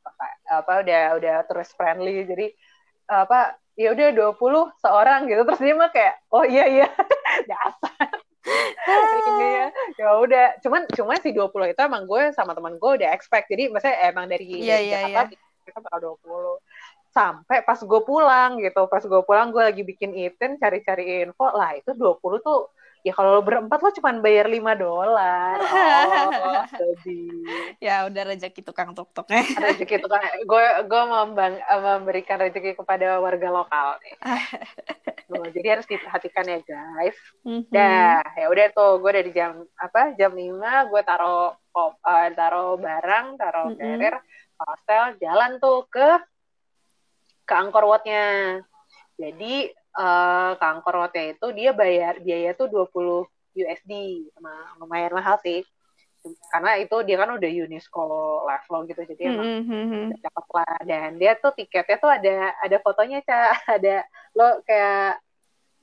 apa 0.49 0.73
udah 0.83 1.03
udah 1.18 1.35
tourist 1.51 1.75
friendly. 1.75 2.25
Jadi 2.25 2.47
apa 3.11 3.59
ya 3.75 3.90
udah 3.92 4.09
20 4.14 4.81
seorang 4.81 5.20
gitu. 5.27 5.42
Terus 5.42 5.61
dia 5.61 5.75
mah 5.75 5.90
kayak 5.90 6.14
oh 6.31 6.44
iya 6.47 6.64
iya. 6.70 6.88
Dasar. 7.51 8.09
Ya 9.99 10.11
udah. 10.20 10.47
Cuman 10.61 10.83
cuman 10.90 11.16
si 11.20 11.31
20 11.33 11.73
itu 11.73 11.81
emang 11.81 12.05
gue 12.05 12.31
sama 12.37 12.53
teman 12.53 12.77
gue 12.77 12.90
udah 13.03 13.11
expect. 13.12 13.51
Jadi 13.51 13.73
maksudnya 13.73 13.99
emang 14.11 14.29
dari, 14.29 14.44
Iya, 14.47 14.79
dari 14.79 14.87
iya, 14.87 14.99
Jakarta 15.09 15.33
kita 15.64 15.79
bakal 15.81 15.99
20 16.20 16.61
sampai 17.14 17.62
pas 17.62 17.79
gue 17.79 18.01
pulang 18.03 18.51
gitu. 18.59 18.83
Pas 18.90 19.03
gue 19.03 19.23
pulang 19.23 19.49
gue 19.55 19.62
lagi 19.62 19.83
bikin 19.87 20.12
iten 20.18 20.59
cari-cari 20.59 21.25
info. 21.25 21.47
Lah 21.55 21.79
itu 21.79 21.94
20 21.94 22.20
tuh 22.42 22.74
ya 23.05 23.12
kalau 23.12 23.37
lo 23.37 23.43
berempat 23.45 23.79
lo 23.79 23.93
cuma 23.93 24.17
bayar 24.17 24.49
5 24.49 24.64
dolar 24.75 25.61
oh 26.40 26.64
sedih 26.73 27.77
Ya 27.77 28.09
udah 28.09 28.23
rezeki 28.27 28.64
tukang 28.64 28.90
tuk-tuknya. 28.90 29.45
rezeki 29.45 30.01
itu 30.01 30.09
kan 30.09 30.25
gue 30.40 30.64
gue 30.88 31.03
membang, 31.05 31.55
memberikan 31.61 32.40
rezeki 32.40 32.73
kepada 32.75 33.21
warga 33.21 33.53
lokal 33.53 34.01
nih. 34.01 34.17
Tuh, 35.29 35.45
jadi 35.53 35.77
harus 35.77 35.87
diperhatikan 35.87 36.45
ya 36.45 36.59
guys 36.61 37.17
Mhm. 37.45 37.69
Dah, 37.69 38.25
ya 38.35 38.47
udah 38.49 38.67
tuh 38.71 38.93
gue 38.99 39.12
dari 39.12 39.31
jam 39.31 39.53
apa 39.77 40.17
jam 40.17 40.33
5 40.33 40.49
gue 40.88 41.01
taro 41.01 41.53
kop- 41.69 42.01
eh, 42.01 42.33
taro 42.33 42.77
barang, 42.77 43.27
taro 43.37 43.69
Mm-mm. 43.69 43.77
carrier, 43.77 44.17
hostel, 44.57 45.21
jalan 45.21 45.61
tuh 45.61 45.85
ke 45.87 46.09
ke 47.43 47.53
Angkor 47.53 47.85
Wat-nya. 47.85 48.64
Jadi 49.14 49.69
eh, 49.94 50.50
ke 50.59 50.64
Angkor 50.64 50.94
Wat-nya 50.98 51.35
itu 51.35 51.46
dia 51.54 51.70
bayar 51.70 52.18
biaya 52.18 52.50
tuh 52.52 52.66
20 52.66 53.24
USD, 53.54 53.92
Emang 54.35 54.83
lumayan 54.83 55.14
mahal 55.14 55.38
sih. 55.38 55.62
Karena 56.50 56.80
itu 56.80 56.96
dia 57.04 57.20
kan 57.20 57.30
udah 57.30 57.50
UNESCO 57.64 58.04
level 58.42 58.78
gitu, 58.88 59.02
jadi 59.12 59.22
emang 59.30 59.48
Mhm. 59.61 60.18
cakep 60.24 60.46
lah 60.50 60.76
dan 60.83 61.09
dia 61.20 61.37
tuh 61.37 61.52
tiketnya 61.52 62.00
tuh 62.00 62.09
ada 62.09 62.50
ada 62.59 62.76
fotonya 62.80 63.20
cak 63.20 63.50
ada 63.76 63.94
lo 64.33 64.59
kayak 64.64 65.20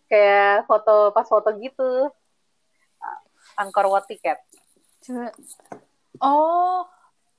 kayak 0.09 0.65
foto 0.65 1.13
pas 1.13 1.23
foto 1.23 1.53
gitu 1.61 2.09
Angkor 3.55 3.85
Wat 3.87 4.09
tiket. 4.09 4.41
Oh, 6.17 6.85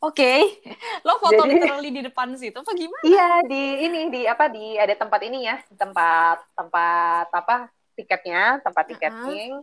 oke. 0.03 0.33
Lo 1.07 1.17
foto 1.23 1.47
Jadi- 1.47 1.51
literally 1.63 1.91
di 1.95 2.03
depan 2.03 2.35
situ 2.35 2.59
apa 2.59 2.73
gimana? 2.75 3.03
iya 3.07 3.29
di 3.47 3.63
ini 3.87 4.01
di 4.11 4.21
apa 4.27 4.51
di 4.51 4.75
ada 4.77 4.95
tempat 4.99 5.21
ini 5.23 5.47
ya 5.47 5.57
tempat 5.79 6.43
tempat 6.59 7.27
apa 7.31 7.57
tiketnya 7.95 8.59
tempat 8.65 8.85
tiketing 8.91 9.63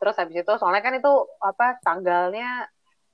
terus 0.00 0.16
habis 0.16 0.40
itu 0.40 0.52
soalnya 0.56 0.80
kan 0.80 0.96
itu 0.96 1.12
apa 1.44 1.76
tanggalnya 1.84 2.64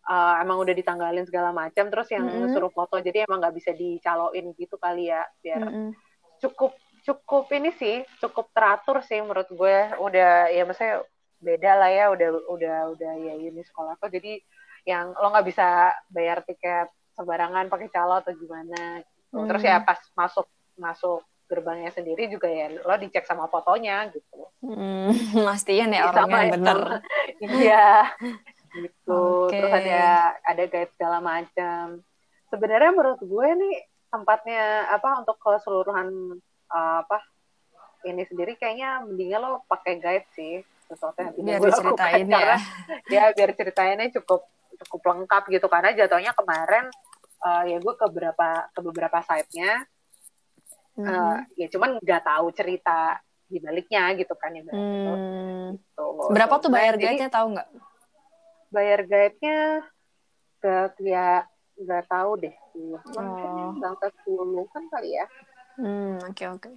uh, 0.06 0.34
emang 0.42 0.62
udah 0.62 0.74
ditanggalin 0.74 1.26
segala 1.26 1.50
macam 1.50 1.90
terus 1.90 2.06
yang 2.14 2.26
Mm-mm. 2.26 2.54
suruh 2.54 2.70
foto 2.70 3.02
jadi 3.02 3.26
emang 3.26 3.42
nggak 3.42 3.56
bisa 3.58 3.70
dicaloin 3.74 4.54
gitu 4.54 4.78
kali 4.78 5.10
ya 5.10 5.26
biar 5.42 5.66
Mm-mm. 5.66 5.90
cukup 6.38 6.74
cukup 7.06 7.46
ini 7.54 7.70
sih 7.78 8.02
cukup 8.22 8.50
teratur 8.54 9.02
sih 9.02 9.18
menurut 9.22 9.46
gue 9.50 9.76
udah 10.02 10.50
ya 10.50 10.62
maksudnya 10.66 11.02
beda 11.38 11.72
lah 11.78 11.90
ya 11.90 12.04
udah 12.10 12.28
udah 12.50 12.76
udah 12.96 13.12
ya 13.18 13.34
ini 13.38 13.62
sekolah 13.62 13.94
tuh 14.02 14.10
jadi 14.10 14.42
yang 14.86 15.12
lo 15.12 15.26
nggak 15.28 15.46
bisa 15.46 15.66
bayar 16.08 16.40
tiket 16.40 16.86
sembarangan 17.12 17.66
pakai 17.66 17.88
calo 17.88 18.20
atau 18.20 18.30
gimana 18.32 19.02
gitu. 19.02 19.42
terus 19.44 19.62
ya 19.62 19.82
pas 19.82 19.98
masuk 20.14 20.46
masuk 20.76 21.20
gerbangnya 21.46 21.90
sendiri 21.90 22.26
juga 22.26 22.46
ya 22.46 22.70
lo 22.70 22.94
dicek 22.94 23.22
sama 23.22 23.46
fotonya 23.46 24.06
gitu 24.10 24.46
Hmm, 24.56 25.10
mastiin 25.46 25.90
ya 25.90 26.00
Iya, 26.00 26.08
orangnya 26.08 26.22
sama- 26.26 26.40
yang 26.40 26.54
bener. 26.54 26.78
sama- 26.78 27.02
iya 27.60 27.86
gitu 28.72 29.20
Oke. 29.46 29.54
terus 29.54 29.72
ada 29.72 30.02
ada 30.42 30.62
guide 30.64 30.92
segala 30.92 31.18
macam 31.18 31.82
sebenarnya 32.46 32.90
menurut 32.92 33.20
gue 33.20 33.48
nih 33.56 33.76
tempatnya 34.06 34.64
apa 34.88 35.08
untuk 35.18 35.36
keseluruhan 35.36 36.08
uh, 36.68 36.96
apa 37.00 37.18
ini 38.04 38.22
sendiri 38.22 38.54
kayaknya 38.54 39.02
mendingan 39.02 39.40
lo 39.40 39.50
pakai 39.66 39.98
guide 39.98 40.28
sih 40.30 40.60
sesuatu 40.86 41.18
yang 41.18 41.34
Biar 41.36 41.58
gue 41.58 41.68
diceritain 41.68 42.22
ya. 42.22 42.32
karena 42.32 42.56
ya 43.08 43.22
biar 43.32 43.50
ceritainnya 43.52 44.08
cukup 44.14 44.46
cukup 44.84 45.02
lengkap 45.14 45.42
gitu 45.48 45.66
karena 45.66 45.90
jatuhnya 45.92 46.32
kemarin 46.32 46.88
uh, 47.40 47.62
ya 47.64 47.76
gue 47.76 47.94
ke 47.94 48.04
beberapa 48.10 48.48
ke 48.70 48.80
beberapa 48.80 49.18
site-nya 49.22 49.84
Mhm. 50.96 51.04
uh, 51.04 51.38
ya 51.54 51.66
cuman 51.68 52.00
nggak 52.00 52.22
tahu 52.24 52.48
cerita 52.56 53.20
di 53.46 53.60
baliknya 53.60 54.16
gitu 54.16 54.32
kan 54.34 54.50
ya 54.50 54.64
Hmm. 54.66 55.76
gitu. 55.76 56.06
Berapa 56.32 56.56
tuh 56.56 56.72
bayar 56.72 56.96
Nah, 56.96 57.00
guide-nya 57.04 57.28
tahu 57.28 57.46
nggak? 57.52 57.68
bayar 58.66 59.00
guide-nya 59.04 59.86
ke 60.58 60.74
ya 61.04 61.46
nggak 61.76 62.04
tahu 62.08 62.30
deh 62.40 62.56
Oh. 63.12 63.76
sampai 63.76 64.08
puluhan 64.24 64.84
kali 64.88 65.14
ya 65.14 65.24
Hmm, 65.76 66.16
oke 66.24 66.44
oke. 66.56 66.70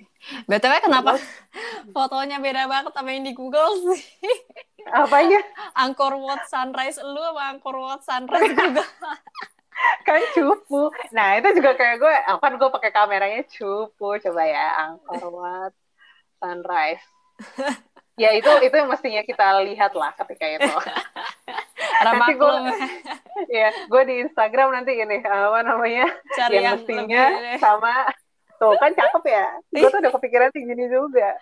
BTW 0.43 0.73
kenapa? 0.83 1.15
Fotonya 1.95 2.43
beda 2.43 2.67
banget 2.67 2.91
sama 2.91 3.15
yang 3.15 3.23
di 3.23 3.31
Google 3.31 3.95
sih? 3.95 4.03
apanya? 4.91 5.39
Angkor 5.83 6.19
Wat 6.19 6.47
Sunrise 6.51 6.99
lu 6.99 7.19
sama 7.19 7.43
Angkor 7.55 7.75
Wat 7.79 8.01
Sunrise 8.03 8.51
Google. 8.51 8.83
kan 10.07 10.19
cupu. 10.35 10.91
Nah 11.15 11.39
itu 11.39 11.55
juga 11.55 11.71
kayak 11.79 11.95
gue 12.03 12.15
oh, 12.35 12.39
kan 12.43 12.59
gue 12.59 12.69
pakai 12.69 12.91
kameranya 12.91 13.41
cupu. 13.47 14.19
Coba 14.19 14.43
ya 14.43 14.67
Angkor 14.91 15.31
Wat 15.31 15.73
sunrise. 16.43 17.05
Ya 18.19 18.35
itu 18.35 18.51
itu 18.59 18.75
yang 18.75 18.91
mestinya 18.91 19.23
kita 19.23 19.63
lihat 19.63 19.95
lah 19.95 20.11
ketika 20.11 20.43
itu. 20.43 20.67
Nanti 22.03 22.31
lu. 22.35 22.75
Ya 23.47 23.71
gue 23.71 24.01
di 24.03 24.15
Instagram 24.27 24.75
nanti 24.75 24.99
ini 24.99 25.23
apa 25.23 25.63
namanya? 25.63 26.11
Cari 26.35 26.59
yang 26.59 26.63
yang, 26.67 26.75
mestinya 26.75 27.23
lebih. 27.31 27.59
sama 27.63 28.11
tuh 28.59 28.75
kan 28.75 28.91
cakep 28.91 29.23
ya 29.25 29.47
gue 29.71 29.87
tuh 29.87 29.99
udah 29.99 30.11
kepikiran 30.13 30.49
tinggi 30.51 30.67
gini 30.69 30.85
juga 30.87 31.33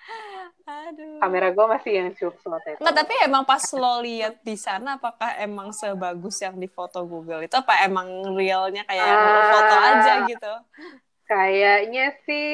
Aduh. 0.63 1.17
kamera 1.17 1.49
gue 1.49 1.65
masih 1.65 1.91
yang 1.95 2.09
cup 2.11 2.35
waktu 2.43 2.75
itu 2.75 2.79
Nggak, 2.79 2.95
tapi 2.95 3.13
emang 3.23 3.43
pas 3.43 3.63
lo 3.71 3.99
lihat 3.99 4.35
di 4.41 4.53
sana 4.53 4.95
apakah 4.95 5.33
emang 5.37 5.71
sebagus 5.71 6.37
yang 6.37 6.55
di 6.55 6.67
foto 6.67 7.01
Google 7.01 7.41
itu 7.41 7.55
apa 7.55 7.83
emang 7.83 8.05
realnya 8.31 8.83
kayak 8.83 9.01
yang 9.01 9.23
lo 9.25 9.41
foto 9.49 9.73
Ah. 9.73 9.89
aja 9.95 10.13
gitu? 10.27 10.53
Kayaknya 11.25 12.05
sih 12.23 12.47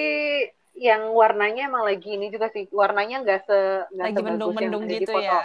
yang 0.74 1.14
warnanya 1.14 1.70
emang 1.70 1.86
lagi 1.86 2.10
ini 2.12 2.30
juga 2.30 2.50
sih 2.50 2.66
warnanya 2.70 3.22
nggak 3.22 3.42
se 3.46 3.60
nggak 3.92 4.08
Lagi 4.10 4.22
mendung-mendung 4.22 4.84
ada 4.86 4.90
di 4.90 4.98
gitu 5.00 5.14
foto. 5.14 5.22
ya. 5.22 5.42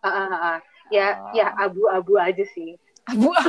Ah, 0.00 0.08
ah, 0.08 0.20
ah, 0.24 0.40
ah. 0.52 0.58
Ya 0.88 1.06
Oh. 1.16 1.32
ya 1.32 1.46
abu-abu 1.56 2.14
aja 2.16 2.44
sih. 2.52 2.76
Abu. 3.08 3.28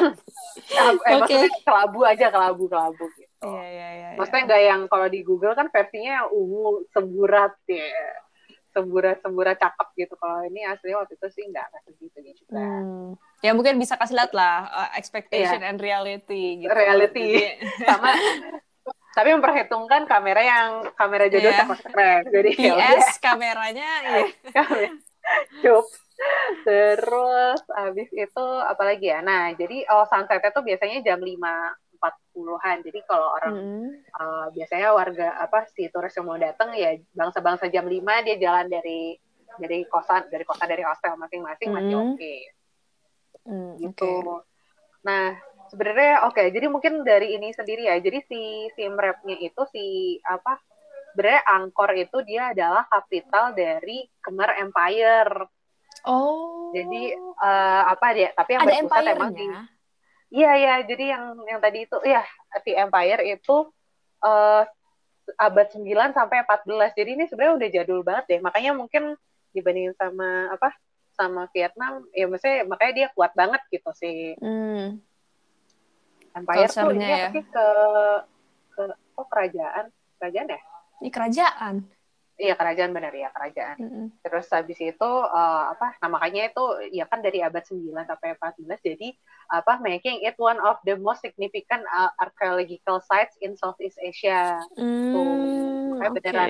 Abu, 0.79 0.99
eh. 1.03 1.15
Maksudnya 1.19 1.49
kelabu 1.63 1.99
aja 2.03 2.25
kelabu 2.31 2.63
kelabu 2.67 3.03
gitu. 3.15 3.26
Iya 3.37 3.65
iya 3.65 3.67
iya. 3.69 3.87
iya. 3.93 4.17
Maksudnya 4.17 4.43
nggak 4.49 4.63
yang 4.65 4.81
kalau 4.89 5.07
di 5.09 5.19
Google 5.21 5.53
kan 5.53 5.67
versinya 5.69 6.11
yang 6.23 6.27
ungu 6.33 6.85
semburat 6.89 7.53
ya 7.69 7.89
semburat 8.77 9.57
cakep 9.57 9.87
gitu. 9.97 10.13
Kalau 10.21 10.45
ini 10.45 10.61
aslinya 10.65 11.01
waktu 11.01 11.17
itu 11.17 11.27
sih 11.33 11.43
nggak 11.49 11.65
kayak 11.65 11.83
segitu 11.89 12.17
juga. 12.45 12.61
Hmm. 12.61 13.17
Ya 13.41 13.51
mungkin 13.57 13.81
bisa 13.81 13.97
kasih 13.97 14.17
lihat 14.17 14.33
lah 14.37 14.69
uh, 14.69 14.89
expectation 14.97 15.61
and 15.65 15.81
reality 15.81 16.61
gitu. 16.61 16.69
Reality. 16.69 17.25
Jadi, 17.33 17.65
Sama 17.89 18.13
tapi 19.17 19.33
memperhitungkan 19.33 20.05
kamera 20.05 20.41
yang 20.45 20.69
kamera 20.93 21.25
jodoh 21.25 21.49
Iya. 21.49 21.59
cakep 21.65 21.79
keren. 21.89 22.23
Jadi 22.29 22.49
ya. 22.53 22.73
PS 22.77 23.07
kameranya 23.17 23.89
iya. 24.05 24.23
Cup. 25.65 25.85
Terus 26.61 27.61
habis 27.73 28.09
itu 28.13 28.45
apalagi 28.61 29.09
ya? 29.09 29.25
Nah, 29.25 29.57
jadi 29.57 29.89
oh 29.89 30.05
sunsetnya 30.05 30.53
tuh 30.53 30.61
biasanya 30.61 31.01
jam 31.01 31.17
5.40-an. 31.97 32.77
Jadi 32.85 32.99
kalau 33.03 33.27
orang 33.33 33.55
Hmm. 33.57 33.89
uh, 34.13 34.47
biasanya 34.53 34.93
warga 34.93 35.27
apa 35.37 35.65
si 35.73 35.89
turis 35.89 36.13
yang 36.13 36.29
mau 36.29 36.37
datang 36.37 36.71
ya 36.73 36.93
bangsa-bangsa 37.11 37.67
jam 37.67 37.85
5 37.85 38.25
dia 38.25 38.37
jalan 38.37 38.69
dari 38.69 39.17
dari 39.57 39.83
kosan 39.89 40.29
dari 40.29 40.45
kosan 40.45 40.69
dari 40.69 40.83
hostel 40.85 41.17
masing-masing 41.17 41.69
masih 41.73 41.95
Hmm. 41.97 42.03
oke 42.13 42.35
Hmm, 43.47 43.79
gitu. 43.79 44.03
oke. 44.03 44.43
Nah, 45.07 45.39
sebenarnya 45.71 46.27
oke, 46.27 46.51
jadi 46.51 46.67
mungkin 46.67 47.07
dari 47.07 47.31
ini 47.31 47.55
sendiri 47.55 47.87
ya. 47.87 47.95
Jadi 47.95 48.19
si 48.27 48.41
si 48.75 48.83
mrepnya 48.91 49.39
itu 49.39 49.61
si 49.71 49.85
apa? 50.19 50.59
Sebenarnya 51.15 51.41
Angkor 51.47 51.95
itu 51.95 52.17
dia 52.27 52.51
adalah 52.51 52.83
kapital 52.91 53.55
dari 53.55 54.03
Khmer 54.19 54.67
Empire. 54.67 55.47
Oh. 56.03 56.75
Jadi 56.75 57.15
eh, 57.15 57.81
apa 57.87 58.07
dia? 58.11 58.35
Tapi 58.35 58.49
yang 58.51 58.61
ada 58.67 58.71
berpusat 58.83 59.03
emang 59.15 59.31
di. 59.31 59.47
Iya 60.27 60.51
ya, 60.59 60.73
jadi 60.83 61.03
yang 61.15 61.23
yang 61.47 61.59
tadi 61.63 61.87
itu 61.87 61.97
ya 62.03 62.23
si 62.63 62.75
Empire 62.75 63.23
itu 63.23 63.71
eh 64.23 64.63
abad 65.39 65.67
9 65.71 66.11
sampai 66.15 66.43
14. 66.43 66.91
Jadi 66.95 67.09
ini 67.19 67.23
sebenarnya 67.27 67.55
udah 67.59 67.69
jadul 67.71 67.99
banget 68.03 68.25
deh. 68.31 68.39
Makanya 68.43 68.71
mungkin 68.75 69.15
dibandingin 69.51 69.95
sama 69.95 70.51
apa? 70.51 70.71
sama 71.17 71.49
Vietnam, 71.49 72.05
ya 72.13 72.29
maksudnya 72.29 72.61
makanya 72.69 72.93
dia 72.93 73.07
kuat 73.17 73.33
banget 73.33 73.57
gitu 73.73 73.89
si 73.97 74.37
Hmm. 74.37 75.01
Empire 76.37 76.69
tuh 76.69 76.93
ini 76.93 77.09
ya. 77.09 77.33
sih 77.33 77.41
ke 77.41 77.67
ke 78.77 78.83
oh 79.17 79.25
kerajaan, 79.25 79.89
kerajaan 80.21 80.45
ya? 80.53 80.61
Ini 81.01 81.09
kerajaan. 81.09 81.75
Iya 82.37 82.53
kerajaan 82.53 82.93
benar 82.93 83.09
ya 83.17 83.33
kerajaan. 83.33 83.77
Mm-mm. 83.81 84.05
Terus 84.21 84.45
habis 84.53 84.77
itu 84.77 85.11
eh, 85.25 85.63
apa? 85.73 85.97
Nah 85.97 86.09
makanya 86.13 86.53
itu 86.53 86.63
ya 86.93 87.09
kan 87.09 87.25
dari 87.25 87.41
abad 87.41 87.65
9 87.65 88.05
sampai 88.05 88.37
14 88.37 88.77
jadi 88.85 89.09
apa 89.49 89.81
making 89.81 90.21
it 90.21 90.37
one 90.37 90.61
of 90.61 90.77
the 90.85 90.93
most 91.01 91.25
significant 91.25 91.81
uh, 91.89 92.13
archaeological 92.21 93.01
sites 93.01 93.33
in 93.41 93.57
Southeast 93.57 93.97
Asia. 93.97 94.61
Hmm, 94.77 95.97
Kayak 95.97 96.11
oke. 96.13 96.17
beneran. 96.21 96.49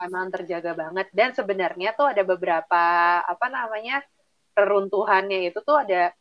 Emang 0.00 0.32
terjaga 0.32 0.72
banget 0.72 1.12
dan 1.12 1.36
sebenarnya 1.36 1.92
tuh 1.92 2.08
ada 2.08 2.24
beberapa 2.24 2.84
apa 3.20 3.46
namanya 3.52 4.00
reruntuhannya 4.56 5.52
itu 5.52 5.60
tuh 5.60 5.84
ada 5.84 6.16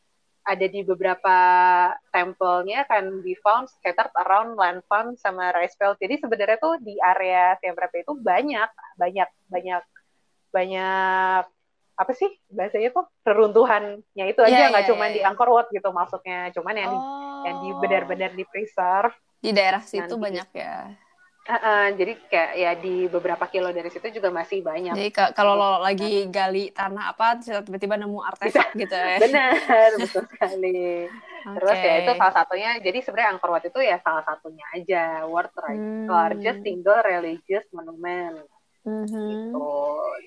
ada 0.49 0.65
di 0.65 0.81
beberapa 0.81 1.37
tempelnya 2.09 2.81
kan 2.89 3.21
be 3.21 3.37
found 3.45 3.69
scattered 3.69 4.09
around 4.25 4.57
landform 4.57 5.13
sama 5.21 5.53
rice 5.53 5.77
field. 5.77 6.01
Jadi 6.01 6.17
sebenarnya 6.17 6.57
tuh 6.57 6.81
di 6.81 6.97
area 6.97 7.53
Siem 7.61 7.77
Reap 7.77 7.93
itu 7.93 8.17
banyak 8.17 8.69
banyak 8.97 9.29
banyak 9.45 9.83
banyak 10.49 11.43
apa 11.99 12.11
sih 12.15 12.31
bahasanya 12.49 12.89
tuh 12.95 13.05
reruntuhannya 13.27 14.25
itu 14.25 14.39
aja 14.41 14.55
Iya, 14.55 14.65
nggak 14.73 14.83
iya, 14.87 14.89
cuma 14.89 15.05
iya, 15.05 15.13
di 15.13 15.19
iya. 15.21 15.27
Angkor 15.29 15.49
Wat 15.53 15.67
gitu 15.69 15.89
maksudnya, 15.93 16.49
cuman 16.55 16.73
yang 16.73 16.89
di, 16.89 16.99
yang 17.45 17.57
di 17.61 17.69
Oh. 17.69 17.77
benar-benar 17.77 18.31
di 18.33 18.43
preserve 18.47 19.13
di 19.39 19.51
daerah 19.53 19.83
situ 19.83 20.15
Nanti. 20.15 20.23
banyak 20.23 20.49
ya. 20.55 20.75
Uh-uh, 21.49 21.85
jadi 21.97 22.13
kayak 22.29 22.51
ya 22.61 22.71
di 22.77 22.95
beberapa 23.09 23.49
kilo 23.49 23.73
dari 23.73 23.89
situ 23.89 24.21
juga 24.21 24.29
masih 24.29 24.61
banyak. 24.61 24.93
Jadi 24.93 25.09
ka- 25.09 25.33
kalau 25.33 25.57
lo 25.57 25.81
lagi 25.81 26.29
gali 26.29 26.69
tanah 26.69 27.09
apa 27.17 27.41
tiba-tiba 27.41 27.97
nemu 27.97 28.21
artefak 28.21 28.69
gitu 28.77 28.93
ya. 28.93 29.17
Benar, 29.25 29.89
betul 29.97 30.29
sekali. 30.29 31.09
Terus 31.57 31.77
Oke. 31.81 31.87
ya 31.89 31.93
itu 32.05 32.11
salah 32.13 32.35
satunya. 32.37 32.77
Jadi 32.77 33.01
sebenarnya 33.01 33.29
Angkor 33.33 33.49
Wat 33.49 33.65
itu 33.65 33.79
ya 33.81 33.97
salah 34.05 34.21
satunya 34.21 34.65
aja 34.77 35.25
world 35.25 35.49
Hmm. 35.59 36.05
largest 36.05 36.61
single 36.61 37.01
religious 37.01 37.65
monument 37.73 38.45
Mhm. 38.85 39.09
gitu. 39.09 39.69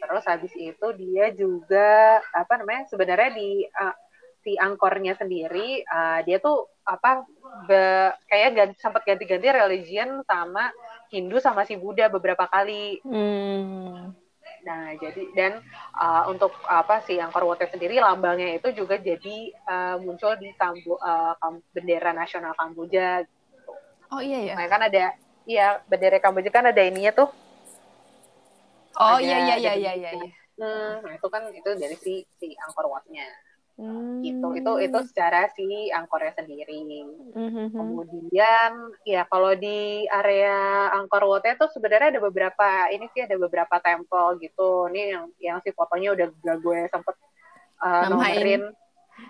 Terus 0.02 0.24
habis 0.26 0.52
itu 0.58 0.86
dia 0.98 1.30
juga 1.30 2.18
apa 2.34 2.58
namanya? 2.58 2.90
Sebenarnya 2.90 3.30
di 3.30 3.62
uh, 3.62 3.94
si 4.42 4.58
Angkornya 4.58 5.14
sendiri 5.14 5.86
uh, 5.86 6.18
dia 6.26 6.42
tuh 6.42 6.66
apa 6.82 7.22
be, 7.70 8.10
kayak 8.26 8.50
ganti, 8.58 8.76
sempat 8.82 9.06
ganti-ganti 9.06 9.46
religion 9.54 10.18
sama 10.26 10.66
Hindu 11.12 11.36
sama 11.44 11.68
si 11.68 11.76
Buddha 11.76 12.08
beberapa 12.08 12.48
kali. 12.48 13.04
Hmm. 13.04 14.16
Nah, 14.64 14.94
jadi 14.96 15.22
dan 15.36 15.52
uh, 15.92 16.24
untuk 16.32 16.54
apa 16.64 17.04
sih 17.04 17.20
Angkor 17.20 17.44
Wat 17.44 17.60
sendiri 17.68 18.00
lambangnya 18.00 18.56
itu 18.56 18.72
juga 18.72 18.96
jadi 18.96 19.52
uh, 19.68 19.96
muncul 20.00 20.32
di 20.40 20.48
Kambo, 20.56 20.96
uh, 20.96 21.36
bendera 21.76 22.16
nasional 22.16 22.56
Kamboja. 22.56 23.28
Oh 24.08 24.24
iya 24.24 24.40
ya. 24.40 24.54
Nah, 24.56 24.66
kan 24.72 24.80
ada 24.88 25.12
iya 25.44 25.84
bendera 25.84 26.16
Kamboja 26.16 26.48
kan 26.48 26.64
ada 26.64 26.80
ininya 26.80 27.12
tuh. 27.12 27.28
Oh 28.96 29.18
ada- 29.18 29.24
iya 29.24 29.36
iya 29.52 29.56
iya 29.60 29.72
iya 29.76 29.92
iya. 30.00 30.10
iya. 30.16 30.30
Hmm, 30.52 31.00
nah 31.00 31.12
itu 31.16 31.28
kan 31.32 31.42
itu 31.48 31.70
dari 31.76 31.96
si 31.98 32.24
si 32.38 32.54
Angkor 32.56 32.86
Wat-nya. 32.88 33.24
Hmm. 33.83 34.22
gitu. 34.22 34.49
Itu 34.55 34.72
itu 34.78 34.99
secara 35.11 35.51
si 35.51 35.91
angkornya 35.91 36.39
sendiri. 36.39 36.80
Mm-hmm. 37.33 37.66
kemudian 37.72 38.70
ya 39.03 39.26
kalau 39.26 39.57
di 39.59 40.07
area 40.07 40.89
angkor 40.95 41.26
wat 41.26 41.43
itu 41.49 41.66
sebenarnya 41.72 42.14
ada 42.14 42.22
beberapa 42.22 42.93
ini 42.93 43.09
sih 43.11 43.26
ada 43.26 43.35
beberapa 43.35 43.76
temple 43.83 44.39
gitu. 44.39 44.87
Ini 44.95 45.03
yang 45.18 45.24
yang 45.43 45.59
si 45.66 45.74
fotonya 45.74 46.14
udah 46.14 46.26
gak 46.30 46.59
gue 46.62 46.80
sempet 46.87 47.16
uh, 47.83 48.07
nomerin 48.12 48.70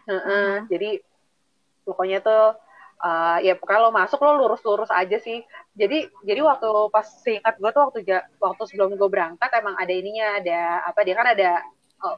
uh 0.07 0.15
-uh. 0.15 0.53
jadi 0.71 1.03
pokoknya 1.83 2.23
tuh 2.23 2.55
uh, 3.03 3.39
ya 3.43 3.59
kalau 3.59 3.91
masuk 3.91 4.23
lo 4.23 4.39
lurus-lurus 4.39 4.89
aja 4.95 5.19
sih. 5.19 5.43
Jadi 5.75 6.07
jadi 6.23 6.41
waktu 6.45 6.69
pas 6.95 7.07
singkat 7.25 7.59
gue 7.59 7.71
tuh 7.75 7.83
waktu 7.91 8.01
waktu 8.39 8.63
sebelum 8.71 8.95
gue 8.95 9.11
berangkat 9.11 9.51
emang 9.59 9.75
ada 9.77 9.93
ininya 9.93 10.39
ada 10.39 10.61
apa 10.87 11.01
dia 11.03 11.15
kan 11.19 11.29
ada 11.35 11.51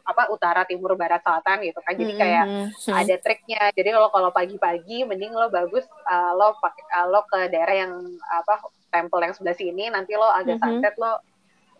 apa 0.04 0.32
utara 0.32 0.64
timur 0.64 0.96
barat 0.96 1.20
selatan 1.20 1.60
gitu 1.64 1.80
kan 1.84 1.94
jadi 1.94 2.12
kayak 2.16 2.44
mm-hmm. 2.48 2.94
ada 2.94 3.14
triknya 3.20 3.62
jadi 3.76 3.92
lo 3.92 4.08
kalau 4.08 4.32
pagi-pagi 4.32 5.04
mending 5.04 5.32
lo 5.36 5.52
bagus 5.52 5.84
uh, 6.08 6.32
lo 6.32 6.56
pakai 6.58 6.84
uh, 7.00 7.06
lo 7.12 7.20
ke 7.28 7.52
daerah 7.52 7.84
yang 7.84 7.92
apa 8.32 8.64
temple 8.88 9.20
yang 9.20 9.34
sebelah 9.36 9.56
sini 9.56 9.92
nanti 9.92 10.16
lo 10.16 10.24
agak 10.24 10.56
mm-hmm. 10.56 10.80
sunset 10.80 10.94
lo 10.96 11.12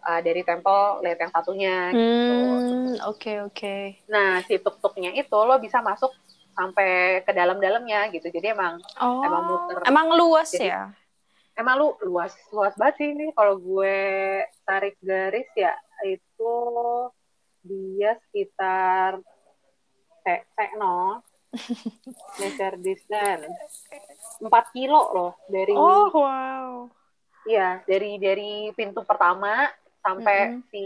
uh, 0.04 0.20
dari 0.20 0.42
temple 0.44 1.00
lihat 1.00 1.18
yang 1.18 1.32
satunya 1.32 1.76
gitu. 1.90 2.34
Hmm, 2.36 2.94
oke 3.08 3.18
okay, 3.18 3.36
oke. 3.40 3.54
Okay. 3.56 3.82
Nah 4.12 4.44
si 4.44 4.60
tuk-tuknya 4.60 5.16
itu 5.16 5.34
lo 5.34 5.56
bisa 5.58 5.80
masuk 5.80 6.12
sampai 6.54 7.20
ke 7.26 7.32
dalam-dalamnya 7.34 8.12
gitu. 8.14 8.30
Jadi 8.30 8.54
emang 8.54 8.78
oh, 9.00 9.24
emang 9.24 9.42
muter. 9.48 9.76
Emang 9.88 10.06
luas 10.14 10.52
Jadi, 10.52 10.70
ya? 10.70 10.92
Emang 11.54 11.78
lu 11.78 11.88
luas 12.02 12.34
luas 12.50 12.74
banget 12.74 12.94
sih 12.98 13.08
ini 13.14 13.30
kalau 13.30 13.58
gue 13.58 14.42
tarik 14.66 14.98
garis 14.98 15.46
ya 15.54 15.74
itu 16.02 16.54
dia 17.64 18.16
sekitar 18.28 19.18
cek 20.24 20.40
cek 20.52 20.70
no 20.76 21.24
meter 22.40 22.72
distance 22.78 23.48
empat 24.42 24.64
kilo 24.74 25.02
loh 25.14 25.32
dari 25.48 25.72
oh 25.72 26.12
wow 26.12 26.88
iya 27.48 27.80
dari 27.88 28.20
dari 28.20 28.68
pintu 28.76 29.02
pertama 29.02 29.68
sampai 30.04 30.36
mm 30.50 30.52
-hmm. 30.60 30.68
si 30.68 30.82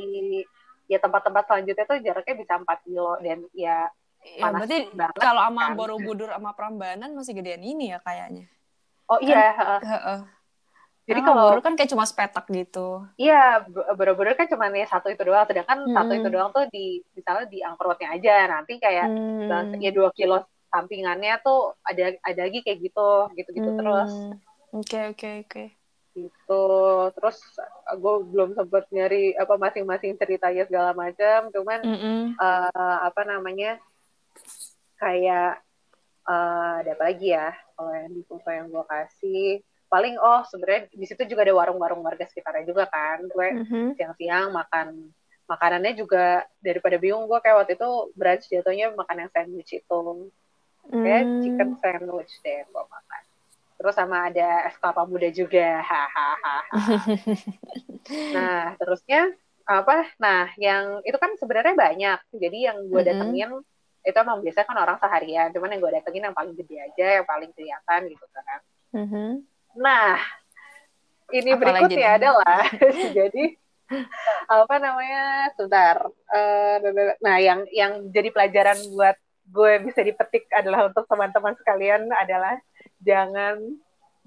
ya 0.88 1.02
tempat-tempat 1.02 1.44
selanjutnya 1.44 1.84
tuh 1.84 1.98
jaraknya 2.00 2.34
bisa 2.38 2.54
empat 2.56 2.78
kilo 2.86 3.18
dan 3.20 3.44
ya 3.52 3.90
Ya, 4.18 4.50
berarti 4.50 4.90
kalau 5.22 5.40
sama 5.46 5.72
kan. 5.72 5.78
Borobudur 5.78 6.28
sama 6.34 6.50
Prambanan 6.52 7.14
masih 7.14 7.38
gedean 7.38 7.62
ini 7.62 7.94
ya 7.94 8.02
kayaknya. 8.02 8.50
Oh 9.08 9.22
iya. 9.22 9.54
Kan, 9.56 9.80
uh, 9.86 9.94
uh. 9.94 10.20
Jadi 11.08 11.20
kalau 11.24 11.56
Borobudur 11.56 11.64
kan 11.64 11.74
kayak 11.80 11.90
cuma 11.96 12.04
sepetak 12.04 12.44
gitu. 12.52 12.88
Iya, 13.16 13.64
Borobudur 13.72 14.36
kan 14.36 14.46
cuma 14.52 14.68
nih 14.68 14.84
satu 14.84 15.08
itu 15.08 15.22
doang. 15.24 15.48
Sedangkan 15.48 15.88
hmm. 15.88 15.96
satu 15.96 16.12
itu 16.12 16.28
doang 16.28 16.50
tuh 16.52 16.68
di 16.68 17.00
misalnya 17.16 17.48
di 17.48 17.58
Angkor 17.64 17.96
Watnya 17.96 18.12
aja. 18.12 18.44
Nanti 18.44 18.76
kayak 18.76 19.08
hmm. 19.08 19.80
ya 19.80 19.90
dua 19.90 20.12
kilo 20.12 20.44
sampingannya 20.68 21.40
tuh 21.40 21.80
ada 21.80 22.12
ada 22.20 22.40
lagi 22.44 22.60
kayak 22.60 22.78
gitu, 22.84 23.08
gitu-gitu 23.40 23.70
hmm. 23.72 23.78
terus. 23.80 24.12
Oke 24.68 24.84
okay, 24.84 25.02
oke 25.08 25.16
okay, 25.16 25.34
oke. 25.40 25.48
Okay. 25.48 25.66
Gitu. 26.12 26.64
Terus 27.16 27.36
gue 27.96 28.14
belum 28.28 28.50
sempet 28.52 28.84
nyari 28.92 29.32
apa 29.32 29.54
masing-masing 29.56 30.12
ceritanya 30.20 30.68
segala 30.68 30.92
macam. 30.92 31.48
Cuman 31.48 31.80
mm 31.88 31.96
-hmm. 31.96 32.20
uh, 32.36 32.98
apa 33.08 33.22
namanya 33.24 33.80
kayak 35.00 35.64
uh, 36.28 36.84
ada 36.84 36.90
apa 36.92 37.04
lagi 37.08 37.32
ya 37.32 37.54
kalau 37.72 37.92
yang 37.96 38.12
di 38.12 38.22
foto 38.28 38.48
yang 38.52 38.68
gue 38.68 38.84
kasih 38.84 39.50
paling 39.88 40.20
oh 40.20 40.44
sebenarnya 40.44 40.92
di 40.92 41.06
situ 41.08 41.24
juga 41.24 41.48
ada 41.48 41.56
warung-warung 41.56 42.04
warga 42.04 42.28
sekitarnya 42.28 42.68
juga 42.68 42.84
kan. 42.86 43.24
Gue 43.26 43.64
mm-hmm. 43.64 43.86
siang-siang 43.96 44.52
makan 44.52 45.10
makanannya 45.48 45.92
juga 45.96 46.44
daripada 46.60 47.00
bingung. 47.00 47.24
Gue 47.24 47.40
kayak 47.40 47.64
waktu 47.64 47.74
itu 47.74 47.90
brunch 48.12 48.46
jatuhnya 48.52 48.92
makan 48.92 49.26
yang 49.26 49.30
sandwich 49.32 49.72
itu. 49.80 50.00
Kayak 50.88 51.24
mm. 51.24 51.40
chicken 51.44 51.70
sandwich 51.80 52.32
deh 52.44 52.68
gue 52.68 52.84
makan. 52.84 53.22
Terus 53.80 53.94
sama 53.96 54.28
ada 54.28 54.68
es 54.68 54.76
kelapa 54.76 55.02
muda 55.08 55.28
juga. 55.32 55.80
Hahaha 55.80 56.56
nah 58.36 58.76
terusnya 58.76 59.32
apa? 59.64 60.04
Nah 60.20 60.52
yang 60.60 61.00
itu 61.08 61.16
kan 61.16 61.32
sebenarnya 61.40 61.72
banyak. 61.72 62.18
Jadi 62.36 62.58
yang 62.68 62.84
gue 62.92 63.00
datengin 63.00 63.50
mm-hmm. 63.56 64.08
itu 64.08 64.16
emang 64.20 64.44
biasa 64.44 64.68
kan 64.68 64.76
orang 64.76 65.00
seharian. 65.00 65.48
Cuman 65.56 65.72
yang 65.72 65.80
gue 65.80 65.92
datengin 65.96 66.28
yang 66.28 66.36
paling 66.36 66.52
gede 66.52 66.76
aja 66.76 67.24
yang 67.24 67.26
paling 67.28 67.48
kelihatan 67.56 68.00
gitu 68.12 68.24
kan. 68.36 68.60
Mm-hmm 68.92 69.57
Nah, 69.76 70.16
ini 71.34 71.50
Apalagi 71.52 71.92
berikutnya 71.92 72.08
ini? 72.08 72.16
adalah 72.22 72.62
jadi 73.18 73.44
apa 74.48 74.74
namanya? 74.80 75.24
Sebentar. 75.56 75.96
Uh, 76.32 76.76
nah, 77.20 77.36
yang 77.36 77.68
yang 77.72 78.08
jadi 78.08 78.32
pelajaran 78.32 78.78
buat 78.96 79.16
gue 79.48 79.72
bisa 79.88 80.00
dipetik 80.04 80.44
adalah 80.52 80.92
untuk 80.92 81.08
teman-teman 81.08 81.56
sekalian 81.56 82.08
adalah 82.12 82.60
jangan 83.00 83.56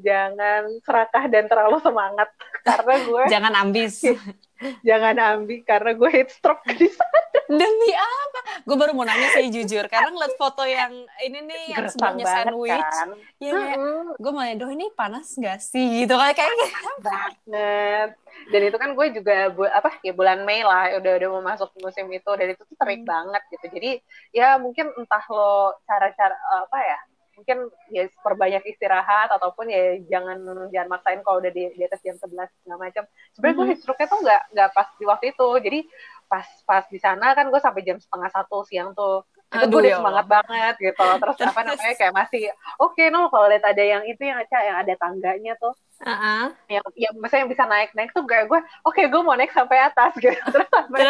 jangan 0.02 0.66
serakah 0.82 1.30
dan 1.30 1.46
terlalu 1.46 1.78
semangat 1.78 2.30
karena 2.68 2.96
gue 3.06 3.24
jangan 3.30 3.54
ambis 3.62 4.02
jangan 4.88 5.16
ambi 5.22 5.62
karena 5.62 5.94
gue 5.94 6.10
heat 6.10 6.30
stroke 6.34 6.66
di 6.74 6.89
sana 6.89 7.22
demi 7.52 7.91
apa 7.91 8.39
gue 8.64 8.76
baru 8.80 8.91
mau 8.95 9.04
nanya 9.04 9.28
sih 9.36 9.52
jujur 9.52 9.86
karena 9.91 10.10
ngeliat 10.14 10.36
foto 10.39 10.64
yang 10.64 10.93
ini 11.20 11.39
nih 11.43 11.64
yang 11.76 11.86
sebelumnya 11.91 12.26
sandwich 12.26 12.80
kan? 12.80 13.10
ya 13.43 13.52
kayak 13.52 13.80
gue 14.16 14.32
mau 14.32 14.45
doh 14.56 14.70
ini 14.72 14.86
panas 14.95 15.36
gak 15.36 15.60
sih 15.60 16.06
gitu 16.06 16.16
kayak 16.16 16.36
kayak 16.39 16.56
banget 17.04 18.10
dan 18.49 18.62
itu 18.64 18.78
kan 18.80 18.89
gue 18.95 19.08
juga 19.12 19.52
bu, 19.52 19.68
apa 19.68 19.99
ya 20.02 20.16
bulan 20.16 20.47
Mei 20.47 20.64
lah 20.64 20.95
udah 20.97 21.12
udah 21.20 21.30
mau 21.36 21.43
masuk 21.43 21.70
musim 21.84 22.08
itu 22.10 22.32
dan 22.32 22.47
itu 22.56 22.62
tuh 22.64 22.78
terik 22.80 23.04
hmm. 23.04 23.12
banget 23.12 23.41
gitu 23.52 23.66
jadi 23.76 23.91
ya 24.32 24.47
mungkin 24.56 24.89
entah 24.95 25.26
lo 25.28 25.76
cara-cara 25.84 26.36
apa 26.64 26.80
ya 26.80 26.99
mungkin 27.41 27.74
ya 27.89 28.06
perbanyak 28.22 28.62
istirahat 28.70 29.34
ataupun 29.34 29.66
ya 29.66 29.97
jangan 30.06 30.38
jangan 30.70 30.89
maksain 30.93 31.26
kalau 31.26 31.41
udah 31.41 31.49
di, 31.49 31.74
di 31.74 31.82
atas 31.82 31.97
jam 32.06 32.14
11 32.14 32.38
segala 32.38 32.78
macam. 32.78 33.04
Sebenarnya 33.34 33.56
mm 33.58 33.66
-hmm. 33.66 33.74
gue 33.74 33.82
stroke-nya 33.82 34.08
tuh 34.14 34.20
nggak 34.22 34.41
nggak 34.54 34.70
pas 34.78 34.88
di 34.93 35.06
waktu 35.10 35.26
itu. 35.34 35.47
Jadi 35.66 35.80
pas 36.32 36.47
pas 36.63 36.88
di 36.88 36.95
sana 36.95 37.36
kan 37.36 37.51
gue 37.51 37.59
sampai 37.59 37.84
jam 37.84 37.99
setengah 37.99 38.32
satu 38.32 38.63
siang 38.63 38.95
tuh. 38.95 39.27
Itu 39.51 39.67
gue 39.67 39.84
udah 39.84 39.91
ya 39.91 39.97
semangat 39.99 40.25
banget 40.32 40.75
gitu. 40.79 41.03
Terus 41.03 41.38
apa 41.43 41.61
namanya 41.67 41.95
kayak 41.99 42.13
masih 42.15 42.43
oke 42.79 42.95
okay, 42.95 43.11
no 43.11 43.27
kalau 43.27 43.51
lihat 43.51 43.67
ada 43.67 43.84
yang 43.84 44.07
itu 44.07 44.23
yang 44.23 44.39
aja 44.39 44.57
yang 44.63 44.77
ada 44.79 44.93
tangganya 44.95 45.59
tuh. 45.59 45.75
Uh-uh. 46.01 46.49
yang 46.65 46.82
yang 46.97 47.13
misalnya 47.13 47.45
yang 47.45 47.51
bisa 47.53 47.63
naik 47.69 47.93
naik 47.93 48.09
tuh 48.09 48.25
kayak 48.25 48.49
gue 48.49 48.57
oke 48.57 48.97
okay, 48.97 49.05
gue 49.05 49.21
mau 49.21 49.38
naik 49.38 49.51
sampai 49.51 49.91
atas 49.91 50.15
gitu. 50.23 50.39
Terus 50.39 50.69
sampai 50.71 51.01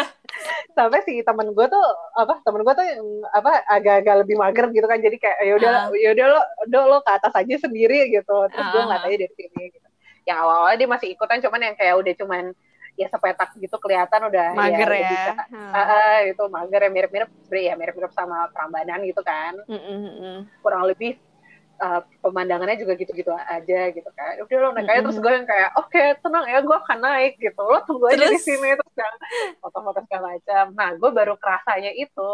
sampai 0.74 0.98
si 1.06 1.22
temen 1.22 1.54
gue 1.54 1.66
tuh 1.70 1.86
apa 2.18 2.34
temen 2.42 2.60
gue 2.66 2.74
tuh 2.74 2.84
yang, 2.84 3.06
apa 3.30 3.62
agak-agak 3.70 4.26
lebih 4.26 4.36
mager 4.42 4.66
gitu 4.74 4.86
kan. 4.90 4.98
Jadi 4.98 5.16
kayak 5.22 5.38
ya 5.38 5.54
udah 5.62 5.70
uh. 5.86 5.94
ya 5.94 6.10
udah 6.18 6.26
lo 6.34 6.40
do 6.66 6.80
lo 6.90 6.98
ke 7.06 7.10
atas 7.14 7.32
aja 7.38 7.54
sendiri 7.62 8.10
gitu. 8.10 8.36
Terus 8.50 8.58
uh-huh. 8.58 8.74
gue 8.74 8.82
nggak 8.90 9.00
tahu 9.06 9.14
dari 9.14 9.34
sini 9.38 9.64
gitu. 9.70 9.88
Yang 10.26 10.38
awal-awal 10.42 10.74
dia 10.74 10.88
masih 10.90 11.08
ikutan 11.14 11.38
cuman 11.38 11.60
yang 11.62 11.74
kayak 11.78 11.94
udah 11.94 12.14
cuman 12.18 12.44
ya 12.92 13.08
sepetak 13.08 13.56
gitu 13.56 13.76
kelihatan 13.80 14.28
udah 14.28 14.52
mager 14.52 14.90
ya, 14.92 15.00
ya. 15.00 15.10
Bisa, 15.10 15.32
hmm. 15.48 15.72
uh, 15.72 16.18
itu 16.28 16.44
mager 16.52 16.80
ya 16.84 16.90
mirip-mirip 16.92 17.30
ya 17.48 17.74
mirip-mirip 17.74 18.12
sama 18.12 18.52
Prambanan 18.52 19.00
gitu 19.08 19.24
kan 19.24 19.56
mm 19.64 19.80
-hmm. 19.80 20.36
kurang 20.60 20.84
lebih 20.84 21.16
uh, 21.80 22.00
pemandangannya 22.20 22.76
juga 22.76 22.92
gitu-gitu 22.94 23.32
aja 23.32 23.80
gitu 23.90 24.10
kan 24.12 24.36
udah 24.44 24.56
lo 24.60 24.68
naik 24.76 24.86
aja 24.86 24.92
mm 24.92 24.92
-hmm. 24.92 25.04
terus 25.08 25.18
gue 25.18 25.32
yang 25.32 25.48
kayak 25.48 25.70
oke 25.80 25.88
okay, 25.88 26.06
tenang 26.20 26.44
ya 26.44 26.58
gue 26.60 26.76
akan 26.76 26.98
naik 27.00 27.32
gitu 27.40 27.62
lo 27.64 27.78
tunggu 27.88 28.06
aja 28.12 28.26
di 28.28 28.40
sini 28.40 28.68
terus 28.76 28.94
yang 28.94 29.14
foto-foto 29.64 30.00
segala 30.04 30.36
macam 30.36 30.64
nah 30.76 30.90
gue 30.92 31.10
baru 31.10 31.34
kerasanya 31.40 31.92
itu 31.96 32.32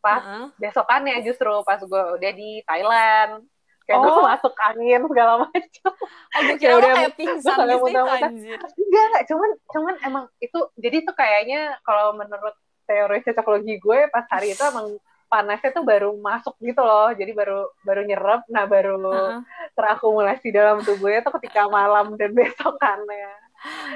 pas 0.00 0.20
uh 0.20 0.24
-huh. 0.24 0.46
besokannya 0.56 1.20
justru 1.24 1.52
pas 1.64 1.80
gue 1.80 2.02
udah 2.16 2.32
di 2.32 2.64
Thailand 2.64 3.44
kayak 3.84 4.00
oh. 4.00 4.04
gue 4.04 4.22
masuk 4.24 4.54
angin 4.64 5.00
segala 5.04 5.32
macam. 5.44 5.92
Oh, 6.34 6.40
gue 6.40 6.56
kira 6.56 6.72
udah 6.80 6.90
kayak 6.96 7.14
pingsan 7.16 7.56
di 7.60 7.76
situ 7.76 8.00
anjir. 8.00 8.58
Enggak, 8.58 9.04
enggak, 9.04 9.24
cuman 9.28 9.50
cuman 9.70 9.94
emang 10.04 10.24
itu 10.40 10.58
jadi 10.80 10.96
itu 11.04 11.12
kayaknya 11.12 11.60
kalau 11.84 12.16
menurut 12.16 12.56
teori 12.84 13.24
cocokologi 13.24 13.74
gue 13.80 13.98
pas 14.12 14.24
hari 14.28 14.52
itu 14.52 14.62
emang 14.64 14.96
panasnya 15.28 15.72
tuh 15.72 15.84
baru 15.84 16.14
masuk 16.16 16.54
gitu 16.62 16.80
loh. 16.80 17.12
Jadi 17.12 17.32
baru 17.34 17.68
baru 17.84 18.02
nyerap, 18.06 18.46
nah 18.48 18.64
baru 18.64 18.94
uh 19.00 19.04
-huh. 19.04 19.38
terakumulasi 19.76 20.48
dalam 20.54 20.80
tubuhnya 20.80 21.20
tuh 21.20 21.36
ketika 21.40 21.68
malam 21.68 22.16
dan 22.16 22.30
besokannya. 22.38 23.43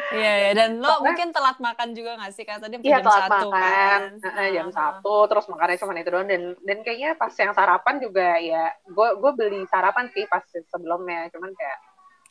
Iya, 0.08 0.32
ya. 0.40 0.50
dan 0.56 0.80
lo 0.80 0.88
Soalnya, 0.88 1.04
mungkin 1.04 1.28
telat 1.36 1.58
makan 1.60 1.88
juga 1.92 2.10
gak 2.16 2.32
sih? 2.32 2.44
Karena 2.48 2.60
tadi 2.64 2.74
iya, 2.80 2.98
jam 2.98 3.04
telat 3.04 3.20
satu 3.28 3.48
makan. 3.52 4.00
kan. 4.24 4.32
Uh, 4.40 4.50
jam 4.56 4.68
satu, 4.72 5.14
terus 5.28 5.44
makannya 5.52 5.76
cuma 5.76 5.92
itu 6.00 6.10
doang. 6.10 6.28
Dan, 6.28 6.42
dan 6.64 6.78
kayaknya 6.80 7.10
pas 7.20 7.32
yang 7.36 7.52
sarapan 7.52 7.94
juga 8.00 8.28
ya, 8.40 8.64
gue 8.88 9.08
gue 9.20 9.32
beli 9.36 9.60
sarapan 9.68 10.08
sih 10.16 10.24
pas 10.24 10.40
sebelumnya. 10.48 11.28
Cuman 11.28 11.52
kayak, 11.52 11.78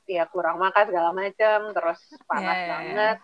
ya 0.09 0.23
kurang 0.25 0.57
makan 0.57 0.83
segala 0.89 1.09
macem, 1.13 1.59
terus 1.75 1.99
panas 2.25 2.41
yeah, 2.41 2.57
iya, 2.57 2.69
banget. 2.73 3.17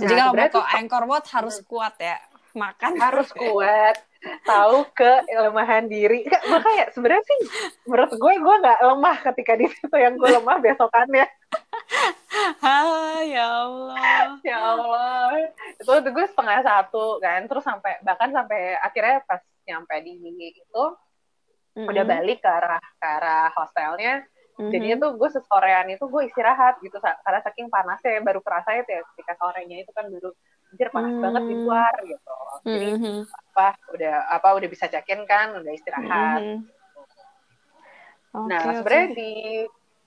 Jadi 0.00 0.12
nah, 0.14 0.18
kalau 0.18 0.32
mau 0.32 0.48
ke 0.48 0.62
Angkor 0.80 1.04
Wat 1.04 1.26
harus 1.34 1.56
hmm. 1.60 1.66
kuat 1.68 1.94
ya, 2.00 2.16
makan. 2.56 2.90
Harus 2.96 3.28
kuat. 3.34 3.96
tahu 4.42 4.82
kelemahan 4.98 5.86
diri. 5.86 6.26
Kayak 6.66 6.90
sebenarnya 6.90 7.22
sih 7.22 7.40
menurut 7.86 8.10
gue 8.18 8.32
gue 8.34 8.54
nggak 8.66 8.80
lemah 8.82 9.16
ketika 9.30 9.54
di 9.54 9.70
situ 9.70 9.94
yang 9.94 10.18
gue 10.18 10.26
lemah 10.26 10.58
besokannya. 10.58 11.26
ah, 12.64 13.20
ya 13.24 13.46
Allah. 13.64 13.96
ya 14.44 14.58
Allah. 14.60 15.32
Itu, 15.80 15.90
itu 15.90 16.10
gue 16.12 16.26
setengah 16.28 16.58
satu 16.64 17.18
kan, 17.22 17.48
terus 17.48 17.64
sampai 17.64 18.00
bahkan 18.04 18.30
sampai 18.32 18.76
akhirnya 18.80 19.24
pas 19.24 19.40
nyampe 19.68 19.94
di 20.00 20.16
itu 20.52 20.84
mm-hmm. 21.76 21.88
udah 21.88 22.04
balik 22.08 22.38
ke 22.40 22.48
arah 22.48 22.80
ke 22.80 23.06
arah 23.06 23.48
hostelnya. 23.52 24.24
Mm-hmm. 24.58 24.70
Jadi 24.74 24.86
itu 24.98 25.06
gue 25.14 25.28
sesorean 25.30 25.86
itu 25.92 26.04
gue 26.08 26.22
istirahat 26.26 26.80
gitu 26.82 26.98
karena 26.98 27.40
saking 27.44 27.68
panasnya 27.70 28.18
baru 28.24 28.40
kerasa 28.42 28.74
itu 28.74 28.90
ya 28.90 29.02
ketika 29.14 29.38
sorenya 29.38 29.76
itu 29.84 29.92
kan 29.94 30.10
baru 30.10 30.30
anjir 30.68 30.88
panas 30.92 31.08
mm-hmm. 31.12 31.24
banget 31.24 31.42
di 31.44 31.54
luar 31.56 31.94
gitu. 32.04 32.36
Jadi 32.66 32.88
mm-hmm. 32.96 33.18
apa 33.54 33.66
udah 33.94 34.16
apa 34.28 34.48
udah 34.56 34.68
bisa 34.68 34.84
cekin 34.88 35.20
kan, 35.24 35.56
udah 35.56 35.72
istirahat. 35.72 36.40
Mm-hmm. 36.42 36.76
Okay, 38.28 38.44
nah, 38.52 38.60
sebenarnya 38.76 39.06
okay. 39.08 39.16
di 39.16 39.32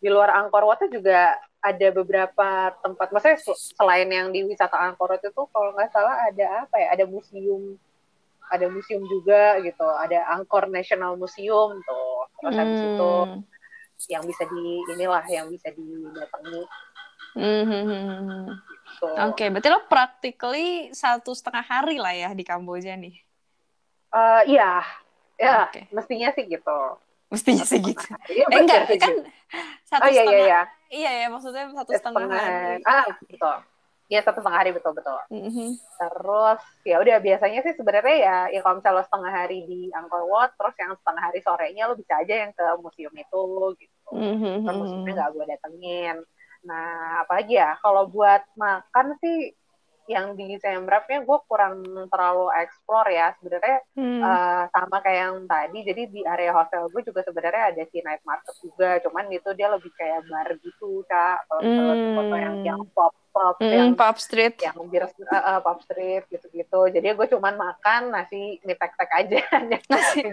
di 0.01 0.09
luar 0.09 0.29
Angkor 0.33 0.65
Wat 0.65 0.81
juga 0.89 1.37
ada 1.61 1.87
beberapa 1.93 2.73
tempat, 2.81 3.13
maksudnya 3.13 3.37
selain 3.77 4.09
yang 4.09 4.33
di 4.33 4.41
wisata 4.41 4.81
Angkor 4.81 5.13
itu 5.13 5.29
kalau 5.29 5.77
nggak 5.77 5.93
salah 5.93 6.17
ada 6.25 6.65
apa 6.65 6.75
ya, 6.81 6.87
ada 6.97 7.05
museum, 7.05 7.77
ada 8.49 8.65
museum 8.65 9.05
juga 9.05 9.61
gitu, 9.61 9.85
ada 9.85 10.25
Angkor 10.33 10.65
National 10.73 11.13
Museum 11.21 11.77
tuh, 11.85 12.21
terus 12.41 12.53
hmm. 12.57 12.61
habis 12.61 12.81
itu 12.81 13.13
yang 14.09 14.25
bisa 14.25 14.43
di 14.49 14.81
inilah 14.97 15.25
yang 15.29 15.45
bisa 15.53 15.69
didatangi. 15.69 16.61
Hmm. 17.37 18.49
Gitu. 18.57 19.07
Oke, 19.07 19.45
okay, 19.45 19.47
berarti 19.53 19.69
lo 19.69 19.85
practically 19.85 20.89
satu 20.91 21.31
setengah 21.37 21.63
hari 21.63 22.01
lah 22.01 22.11
ya 22.17 22.29
di 22.33 22.41
Kamboja 22.41 22.97
nih? 22.97 23.21
Uh, 24.11 24.43
iya, 24.49 24.83
ya 25.37 25.69
okay. 25.69 25.87
mestinya 25.93 26.33
sih 26.35 26.43
gitu 26.49 26.99
mestinya 27.31 27.63
sih 27.63 27.79
gitu. 27.79 28.05
Iya, 28.27 28.45
eh, 28.51 28.59
enggak, 28.59 28.81
kan 28.99 29.15
satu 29.87 30.03
oh, 30.03 30.11
iya, 30.11 30.23
setengah. 30.27 30.35
Iya, 30.35 30.45
iya. 30.45 30.61
Iya 30.91 31.11
ya, 31.23 31.27
maksudnya 31.31 31.71
satu 31.71 31.91
setengah, 31.95 32.27
setengah 32.27 32.37
hari. 32.37 32.83
Ah, 32.83 33.07
betul. 33.25 33.57
Iya 34.11 34.27
satu 34.27 34.43
setengah 34.43 34.59
hari 34.59 34.71
betul 34.75 34.91
betul. 34.91 35.15
Mm-hmm. 35.31 35.69
Terus 35.79 36.59
ya 36.83 36.99
udah 36.99 37.17
biasanya 37.23 37.63
sih 37.63 37.73
sebenarnya 37.79 38.17
ya 38.19 38.37
ya 38.51 38.59
kalau 38.59 38.83
misalnya 38.83 38.99
lo 38.99 39.07
setengah 39.07 39.31
hari 39.31 39.57
di 39.63 39.87
Angkor 39.95 40.27
Wat, 40.27 40.51
terus 40.59 40.75
yang 40.75 40.91
setengah 40.99 41.23
hari 41.31 41.39
sorenya 41.39 41.83
lo 41.87 41.95
bisa 41.95 42.19
aja 42.19 42.35
yang 42.43 42.51
ke 42.51 42.65
museum 42.83 43.15
itu 43.15 43.43
gitu. 43.79 44.09
Mm-hmm. 44.11 44.67
Terus 44.67 44.77
museumnya 44.83 45.13
nggak 45.15 45.31
gue 45.31 45.45
datengin. 45.47 46.17
Nah 46.67 47.23
apalagi 47.23 47.55
ya 47.55 47.79
kalau 47.79 48.03
buat 48.11 48.43
makan 48.59 49.15
sih 49.23 49.55
yang 50.11 50.35
di 50.35 50.59
Sembrapnya 50.59 51.23
gue 51.23 51.37
kurang 51.47 51.81
terlalu 52.11 52.51
explore 52.59 53.09
ya 53.09 53.31
sebenarnya 53.39 53.77
hmm. 53.95 54.21
uh, 54.21 54.63
sama 54.69 54.97
kayak 54.99 55.19
yang 55.23 55.37
tadi 55.47 55.79
jadi 55.87 56.01
di 56.11 56.21
area 56.27 56.51
hotel 56.51 56.91
gue 56.91 57.01
juga 57.07 57.23
sebenarnya 57.23 57.71
ada 57.71 57.83
si 57.87 58.03
night 58.03 58.23
market 58.27 58.55
juga 58.59 58.99
cuman 59.07 59.31
itu 59.31 59.49
dia 59.55 59.71
lebih 59.71 59.91
kayak 59.95 60.27
bar 60.27 60.49
gitu 60.59 61.01
kak 61.07 61.47
kalau 61.47 61.61
hmm. 61.63 62.15
foto 62.19 62.35
yang 62.35 62.55
yang 62.67 62.81
pop 62.91 63.15
pop 63.31 63.55
mm, 63.63 63.71
yang 63.71 63.91
pop 63.95 64.19
street. 64.19 64.59
yang 64.59 64.75
bir 64.91 65.07
uh, 65.07 65.33
uh, 65.33 65.57
pop 65.63 65.79
street 65.81 66.27
gitu-gitu. 66.27 66.79
Jadi 66.91 67.15
gue 67.15 67.27
cuman 67.31 67.55
makan 67.55 68.11
nasi 68.11 68.59
mie 68.67 68.75
tek 68.75 68.93
tek 68.99 69.09
aja. 69.09 69.39
Nasi 69.71 70.27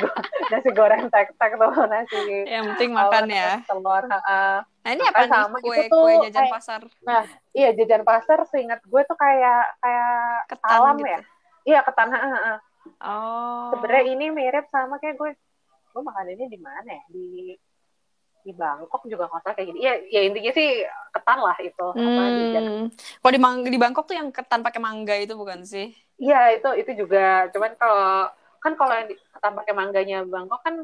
nasi. 0.51 0.71
goreng 0.75 1.07
tek 1.09 1.33
tek 1.39 1.53
tuh 1.55 1.73
nasi 1.87 2.45
yang 2.45 2.75
penting 2.75 2.91
makan 2.93 3.31
ya. 3.31 3.63
telur 3.65 4.05
uh, 4.11 4.61
nah 4.63 4.91
ini 4.95 5.05
apa 5.05 5.29
sama 5.29 5.57
nih? 5.61 5.65
kue 5.65 5.79
tuh, 5.87 6.05
kue 6.05 6.15
jajan 6.29 6.45
kayak, 6.45 6.55
pasar. 6.59 6.81
Nah 7.07 7.23
iya 7.55 7.69
jajan 7.75 8.03
pasar 8.03 8.39
seingat 8.51 8.81
gue 8.83 9.03
tuh 9.07 9.17
kayak 9.19 9.63
kayak 9.79 10.19
ketan 10.51 10.71
alam 10.71 10.97
gitu. 10.99 11.09
ya 11.09 11.21
iya 11.69 11.79
ketan 11.87 12.09
uh, 12.11 12.19
uh. 12.19 12.59
oh. 13.05 13.69
Sebenarnya 13.77 14.05
ini 14.17 14.27
mirip 14.35 14.67
sama 14.75 14.99
kayak 14.99 15.17
gue 15.17 15.31
gue 15.89 16.03
makan 16.03 16.27
ini 16.35 16.45
di 16.51 16.59
mana 16.59 16.89
ya? 16.89 17.03
Di 17.11 17.27
di 18.43 18.53
Bangkok 18.55 19.03
juga 19.07 19.27
salah 19.29 19.55
kayak 19.55 19.69
gini. 19.75 19.79
Iya, 19.85 19.95
ya 20.09 20.21
intinya 20.27 20.53
sih 20.55 20.69
ketan 21.15 21.39
lah 21.43 21.57
itu. 21.61 21.87
Hmm. 21.95 22.89
Kalau 22.93 23.33
di, 23.35 23.71
di 23.71 23.79
Bangkok 23.79 24.05
tuh 24.07 24.17
yang 24.17 24.29
ketan 24.31 24.61
pakai 24.63 24.81
mangga 24.81 25.15
itu 25.19 25.35
bukan 25.35 25.63
sih? 25.67 25.93
Iya 26.19 26.59
itu 26.59 26.69
itu 26.79 27.07
juga. 27.07 27.51
Cuman 27.51 27.75
kalau 27.79 28.31
kan 28.59 28.73
kalau 28.75 28.95
yang 28.95 29.09
ketan 29.11 29.53
pakai 29.55 29.75
mangganya 29.75 30.19
Bangkok 30.25 30.61
kan 30.63 30.75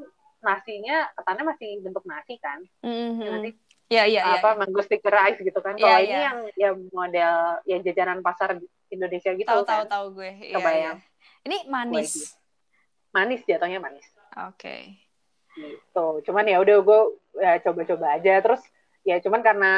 nasinya 0.45 1.09
ketannya 1.17 1.45
masih 1.55 1.71
bentuk 1.81 2.05
nasi 2.05 2.35
kan. 2.43 2.61
Mm-hmm. 2.85 3.29
Nanti 3.31 3.51
ya, 3.89 4.05
ya, 4.05 4.41
apa 4.41 4.55
ya. 4.55 4.59
mango 4.61 4.81
sticker 4.85 5.15
rice 5.15 5.41
gitu 5.41 5.61
kan. 5.63 5.75
Kalau 5.79 5.99
ya, 5.99 6.05
ini 6.05 6.15
ya. 6.15 6.21
yang 6.29 6.39
yang 6.59 6.77
model 6.93 7.35
yang 7.65 7.81
jajanan 7.81 8.21
pasar 8.21 8.61
Indonesia 8.93 9.33
gitu 9.33 9.49
tahu, 9.49 9.65
kan. 9.65 9.85
Tahu 9.85 9.85
tahu 9.89 10.07
gue. 10.21 10.31
Kebayang. 10.53 10.99
Ya, 10.99 11.05
ya. 11.05 11.47
Ini 11.49 11.59
manis. 11.71 12.37
Manis 13.15 13.41
jatuhnya 13.47 13.79
manis. 13.79 14.05
Oke. 14.35 14.59
Okay 14.59 14.83
gitu 15.55 16.07
cuman 16.31 16.45
ya 16.51 16.59
udah 16.59 16.77
gue 16.83 17.01
ya 17.39 17.59
coba-coba 17.63 18.07
aja. 18.19 18.41
Terus 18.41 18.63
ya 19.05 19.21
cuman 19.21 19.45
karena 19.45 19.73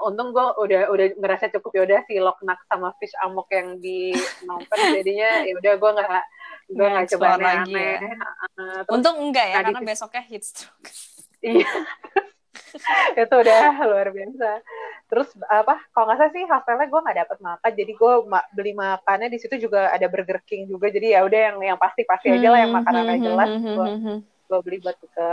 untung 0.00 0.32
gue 0.32 0.40
udah 0.40 0.88
udah 0.88 1.06
ngerasa 1.20 1.52
cukup 1.52 1.70
ya 1.76 1.82
udah 1.84 2.00
si 2.08 2.16
loknak 2.16 2.64
sama 2.64 2.96
fish 2.96 3.12
amok 3.20 3.52
yang 3.52 3.76
di 3.76 4.16
Phnom 4.40 4.64
jadinya 4.96 5.44
ya 5.44 5.52
udah 5.60 5.72
gue 5.76 5.90
nggak 6.00 6.24
gue 6.72 6.86
nggak 6.88 7.08
coba 7.12 7.26
lagi 7.36 7.76
aneh. 7.76 8.00
ya. 8.00 8.24
Uh, 8.56 8.94
untung 8.96 9.16
enggak 9.20 9.46
ya 9.52 9.56
karena 9.60 9.80
besoknya 9.84 10.22
heat 10.24 10.44
stroke. 10.44 10.90
Iya. 11.40 11.64
Itu 13.16 13.32
udah 13.32 13.80
luar 13.88 14.12
biasa. 14.12 14.60
Terus 15.08 15.32
apa 15.48 15.80
kalau 15.96 16.12
nggak 16.12 16.18
salah 16.20 16.32
sih 16.36 16.44
hostelnya 16.44 16.86
gue 16.92 17.00
nggak 17.00 17.18
dapat 17.24 17.38
makan 17.40 17.72
jadi 17.72 17.92
gue 17.96 18.12
ma 18.28 18.44
beli 18.52 18.72
makannya 18.76 19.32
di 19.32 19.40
situ 19.40 19.56
juga 19.56 19.88
ada 19.88 20.04
Burger 20.04 20.44
King 20.44 20.68
juga. 20.68 20.92
Jadi 20.92 21.16
ya 21.16 21.24
udah 21.24 21.40
yang 21.40 21.56
yang 21.64 21.78
pasti 21.80 22.04
pasti 22.04 22.28
aja 22.28 22.52
lah 22.52 22.60
yang 22.60 22.76
hmm, 22.76 22.80
makanannya 22.84 23.16
hmm, 23.16 23.24
jelas 23.24 23.48
hmm, 23.48 23.64
gue 23.72 23.88
gue 24.52 24.58
beli 24.68 24.78
buat 24.84 24.96
ke 25.00 25.28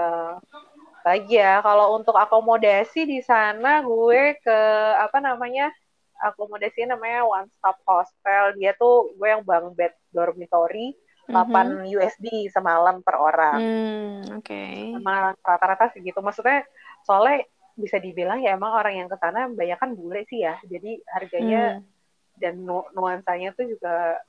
lagi 1.07 1.39
ya 1.39 1.63
kalau 1.63 1.95
untuk 1.95 2.19
akomodasi 2.19 3.07
di 3.07 3.23
sana 3.23 3.79
gue 3.79 4.35
ke 4.43 4.59
apa 4.99 5.23
namanya 5.23 5.71
akomodasi 6.19 6.83
namanya 6.83 7.23
one 7.23 7.47
stop 7.55 7.79
hostel 7.87 8.57
dia 8.59 8.75
tuh 8.75 9.15
gue 9.15 9.27
yang 9.31 9.47
bang 9.47 9.71
bed 9.71 9.93
dormitory 10.11 10.91
8 11.27 11.43
mm-hmm. 11.43 11.91
USD 11.91 12.27
semalam 12.47 13.03
per 13.03 13.19
orang. 13.19 13.59
Mm, 13.59 14.39
Oke. 14.39 14.47
Okay. 14.47 14.95
Sama 14.95 15.35
rata-rata 15.43 15.91
segitu. 15.91 16.23
Maksudnya 16.23 16.63
soalnya 17.03 17.43
bisa 17.75 17.99
dibilang 17.99 18.39
ya 18.39 18.55
emang 18.55 18.73
orang 18.73 19.05
yang 19.05 19.09
ke 19.11 19.19
sana 19.19 19.51
banyak 19.51 19.75
kan 19.75 19.91
bule 19.91 20.23
sih 20.31 20.47
ya. 20.47 20.55
Jadi 20.63 21.03
harganya 21.03 21.83
mm. 21.83 22.39
dan 22.39 22.63
nu 22.63 22.87
nuansanya 22.95 23.51
tuh 23.59 23.67
juga 23.67 24.23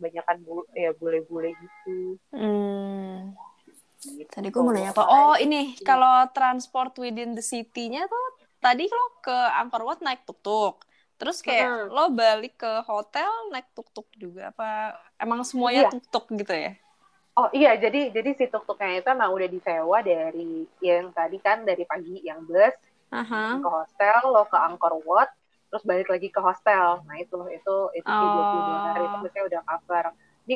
banyak 0.00 0.24
kan 0.24 0.40
bu 0.40 0.64
ya 0.72 0.96
bule-bule 0.96 1.52
gitu. 1.60 2.16
Mm. 2.32 3.36
Gitu. 4.00 4.32
Tadi 4.32 4.48
gue 4.48 4.62
mau 4.64 4.72
nanya 4.72 4.96
apa? 4.96 5.04
Oh 5.04 5.36
ini 5.36 5.76
iya. 5.76 5.84
kalau 5.84 6.24
transport 6.32 6.96
within 6.96 7.36
the 7.36 7.44
city-nya 7.44 8.08
tuh 8.08 8.26
tadi 8.56 8.88
lo 8.88 9.20
ke 9.20 9.36
Angkor 9.60 9.84
Wat 9.84 10.00
naik 10.00 10.24
tuk-tuk. 10.24 10.88
Terus 11.20 11.44
kayak 11.44 11.68
hmm. 11.68 11.86
lo 11.92 12.08
balik 12.16 12.56
ke 12.56 12.72
hotel 12.88 13.28
naik 13.52 13.68
tuk-tuk 13.76 14.08
juga 14.16 14.56
apa 14.56 14.96
emang 15.20 15.44
semuanya 15.44 15.84
iya. 15.84 15.92
tuk-tuk 15.92 16.32
gitu 16.32 16.54
ya? 16.56 16.72
Oh 17.36 17.48
iya, 17.52 17.76
jadi 17.76 18.08
jadi 18.08 18.36
si 18.36 18.48
tuk-tuknya 18.48 19.04
itu 19.04 19.08
emang 19.12 19.30
udah 19.36 19.48
disewa 19.48 20.00
dari 20.00 20.64
yang 20.80 21.12
tadi 21.12 21.38
kan 21.38 21.62
dari 21.68 21.84
pagi 21.84 22.24
yang 22.24 22.42
bus 22.48 22.74
uh-huh. 23.12 23.60
ke 23.60 23.68
hostel, 23.68 24.20
lo 24.32 24.48
ke 24.48 24.58
Angkor 24.58 24.98
Wat, 25.06 25.30
terus 25.70 25.84
balik 25.86 26.08
lagi 26.08 26.28
ke 26.32 26.40
hostel. 26.42 27.04
Nah 27.04 27.16
itu 27.20 27.38
itu 27.52 27.74
itu 27.94 28.08
oh. 28.08 28.20
dua 28.34 28.44
puluh 28.50 28.78
hari 28.92 29.04
itu 29.06 29.16
biasanya 29.24 29.44
udah 29.46 29.60
cover 29.62 30.04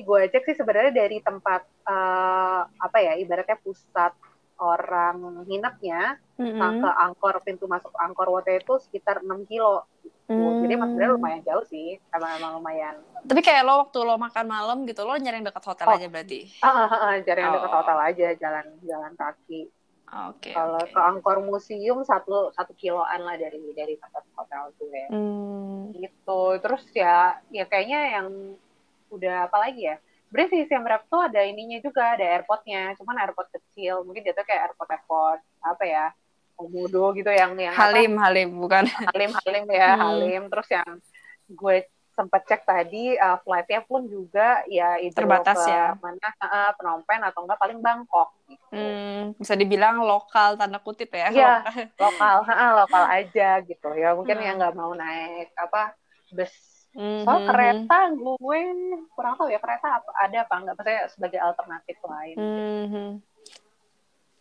gue 0.03 0.21
cek 0.33 0.43
sih 0.49 0.57
sebenarnya 0.57 0.93
dari 0.95 1.23
tempat 1.23 1.63
uh, 1.87 2.67
apa 2.67 2.99
ya 2.99 3.15
ibaratnya 3.21 3.61
pusat 3.61 4.11
orang 4.59 5.45
nginepnya 5.47 6.19
mm-hmm. 6.39 6.83
ke 6.83 6.91
angkor 7.03 7.35
pintu 7.43 7.67
masuk 7.67 7.91
angkor 7.99 8.31
Wote 8.31 8.55
itu 8.55 8.79
sekitar 8.79 9.23
6 9.23 9.51
kilo 9.51 9.87
mm. 10.31 10.63
jadi 10.63 10.75
maksudnya 10.79 11.09
lumayan 11.15 11.43
jauh 11.43 11.65
sih 11.67 11.99
emang 12.15 12.39
emang 12.39 12.53
lumayan 12.63 12.95
tapi 13.27 13.41
kayak 13.43 13.67
lo 13.67 13.83
waktu 13.87 13.99
lo 14.03 14.15
makan 14.15 14.47
malam 14.47 14.79
gitu 14.87 15.03
lo 15.03 15.19
nyari 15.19 15.43
yang 15.43 15.47
dekat 15.47 15.65
hotel 15.67 15.87
oh. 15.91 15.95
aja 15.99 16.07
berarti 16.07 16.41
uh, 16.63 16.69
uh, 16.71 16.95
uh, 16.95 17.13
cari 17.23 17.41
yang 17.43 17.55
dekat 17.55 17.73
oh. 17.73 17.77
hotel 17.83 17.99
aja 17.99 18.29
jalan 18.39 18.67
jalan 18.87 19.13
kaki 19.19 19.71
Oke. 20.15 20.53
Okay, 20.53 20.55
Kalau 20.55 20.79
okay. 20.79 20.95
ke 20.95 21.01
Angkor 21.01 21.39
Museum 21.43 22.07
satu 22.07 22.55
satu 22.55 22.71
kiloan 22.79 23.27
lah 23.27 23.35
dari 23.35 23.59
dari 23.75 23.99
tempat 23.99 24.23
hotel 24.39 24.71
gue. 24.79 25.03
Hmm. 25.11 25.91
Gitu. 25.91 26.41
Terus 26.63 26.85
ya 26.95 27.43
ya 27.51 27.65
kayaknya 27.67 28.01
yang 28.21 28.29
udah 29.17 29.51
apa 29.51 29.57
lagi 29.63 29.87
ya? 29.87 29.97
Sebenarnya 30.29 30.51
si 30.51 30.59
Siem 30.67 30.85
Reap 30.85 31.03
tuh 31.07 31.21
ada 31.23 31.41
ininya 31.47 31.79
juga 31.79 32.19
ada 32.19 32.25
airportnya 32.27 32.95
cuman 32.99 33.17
airport 33.23 33.49
kecil. 33.55 34.03
Mungkin 34.03 34.27
dia 34.27 34.35
tuh 34.35 34.43
kayak 34.43 34.73
airport 34.73 34.91
airport 34.91 35.41
apa 35.63 35.85
ya 35.87 36.05
komodo 36.55 37.15
gitu 37.15 37.31
yang 37.31 37.55
yang 37.59 37.75
Halim 37.75 38.19
apa? 38.19 38.31
Halim 38.31 38.49
bukan. 38.59 38.85
Halim 39.15 39.31
Halim 39.31 39.65
ya 39.71 39.91
hmm. 39.95 40.01
Halim. 40.03 40.43
Terus 40.51 40.69
yang 40.71 40.89
gue 41.51 41.77
sempat 42.15 42.47
cek 42.47 42.63
tadi 42.63 43.19
uh, 43.19 43.43
flightnya 43.43 43.83
pun 43.83 44.07
juga 44.07 44.63
ya 44.71 45.03
itu 45.03 45.19
terbatas 45.19 45.59
ke 45.59 45.71
ya? 45.71 45.99
mana? 45.99 46.29
Uh, 46.39 46.71
Phnom 46.79 47.03
Penh 47.03 47.23
atau 47.27 47.43
enggak 47.43 47.59
paling 47.59 47.79
Bangkok 47.83 48.31
gitu. 48.47 48.67
hmm, 48.71 49.35
bisa 49.35 49.59
dibilang 49.59 49.99
lokal 49.99 50.55
tanda 50.55 50.79
kutip 50.79 51.11
ya 51.11 51.35
iya 51.35 51.55
lokal. 51.99 52.47
uh, 52.47 52.73
lokal 52.87 53.05
aja 53.11 53.59
gitu. 53.67 53.91
Ya 53.99 54.15
mungkin 54.15 54.39
hmm. 54.39 54.47
yang 54.47 54.57
nggak 54.63 54.75
mau 54.79 54.95
naik 54.95 55.51
apa 55.59 55.99
bus 56.31 56.74
Mm-hmm. 56.95 57.27
Soal 57.27 57.41
kereta 57.51 57.99
gue 58.15 58.59
kurang 59.19 59.35
tahu 59.35 59.51
ya 59.51 59.59
kereta 59.59 59.99
apa 59.99 60.11
ada 60.15 60.37
apa 60.47 60.55
enggak 60.63 60.75
maksudnya 60.79 61.03
sebagai 61.11 61.41
alternatif 61.43 61.97
lain. 62.07 62.37
Mm-hmm. 62.39 63.09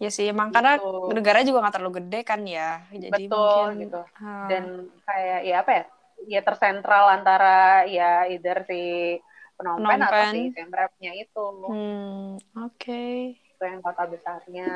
Ya 0.02 0.10
sih, 0.12 0.26
emang 0.28 0.52
gitu. 0.52 0.60
karena 0.60 0.74
negara 1.16 1.40
juga 1.48 1.64
nggak 1.64 1.76
terlalu 1.80 1.94
gede 2.04 2.20
kan 2.28 2.42
ya, 2.44 2.84
jadi 2.92 3.24
Betul, 3.24 3.40
mungkin 3.72 3.82
gitu. 3.88 4.02
Hmm. 4.20 4.48
Dan 4.52 4.64
kayak 5.08 5.40
ya 5.48 5.56
apa 5.64 5.72
ya, 5.72 5.84
ya 6.28 6.42
tersentral 6.44 7.06
antara 7.08 7.88
ya 7.88 8.28
either 8.28 8.68
si 8.68 9.16
penompen, 9.56 10.04
atau 10.04 10.24
si 10.36 10.52
Semrepnya 10.52 11.12
itu. 11.16 11.46
Hmm, 11.72 12.36
oke. 12.36 12.76
Okay. 12.76 13.40
Itu 13.56 13.64
yang 13.64 13.80
kota 13.80 14.04
besarnya. 14.10 14.68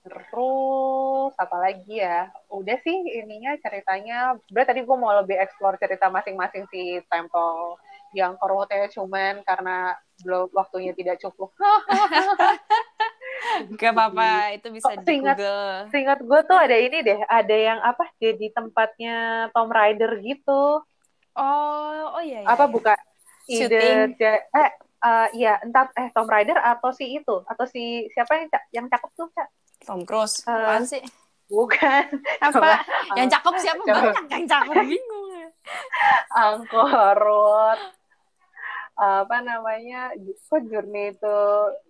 Terus 0.00 1.32
apa 1.36 1.56
lagi 1.60 2.00
ya? 2.00 2.32
Udah 2.48 2.76
sih 2.80 2.96
ininya 3.20 3.56
ceritanya. 3.60 4.36
Berarti 4.48 4.68
tadi 4.72 4.80
gue 4.84 4.96
mau 4.96 5.12
lebih 5.20 5.36
explore 5.36 5.76
cerita 5.76 6.08
masing-masing 6.08 6.64
si 6.72 6.98
temple 7.12 7.76
yang 8.10 8.34
korwotnya 8.40 8.90
cuman 8.90 9.44
karena 9.46 9.94
belum 10.24 10.50
waktunya 10.56 10.92
tidak 10.96 11.20
cukup. 11.22 11.54
Gak 13.80 13.92
apa-apa, 13.96 14.52
itu 14.52 14.68
bisa 14.68 14.92
oh, 14.92 15.00
di 15.00 15.16
Google. 15.22 15.88
Seingat 15.88 16.20
gue 16.20 16.40
tuh 16.44 16.58
ada 16.58 16.76
ini 16.76 17.00
deh, 17.00 17.20
ada 17.24 17.56
yang 17.56 17.78
apa 17.80 18.04
jadi 18.20 18.52
tempatnya 18.52 19.48
Tom 19.56 19.72
Rider 19.72 20.12
gitu. 20.20 20.84
Oh, 21.38 22.02
oh 22.18 22.22
iya. 22.22 22.42
iya 22.42 22.48
apa 22.50 22.66
iya. 22.66 22.72
buka 22.74 22.94
ide 23.50 24.14
eh 24.18 24.70
uh, 25.02 25.28
ya 25.34 25.58
entah 25.62 25.90
eh 25.96 26.08
Tom 26.14 26.28
Rider 26.28 26.58
atau 26.58 26.90
si 26.94 27.16
itu 27.16 27.42
atau 27.46 27.64
si 27.66 28.06
siapa 28.14 28.38
yang 28.38 28.48
yang 28.70 28.86
cakep 28.90 29.10
tuh 29.16 29.28
cak 29.34 29.48
Tom 29.90 30.06
Cruise 30.06 30.46
uh, 30.46 30.54
apaan 30.54 30.86
sih? 30.86 31.02
bukan. 31.50 32.06
Apa? 32.46 32.54
Coba, 32.54 32.72
yang 33.18 33.26
cakep 33.26 33.54
siapa? 33.58 33.82
coba. 33.82 34.14
banyak 34.14 34.30
yang 34.30 34.46
cakep 34.46 34.74
bingung 34.86 35.28
ya. 35.34 35.48
Angkorot. 36.30 37.80
Apa 38.94 39.36
namanya? 39.42 40.14
Kok 40.46 40.62
journey 40.70 41.10
itu 41.10 41.38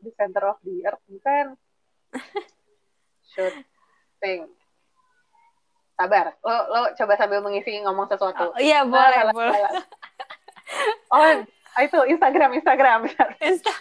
di 0.01 0.11
center 0.17 0.49
of 0.49 0.57
the 0.65 0.81
earth? 0.89 1.05
Bukan. 1.05 1.61
Shooting 3.37 4.49
sabar. 6.01 6.33
Lo 6.41 6.57
lo 6.73 6.81
coba 6.97 7.13
sambil 7.21 7.45
mengisi 7.45 7.77
ngomong 7.85 8.09
sesuatu. 8.09 8.57
Oh, 8.57 8.61
iya 8.61 8.81
boleh 8.89 9.21
nah, 9.29 9.35
boleh. 9.37 9.61
oh 11.13 11.45
itu 11.85 11.99
Instagram 12.17 12.51
Instagram 12.57 13.01
Instagram 13.41 13.81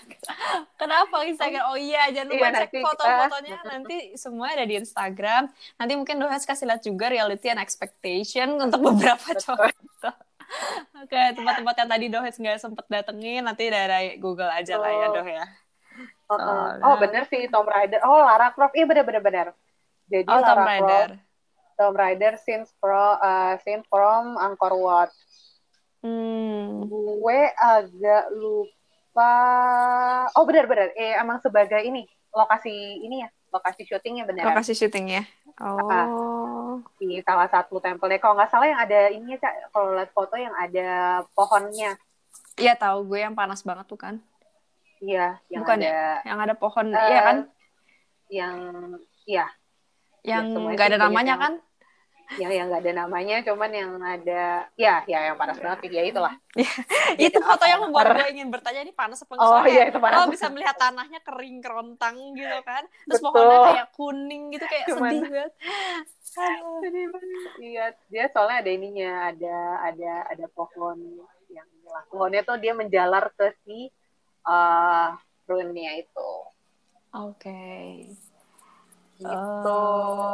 kenapa 0.79 1.15
Instagram 1.27 1.63
oh 1.71 1.77
iya 1.79 2.09
jangan 2.09 2.27
lupa 2.31 2.47
iya, 2.49 2.59
cek 2.65 2.71
foto-fotonya 2.81 3.55
kita... 3.59 3.67
nanti 3.69 3.97
semua 4.15 4.47
ada 4.53 4.65
di 4.65 4.75
Instagram 4.79 5.43
nanti 5.79 5.93
mungkin 5.95 6.15
Dohes 6.19 6.45
kasih 6.47 6.65
lihat 6.69 6.81
juga 6.83 7.11
reality 7.11 7.47
and 7.51 7.61
expectation 7.61 8.59
untuk 8.59 8.79
beberapa 8.81 9.35
cowok 9.35 9.73
Oke, 11.05 11.21
tempat-tempat 11.37 11.75
yang 11.77 11.89
tadi 11.93 12.05
Dohes 12.09 12.35
nggak 12.41 12.57
sempet 12.57 12.85
datengin, 12.89 13.45
nanti 13.45 13.69
dari 13.69 14.17
Google 14.17 14.49
aja 14.49 14.81
lah 14.81 14.89
ya, 14.89 15.07
Doh 15.13 15.27
ya. 15.29 15.45
Oh, 16.29 16.37
oh, 16.37 16.65
oh 16.89 16.95
bener 16.97 17.25
sih, 17.29 17.45
Tom 17.49 17.69
Rider. 17.69 18.01
Oh, 18.05 18.21
Lara 18.21 18.53
Croft. 18.53 18.73
Iya, 18.73 18.85
bener-bener. 18.89 19.53
Jadi 20.09 20.25
oh, 20.25 20.41
Lara 20.41 20.49
Tom 20.49 20.61
Rider. 20.65 21.07
Croft, 21.13 21.77
Tom 21.79 21.93
Rider 21.95 22.33
since 22.41 22.69
pro, 22.77 23.17
uh, 23.17 23.55
since 23.61 23.85
from 23.87 24.35
Angkor 24.35 24.75
Wat. 24.77 25.09
Hmm. 25.99 26.87
Gue 26.87 27.39
agak 27.59 28.31
lupa. 28.31 29.33
Oh 30.35 30.47
benar-benar. 30.47 30.95
Eh 30.95 31.15
emang 31.19 31.43
sebagai 31.43 31.83
ini 31.83 32.07
lokasi 32.31 32.71
ini 33.03 33.25
ya 33.25 33.29
lokasi 33.49 33.83
syutingnya 33.83 34.23
benar. 34.29 34.53
Lokasi 34.53 34.71
syutingnya. 34.77 35.25
Oh. 35.59 36.79
Di 36.95 37.19
salah 37.25 37.49
satu 37.51 37.83
tempelnya. 37.83 38.21
Kalau 38.21 38.37
nggak 38.37 38.51
salah 38.51 38.67
yang 38.69 38.79
ada 38.79 39.11
ini 39.11 39.35
ya 39.35 39.51
Kalau 39.73 39.97
lihat 39.97 40.11
foto 40.15 40.35
yang 40.39 40.55
ada 40.55 41.21
pohonnya. 41.35 41.99
Iya 42.55 42.75
tahu 42.75 43.07
gue 43.11 43.19
yang 43.23 43.35
panas 43.35 43.63
banget 43.63 43.85
tuh 43.87 43.99
kan. 43.99 44.15
Iya. 45.03 45.39
Yang 45.51 45.63
Bukan 45.63 45.77
ada. 45.79 45.87
Ya? 45.87 46.11
Yang 46.27 46.39
ada 46.39 46.53
pohon. 46.55 46.87
Uh, 46.91 47.07
iya 47.07 47.19
kan? 47.23 47.37
Yang. 48.29 48.55
Iya. 49.27 49.45
Yang 50.23 50.43
nggak 50.75 50.87
ada 50.95 50.99
namanya 50.99 51.35
kan? 51.39 51.53
Yang 52.37 52.51
yang 52.53 52.65
nggak 52.69 52.85
ada 52.85 52.93
namanya 53.05 53.41
cuman 53.41 53.71
yang 53.73 53.91
ada 53.97 54.69
ya 54.77 55.01
ya 55.09 55.33
yang 55.33 55.37
panas 55.39 55.57
banget 55.57 55.89
ya 55.89 56.03
itulah. 56.05 56.33
Itu 57.17 57.41
foto 57.41 57.65
yang 57.65 57.81
membuat 57.89 58.13
gue 58.21 58.37
ingin 58.37 58.53
bertanya 58.53 58.85
ini 58.85 58.93
panas 58.93 59.25
apa 59.25 59.33
oh 59.41 59.65
iya 59.65 59.89
itu 59.89 59.97
panas. 59.97 60.21
Oh 60.21 60.29
bisa 60.29 60.45
melihat 60.53 60.77
tanahnya 60.77 61.25
kering 61.25 61.57
kerontang 61.65 62.37
gitu 62.37 62.57
kan. 62.61 62.85
Terus 63.09 63.21
Betul. 63.25 63.33
pohonnya 63.33 63.59
kayak 63.73 63.87
kuning 63.97 64.43
gitu 64.53 64.65
kayak 64.69 64.85
cuman, 64.93 65.09
sedih 65.09 67.05
banget. 67.09 67.47
Iya. 67.57 67.85
Dia 68.13 68.25
soalnya 68.29 68.57
ada 68.61 68.69
ininya 68.69 69.11
ada 69.33 69.57
ada 69.89 70.13
ada 70.29 70.45
pohon 70.53 70.97
yang 71.49 71.65
pohonnya 72.13 72.45
tuh 72.45 72.61
dia 72.61 72.77
menjalar 72.77 73.33
ke 73.33 73.57
si 73.65 73.89
uh, 74.45 75.17
ruinnya 75.49 75.97
itu. 75.97 76.29
Oke. 77.09 77.49
okay 77.49 78.28
gitu. 79.19 79.83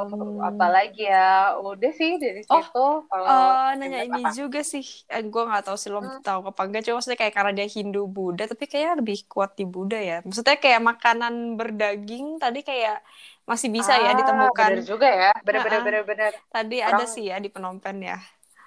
Um, 0.05 0.38
apalagi 0.45 1.09
ya 1.09 1.57
udah 1.57 1.91
sih 1.97 2.21
dari 2.21 2.45
oh, 2.45 2.61
situ 2.61 2.88
kalau 3.09 3.25
uh, 3.25 3.73
nanya 3.73 4.05
ini 4.05 4.21
apa? 4.21 4.38
juga 4.38 4.61
sih. 4.61 4.86
Eh, 5.09 5.25
gue 5.25 5.43
nggak 5.43 5.65
tahu 5.65 5.77
sih 5.77 5.89
lo 5.89 6.05
hmm. 6.05 6.21
tahu 6.21 6.53
apa 6.53 6.61
enggak 6.69 6.86
cuma 6.86 7.01
maksudnya 7.01 7.19
kayak 7.19 7.33
karena 7.33 7.51
dia 7.57 7.67
Hindu 7.67 8.05
Buddha 8.05 8.45
tapi 8.45 8.65
kayak 8.69 9.01
lebih 9.01 9.25
kuat 9.25 9.57
di 9.57 9.65
Buddha 9.65 9.97
ya. 9.97 10.17
Maksudnya 10.21 10.57
kayak 10.61 10.81
makanan 10.86 11.57
berdaging 11.57 12.38
tadi 12.38 12.61
kayak 12.61 13.01
masih 13.49 13.69
bisa 13.73 13.93
ya 13.97 14.01
ah, 14.01 14.13
ya 14.13 14.19
ditemukan. 14.21 14.71
bener 14.77 14.86
juga 14.86 15.09
ya. 15.09 15.31
Bener 15.41 15.61
bener 15.65 15.81
bener 15.81 16.03
bener. 16.05 16.31
Tadi 16.53 16.77
Orang, 16.81 16.93
ada 17.01 17.05
sih 17.09 17.23
ya 17.29 17.41
di 17.41 17.49
Penompen 17.49 17.97
ya. 18.05 18.17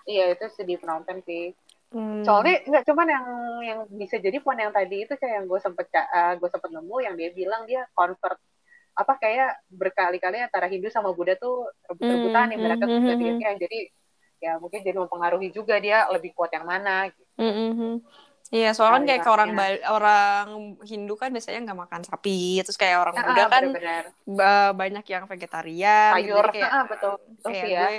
Iya 0.02 0.34
itu 0.34 0.44
sih 0.50 0.66
di 0.66 0.74
Penompen 0.74 1.22
sih. 1.22 1.54
Hmm. 1.88 2.20
Soalnya 2.20 2.68
nggak 2.68 2.84
cuman 2.84 3.06
yang 3.08 3.26
yang 3.64 3.80
bisa 3.88 4.20
jadi 4.20 4.36
pun 4.44 4.58
yang 4.60 4.74
tadi 4.74 5.08
itu 5.08 5.14
kayak 5.16 5.40
yang 5.40 5.46
gue 5.48 5.60
sempet 5.62 5.88
uh, 5.94 6.36
gue 6.36 6.48
sempet 6.52 6.68
nemu 6.68 6.96
yang 7.00 7.14
dia 7.16 7.30
bilang 7.32 7.64
dia 7.64 7.88
convert 7.96 8.36
apa 8.98 9.14
kayak 9.14 9.62
berkali-kali 9.70 10.42
antara 10.42 10.66
Hindu 10.66 10.90
sama 10.90 11.14
Buddha 11.14 11.38
tuh 11.38 11.70
rebut-rebutan 11.86 12.50
mm, 12.50 12.56
ibaratnya 12.58 12.88
mm, 12.90 12.98
mm, 12.98 13.38
mm, 13.38 13.56
jadi 13.62 13.78
ya 14.38 14.52
mungkin 14.58 14.80
jadi 14.82 14.98
mempengaruhi 14.98 15.54
juga 15.54 15.78
dia 15.78 16.06
lebih 16.10 16.34
kuat 16.34 16.50
yang 16.50 16.66
mana 16.66 17.06
gitu. 17.06 17.22
Mm, 17.38 17.54
mm, 17.78 17.94
Iya, 18.48 18.72
soalnya 18.72 18.96
kan 18.96 19.04
kayak 19.04 19.20
ke 19.20 19.30
orang 19.30 19.50
orang 19.92 20.46
Hindu 20.80 21.20
kan 21.20 21.28
biasanya 21.28 21.68
nggak 21.68 21.80
makan 21.84 22.00
sapi, 22.08 22.64
terus 22.64 22.80
kayak 22.80 23.04
orang 23.04 23.14
Buddha 23.20 23.44
kan 23.44 23.64
bener 23.76 24.04
-bener. 24.24 24.72
banyak 24.72 25.04
yang 25.04 25.24
vegetarian, 25.28 26.16
sayur, 26.16 26.44
gitu. 26.48 26.56
kayak, 26.56 26.70
ah, 26.72 26.84
betul, 26.88 27.12
betul 27.28 27.50
kayak 27.52 27.68
ya. 27.68 27.80
gue, 27.84 27.94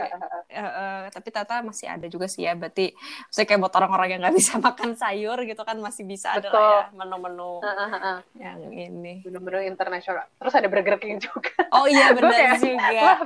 uh, 0.58 0.62
uh, 0.66 1.00
tapi 1.14 1.30
Tata 1.30 1.62
masih 1.62 1.86
ada 1.86 2.10
juga 2.10 2.26
sih 2.26 2.50
ya, 2.50 2.58
berarti 2.58 2.97
saya 3.30 3.45
kayak 3.45 3.62
buat 3.62 3.74
orang-orang 3.78 4.08
yang 4.18 4.20
nggak 4.26 4.38
bisa 4.41 4.58
makan 4.58 4.97
sayur 4.97 5.38
gitu 5.45 5.62
kan 5.62 5.78
masih 5.78 6.04
bisa 6.10 6.34
betul. 6.34 6.50
ada 6.50 6.58
lah 6.58 6.66
ya 6.66 6.86
menu-menu 6.97 7.54
uh, 7.62 7.70
uh, 7.70 7.93
uh. 7.93 8.18
yang 8.34 8.60
ini. 8.74 9.22
Menu-menu 9.22 9.60
internasional, 9.70 10.26
terus 10.41 10.54
ada 10.58 10.66
Burger 10.66 10.97
King 10.97 11.22
juga. 11.22 11.62
Oh 11.70 11.86
iya 11.86 12.10
benar 12.18 12.58
juga. 12.58 12.89
Wah, 12.89 13.20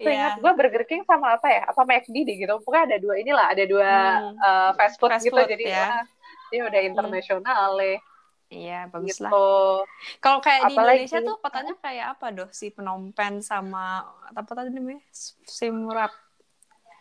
yeah. 0.00 0.40
gue 0.40 0.52
Burger 0.56 0.88
King 0.88 1.04
sama 1.04 1.36
apa 1.36 1.52
ya, 1.52 1.68
apa 1.68 1.84
McD 1.84 2.16
deh 2.24 2.36
gitu, 2.40 2.56
pokoknya 2.64 2.84
ada 2.88 2.96
dua 2.96 3.14
inilah, 3.20 3.46
ada 3.52 3.64
dua 3.68 3.90
hmm. 3.92 4.40
uh, 4.40 4.70
fast 4.72 4.96
food 4.96 5.12
fast 5.12 5.28
gitu, 5.28 5.36
food, 5.36 5.52
jadi 5.52 5.64
ya. 5.68 5.84
Wah, 5.84 6.15
dia 6.52 6.62
udah 6.66 6.80
hmm. 6.80 6.90
internasional 6.92 7.70
hmm. 7.78 8.00
Iya, 8.46 8.86
bagus 8.94 9.18
gitu. 9.18 9.26
lah. 9.26 9.82
Kalau 10.22 10.38
kayak 10.38 10.70
Apalagi, 10.70 11.02
di 11.02 11.10
Indonesia 11.10 11.18
tuh 11.26 11.36
kotanya 11.42 11.74
kayak 11.82 12.06
apa 12.14 12.26
doh? 12.30 12.48
Si 12.54 12.70
Penompen 12.70 13.42
sama 13.42 14.06
apa 14.30 14.50
tadi 14.54 14.70
namanya? 14.70 15.02
Simrap. 15.42 16.14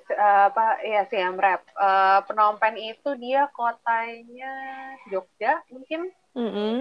Uh, 0.06 0.54
apa 0.54 0.86
ya 0.86 1.02
Siam 1.10 1.38
Rap. 1.38 1.66
Uh, 1.78 2.22
Penompen 2.30 2.78
itu 2.78 3.10
dia 3.18 3.50
kotanya 3.54 4.54
Jogja 5.10 5.62
mungkin. 5.70 6.14
Mm 6.38 6.50
-hmm. 6.50 6.74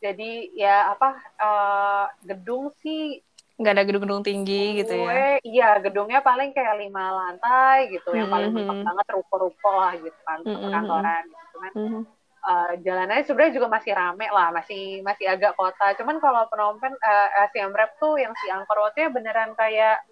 Jadi 0.00 0.56
ya 0.56 0.92
apa 0.92 1.20
uh, 1.40 2.06
gedung 2.24 2.72
sih 2.80 3.20
nggak 3.56 3.72
ada 3.72 3.84
gedung-gedung 3.88 4.20
tinggi 4.20 4.84
gitu 4.84 4.92
ya? 4.92 5.40
Iya, 5.40 5.80
gedungnya 5.80 6.20
paling 6.20 6.52
kayak 6.52 6.76
lima 6.76 7.08
lantai 7.08 7.88
gitu, 7.88 8.04
mm 8.04 8.12
-hmm. 8.12 8.20
yang 8.20 8.28
paling 8.28 8.50
mentok 8.52 8.78
banget 8.84 9.06
ruko-ruko 9.16 9.70
lah 9.72 9.92
gitu 9.96 10.20
kan, 10.28 10.38
mm 10.44 10.48
-hmm. 10.48 10.60
perkantoran 10.60 11.24
cuman 11.56 11.72
mm 11.72 11.88
-hmm. 11.88 12.02
uh, 12.44 12.72
jalanannya 12.84 13.24
sebenarnya 13.24 13.56
juga 13.56 13.68
masih 13.72 13.92
rame 13.96 14.26
lah 14.28 14.48
masih 14.52 15.00
masih 15.00 15.26
agak 15.32 15.56
kota 15.56 15.96
cuman 15.96 16.20
kalau 16.20 16.44
penompen 16.52 16.92
uh, 16.92 17.28
eh, 17.40 17.48
Siam 17.56 17.72
Rep 17.72 17.96
tuh 17.96 18.20
yang 18.20 18.36
si 18.36 18.52
Angkor 18.52 18.76
Watnya 18.84 19.08
beneran 19.08 19.56
kayak 19.56 20.04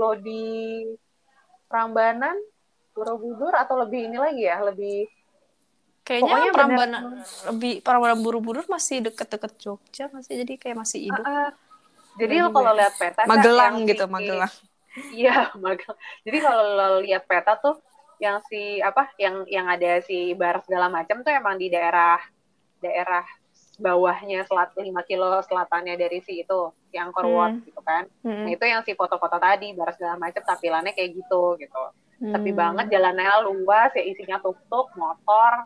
lo 0.00 0.16
di 0.16 0.88
Prambanan 1.68 2.34
Borobudur 2.96 3.52
atau 3.54 3.84
lebih 3.84 4.08
ini 4.08 4.16
lagi 4.16 4.42
ya 4.48 4.64
lebih 4.64 5.04
kayaknya 6.02 6.50
Prambanan 6.56 7.02
bener... 7.12 7.28
lebih 7.52 7.72
Prambanan 7.84 8.18
Borobudur 8.24 8.64
masih 8.66 9.04
deket-deket 9.04 9.52
Jogja 9.60 10.08
masih 10.10 10.40
jadi 10.40 10.54
kayak 10.56 10.76
masih 10.80 11.12
hidup 11.12 11.22
uh, 11.22 11.52
uh, 11.52 11.69
jadi 12.18 12.34
lo 12.42 12.50
kalau 12.50 12.72
lihat 12.74 12.94
peta 12.98 13.22
Magelang 13.28 13.86
gitu 13.86 14.04
si, 14.06 14.10
Magelang 14.10 14.52
iya 15.20 15.36
Magelang 15.54 15.98
jadi 16.26 16.38
kalau 16.42 16.64
lo 16.64 16.88
lihat 17.04 17.24
peta 17.28 17.54
tuh 17.60 17.78
yang 18.20 18.40
si 18.46 18.78
apa 18.84 19.08
yang 19.16 19.48
yang 19.48 19.64
ada 19.68 20.04
si 20.04 20.36
bar 20.36 20.60
segala 20.64 20.92
macam 20.92 21.24
tuh 21.24 21.32
emang 21.32 21.56
di 21.56 21.72
daerah 21.72 22.20
daerah 22.80 23.24
bawahnya 23.80 24.44
selat 24.44 24.76
5 24.76 24.92
kilo 25.08 25.40
selatannya 25.40 25.96
dari 25.96 26.20
si 26.20 26.44
itu 26.44 26.68
yang 26.92 27.10
Korwot 27.16 27.56
hmm. 27.56 27.64
gitu 27.64 27.80
kan. 27.80 28.04
Hmm. 28.20 28.44
Nah, 28.44 28.50
itu 28.52 28.64
yang 28.68 28.84
si 28.84 28.92
foto-foto 28.92 29.40
tadi 29.40 29.72
bar 29.72 29.96
segala 29.96 30.20
macam 30.20 30.44
tampilannya 30.44 30.92
kayak 30.92 31.16
gitu 31.16 31.56
gitu. 31.56 31.82
Hmm. 32.20 32.36
Tapi 32.36 32.50
banget 32.52 32.92
jalannya 32.92 33.48
luas 33.48 33.90
ya 33.96 34.04
isinya 34.04 34.36
tuk-tuk, 34.44 34.92
motor 35.00 35.64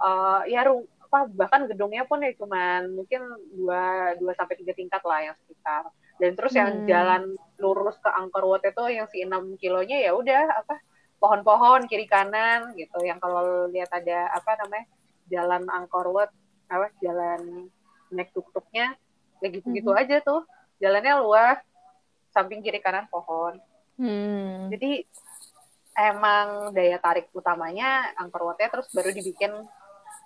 uh, 0.00 0.40
ya 0.48 0.64
ru 0.64 0.88
apa 1.12 1.28
bahkan 1.28 1.68
gedungnya 1.68 2.08
pun 2.08 2.24
ya 2.24 2.32
cuman 2.32 2.88
mungkin 2.96 3.20
dua 3.52 4.16
dua 4.16 4.32
sampai 4.32 4.56
tiga 4.56 4.72
tingkat 4.72 5.04
lah 5.04 5.20
yang 5.20 5.36
sekitar. 5.44 5.92
dan 6.16 6.32
terus 6.38 6.54
yang 6.54 6.70
Hmm. 6.72 6.86
jalan 6.86 7.22
lurus 7.58 7.98
ke 7.98 8.06
Angkor 8.08 8.46
Wat 8.46 8.62
itu 8.62 8.84
yang 8.88 9.10
si 9.10 9.20
6 9.20 9.58
kilonya 9.58 10.00
ya 10.00 10.14
udah 10.14 10.44
apa 10.54 10.78
pohon-pohon 11.18 11.84
kiri 11.84 12.06
kanan 12.06 12.72
gitu 12.72 13.02
yang 13.02 13.18
kalau 13.18 13.66
lihat 13.68 13.90
ada 13.90 14.30
apa 14.30 14.54
namanya 14.62 14.86
jalan 15.26 15.66
Angkor 15.68 16.08
Wat 16.08 16.30
apa 16.70 16.94
jalan 17.02 17.66
naik 18.08 18.30
tuk-tuknya 18.30 18.94
ya 19.40 19.48
gitu-gitu 19.50 19.90
Mhm. 19.90 19.98
aja 19.98 20.16
tuh 20.22 20.46
jalannya 20.78 21.12
luas 21.20 21.58
samping 22.30 22.62
kiri 22.62 22.78
kanan 22.78 23.04
pohon 23.10 23.58
Hmm. 23.98 24.70
jadi 24.70 25.02
emang 25.92 26.70
daya 26.70 26.96
tarik 26.96 27.28
utamanya 27.34 28.14
Angkor 28.16 28.46
Wat-nya 28.46 28.70
terus 28.70 28.88
baru 28.94 29.10
dibikin 29.10 29.52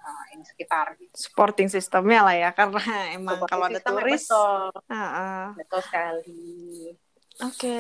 uh, 0.07 0.25
ini 0.33 0.47
sekitar 0.47 0.95
gitu. 0.97 1.11
Supporting 1.13 1.67
sistemnya 1.67 2.23
lah 2.23 2.37
ya, 2.39 2.51
karena 2.55 2.79
emang 3.19 3.43
kalau 3.45 3.67
ada 3.67 3.83
turis. 3.83 4.31
betul, 4.31 4.71
betul 5.59 5.81
sekali 5.83 6.95
Oke. 7.43 7.79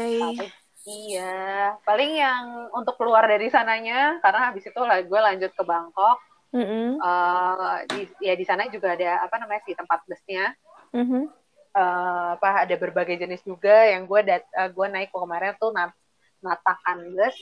Iya 0.87 1.75
paling 1.83 2.15
yang 2.15 2.71
untuk 2.71 2.95
keluar 2.95 3.27
dari 3.27 3.51
sananya 3.51 4.23
karena 4.23 4.51
habis 4.51 4.63
itu 4.63 4.79
lah 4.79 5.03
gue 5.03 5.19
lanjut 5.19 5.51
ke 5.51 5.65
Bangkok 5.67 6.23
Mm-mm. 6.55 7.03
Eh, 7.03 7.77
di, 7.91 8.01
ya 8.23 8.39
di 8.39 8.47
sana 8.47 8.71
juga 8.71 8.95
ada 8.95 9.19
apa 9.27 9.35
namanya 9.37 9.67
sih 9.67 9.75
tempat 9.75 10.07
busnya 10.07 10.55
Mhm. 10.95 11.27
Eh, 11.75 12.29
apa 12.39 12.65
ada 12.65 12.75
berbagai 12.79 13.19
jenis 13.19 13.43
juga 13.43 13.85
yang 13.91 14.07
gue 14.07 14.21
dat 14.23 14.47
eh, 14.47 14.71
gue 14.71 14.87
naik 14.87 15.11
kemarin 15.11 15.59
tuh 15.59 15.75
nat 15.75 15.91
natakan 16.39 17.03
bus 17.11 17.35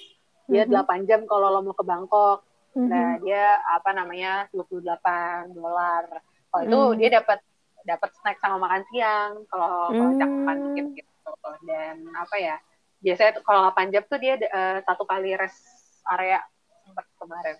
dia 0.49 0.64
Mhm. 0.64 0.72
8 0.80 1.05
jam 1.05 1.20
kalau 1.28 1.53
lo 1.53 1.61
mau 1.61 1.76
ke 1.76 1.85
Bangkok 1.85 2.41
Mhm. 2.75 2.91
Nah, 2.91 3.11
dia 3.22 3.45
apa 3.70 3.91
namanya 3.95 4.51
28 4.51 5.55
dolar. 5.55 6.05
Kalau 6.51 6.62
itu 6.66 6.79
Hmm. 6.79 6.97
dia 6.99 7.09
dapat 7.22 7.39
dapat 7.85 8.11
snack 8.18 8.39
sama 8.41 8.57
makan 8.59 8.83
siang 8.91 9.31
kalau 9.47 9.93
kalau 9.93 10.12
cakupan 10.18 10.57
dikit 10.75 10.87
gitu. 10.99 11.33
Dan 11.66 11.97
apa 12.14 12.37
ya? 12.37 12.57
Biasanya 13.05 13.33
kalau 13.45 13.61
8 13.70 13.93
jam 13.95 14.03
tuh 14.09 14.18
dia 14.18 14.35
eh, 14.41 14.79
satu 14.83 15.07
kali 15.07 15.37
rest 15.39 15.62
area 16.11 16.43
sempat 16.85 17.07
kemarin. 17.16 17.57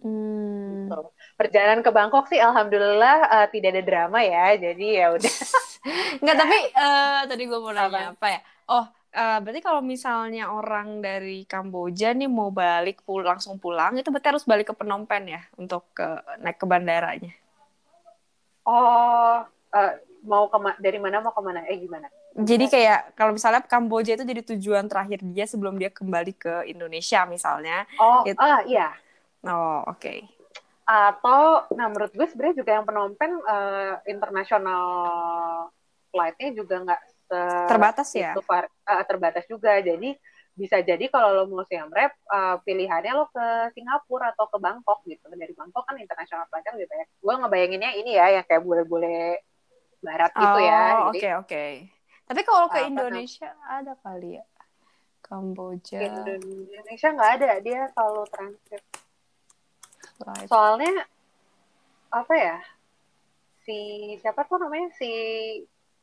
Hmm. 0.00 0.88
Gitu. 0.88 1.00
Perjalanan 1.36 1.80
ke 1.84 1.90
Bangkok 1.92 2.24
sih 2.32 2.40
alhamdulillah 2.40 3.16
eh, 3.28 3.46
tidak 3.52 3.76
ada 3.76 3.82
drama 3.84 4.20
ya. 4.24 4.56
Jadi 4.56 4.86
ya 4.96 5.12
udah. 5.12 5.34
Enggak, 6.20 6.36
tapi 6.40 6.58
eh, 6.84 7.20
tadi 7.28 7.42
gue 7.44 7.58
mau 7.60 7.72
nanya 7.72 8.16
apa 8.16 8.26
ya? 8.28 8.40
Oh, 8.70 8.84
eh, 9.14 9.38
berarti 9.42 9.60
kalau 9.62 9.82
misalnya 9.82 10.50
orang 10.54 11.02
dari 11.02 11.42
Kamboja 11.46 12.14
nih 12.14 12.30
mau 12.30 12.50
balik 12.54 13.02
pul 13.06 13.22
langsung 13.26 13.58
pulang, 13.58 13.98
itu 13.98 14.08
berarti 14.12 14.28
harus 14.32 14.46
balik 14.46 14.70
ke 14.70 14.74
Phnom 14.78 15.02
Penh 15.10 15.26
ya 15.36 15.42
untuk 15.58 15.82
ke 15.96 16.06
naik 16.42 16.58
ke 16.62 16.66
bandaranya. 16.66 17.32
Oh, 18.66 19.42
eh, 19.74 19.92
mau 20.22 20.46
ke 20.52 20.58
dari 20.78 20.98
mana 21.00 21.24
mau 21.24 21.32
ke 21.32 21.42
mana? 21.42 21.64
Eh 21.66 21.80
gimana? 21.80 22.06
Jadi 22.30 22.70
kayak 22.70 23.18
kalau 23.18 23.34
misalnya 23.34 23.60
Kamboja 23.66 24.14
itu 24.14 24.22
jadi 24.22 24.42
tujuan 24.54 24.86
terakhir 24.86 25.18
dia 25.34 25.44
sebelum 25.50 25.74
dia 25.80 25.90
kembali 25.90 26.32
ke 26.38 26.54
Indonesia 26.70 27.26
misalnya. 27.26 27.84
Oh, 27.98 28.22
It- 28.22 28.38
ah 28.38 28.62
iya. 28.62 28.94
Oh, 29.42 29.82
oke. 29.88 30.14
atau 30.90 31.70
nah 31.78 31.86
menurut 31.86 32.10
gue 32.10 32.26
sebenarnya 32.26 32.66
juga 32.66 32.70
yang 32.74 32.84
Phnom 32.86 33.14
Penh 33.14 33.34
eh, 33.46 33.94
international 34.10 34.86
flightnya 36.10 36.48
juga 36.54 36.74
nggak 36.82 37.00
se- 37.30 37.68
Terbatas 37.70 38.08
ya? 38.10 38.34
itu 38.34 38.42
eh, 38.42 39.04
terbatas 39.06 39.44
juga. 39.46 39.78
Jadi 39.78 40.18
bisa 40.50 40.82
jadi 40.82 41.06
kalau 41.08 41.30
lo 41.32 41.42
mau 41.46 41.62
Siam 41.64 41.88
Rep 41.94 42.10
eh, 42.10 42.56
pilihannya 42.66 43.12
lo 43.14 43.30
ke 43.30 43.70
Singapura 43.78 44.34
atau 44.34 44.50
ke 44.50 44.58
Bangkok 44.58 45.06
gitu. 45.06 45.30
Dari 45.30 45.54
Bangkok 45.54 45.86
kan 45.86 45.94
international 45.94 46.50
flightnya 46.50 46.74
lebih 46.74 46.88
banyak. 46.90 47.08
Gue 47.22 47.34
ngebayanginnya 47.38 47.90
ini 47.94 48.10
ya 48.18 48.26
yang 48.42 48.44
kayak 48.44 48.66
bule-bule 48.66 49.38
barat 50.02 50.32
gitu 50.34 50.58
ya. 50.58 50.82
Oh, 51.06 51.14
oke 51.14 51.28
oke. 51.46 51.64
Tapi 52.26 52.40
kalau 52.42 52.66
ke 52.66 52.80
Indonesia 52.90 53.54
ada 53.70 53.94
kali 54.02 54.42
ya. 54.42 54.44
Kamboja. 55.22 56.02
Indonesia 56.42 57.08
nggak 57.14 57.30
ada. 57.38 57.50
Dia 57.62 57.80
selalu 57.94 58.22
transit. 58.34 58.82
Soalnya 60.50 61.06
apa 62.10 62.34
ya? 62.34 62.56
Si 63.62 63.78
siapa 64.18 64.42
tuh 64.48 64.58
namanya? 64.58 64.90
Si 64.98 65.10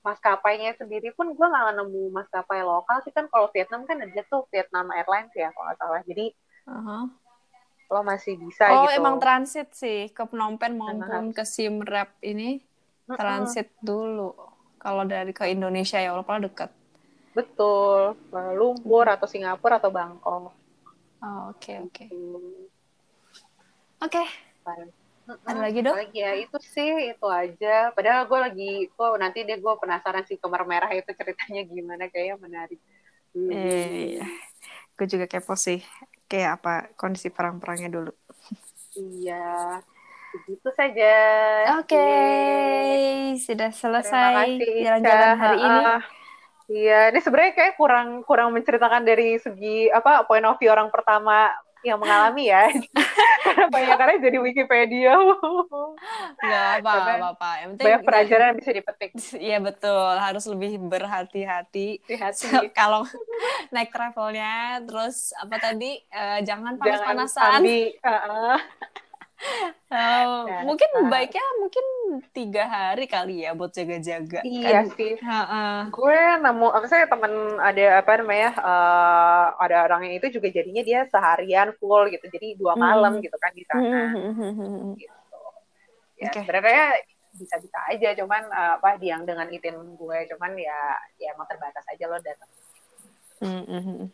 maskapainya 0.08 0.72
sendiri 0.80 1.10
pun 1.18 1.28
gue 1.36 1.48
nggak 1.52 1.76
nemu 1.80 2.04
maskapai 2.18 2.62
lokal 2.64 2.98
sih 3.04 3.12
kan 3.18 3.26
kalau 3.28 3.48
Vietnam 3.54 3.84
kan 3.90 3.98
ada 4.00 4.22
tuh 4.32 4.42
Vietnam 4.54 4.88
Airlines 4.96 5.34
ya 5.36 5.52
kalau 5.52 5.66
nggak 5.68 5.80
salah 5.84 6.02
jadi 6.10 6.26
Aha. 6.68 6.98
lo 7.88 8.02
masih 8.04 8.34
bisa 8.40 8.68
Oh, 8.68 8.84
gitu 8.84 9.00
emang 9.00 9.16
transit 9.24 9.68
sih 9.72 10.00
ke 10.12 10.24
Phnom 10.30 10.54
Penh 10.60 10.76
maupun 10.76 11.32
ke 11.32 11.44
Siem 11.48 11.80
Reap 11.84 12.20
ini 12.24 12.60
transit 13.16 13.72
dulu. 13.80 14.36
Kalau 14.84 15.04
dari 15.08 15.32
ke 15.32 15.48
Indonesia 15.56 15.98
ya 16.04 16.12
walaupun 16.12 16.48
dekat. 16.48 16.72
betul 17.38 18.18
Lumpur 18.60 19.06
atau 19.08 19.28
Singapura 19.30 19.78
atau 19.80 19.92
Bangkok 19.94 20.52
Oh, 21.24 21.50
oke 21.50 21.74
oke. 21.82 22.06
Hmm, 22.12 22.68
Oke. 24.06 24.24
paling- 24.64 25.07
Ada 25.28 25.60
lagi, 25.60 25.80
Dok? 25.84 25.96
Lagi 25.96 26.20
ya 26.24 26.32
itu 26.40 26.58
sih 26.64 27.12
itu 27.12 27.28
aja. 27.28 27.92
Padahal 27.92 28.24
gue 28.32 28.40
lagi, 28.40 28.72
gue 28.88 29.08
nanti 29.20 29.44
deh 29.44 29.60
gue 29.60 29.74
penasaran 29.76 30.24
sih 30.24 30.40
kamar 30.40 30.64
merah 30.64 30.88
itu 30.96 31.12
ceritanya 31.12 31.62
gimana 31.68 32.08
kayaknya 32.08 32.36
menarik. 32.40 32.80
Hmm. 33.36 33.52
Iya. 33.52 34.26
Gue 34.96 35.06
juga 35.12 35.26
kepo 35.28 35.54
sih. 35.60 35.84
Kayak 36.32 36.64
apa 36.64 36.74
kondisi 36.96 37.28
perang-perangnya 37.28 37.92
dulu. 37.92 38.12
Iya, 38.98 39.80
begitu 40.34 40.70
saja. 40.74 41.14
Oke, 41.80 41.96
Yeay. 41.96 43.38
sudah 43.38 43.70
Terima 43.70 44.02
selesai 44.02 44.48
jalan-jalan 44.58 45.36
hari 45.38 45.60
ini. 45.62 45.82
Ah, 45.86 46.04
Iya, 46.68 47.16
ini 47.16 47.20
sebenarnya 47.24 47.54
kayak 47.56 47.74
kurang 47.80 48.28
kurang 48.28 48.52
menceritakan 48.52 49.08
dari 49.08 49.40
segi 49.40 49.88
apa 49.88 50.28
point 50.28 50.44
of 50.44 50.60
view 50.60 50.68
orang 50.68 50.92
pertama 50.92 51.48
yang 51.88 52.00
mengalami 52.02 52.52
ya. 52.52 52.68
Karena 53.48 53.66
banyak 53.72 53.96
karena 53.96 54.16
jadi 54.20 54.38
Wikipedia. 54.44 55.16
Gak 56.36 56.66
apa, 56.84 56.92
Karena 56.92 57.16
apa, 57.16 57.30
apa. 57.32 57.52
Yang 57.64 57.70
penting 57.72 57.86
banyak 57.88 58.02
pelajaran 58.04 58.46
yang 58.46 58.58
bisa 58.60 58.72
dipetik. 58.76 59.12
Iya 59.48 59.58
betul, 59.64 60.12
harus 60.20 60.44
lebih 60.52 60.72
berhati-hati. 60.84 62.04
Kalau 62.76 63.08
naik 63.74 63.90
travelnya, 63.96 64.84
terus 64.84 65.32
apa 65.40 65.56
tadi, 65.64 66.04
eh, 66.12 66.40
jangan 66.44 66.76
Jangan 66.76 67.16
panas-panasan. 67.16 67.52
ambil, 67.64 67.84
uh-uh. 68.04 68.58
Oh, 69.88 70.44
Ya, 70.44 70.66
mungkin 70.66 70.90
ah. 70.98 71.08
baiknya 71.08 71.46
mungkin 71.62 71.86
tiga 72.34 72.66
hari 72.66 73.06
kali 73.06 73.46
ya 73.46 73.54
buat 73.54 73.70
jaga-jaga. 73.70 74.42
Iya 74.42 74.84
Kan- 74.84 74.92
sih. 74.98 75.14
Ha-ha. 75.22 75.88
gue 75.88 76.20
nemu 76.42 76.68
apa 76.68 76.86
saya 76.86 77.06
temen 77.06 77.32
ada 77.56 78.02
apa 78.02 78.12
namanya 78.18 78.50
eh, 78.52 79.46
ada 79.56 79.78
orang 79.86 80.10
yang 80.10 80.16
itu 80.18 80.42
juga 80.42 80.50
jadinya 80.50 80.82
dia 80.82 81.06
seharian 81.06 81.70
full 81.78 82.10
gitu 82.10 82.26
jadi 82.28 82.58
dua 82.58 82.74
malam 82.76 83.18
Hmm. 83.18 83.24
gitu 83.24 83.38
kan 83.38 83.52
di 83.54 83.64
sana 83.64 83.80
Hmm. 83.80 84.98
gitu 84.98 85.16
ya 86.18 86.28
Oke. 86.28 86.40
sebenarnya 86.42 86.86
bisa-bisa 87.32 87.78
aja 87.88 88.10
cuman 88.18 88.44
eh, 88.44 88.72
apa 88.76 88.90
yang 89.00 89.22
dengan 89.22 89.48
itin 89.48 89.78
gue 89.94 90.18
cuman 90.28 90.52
ya 90.58 90.80
ya 91.16 91.32
emang 91.32 91.46
terbatas 91.46 91.86
aja 91.88 92.06
lo 92.06 92.18
datang 92.18 92.50
Hmm. 93.38 94.10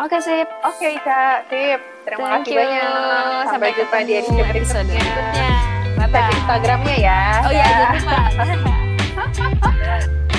Oke 0.00 0.16
okay, 0.16 0.20
sip. 0.24 0.48
Oke 0.64 0.80
okay, 0.80 0.94
Kak, 1.04 1.52
sip. 1.52 1.80
Terima 2.08 2.40
Thank 2.40 2.48
kasih 2.48 2.52
you. 2.56 2.60
banyak. 2.64 2.88
Sampai, 2.88 3.52
Sampai 3.52 3.70
jumpa 3.76 3.98
di 4.08 4.12
episode 4.16 4.48
berikutnya. 4.48 4.88
berikutnya. 4.96 6.24
Instagramnya 6.32 6.96
ya. 6.96 7.22
Oh 7.44 7.52
iya, 7.52 7.66
ya. 7.68 7.90
jangan. 8.00 8.30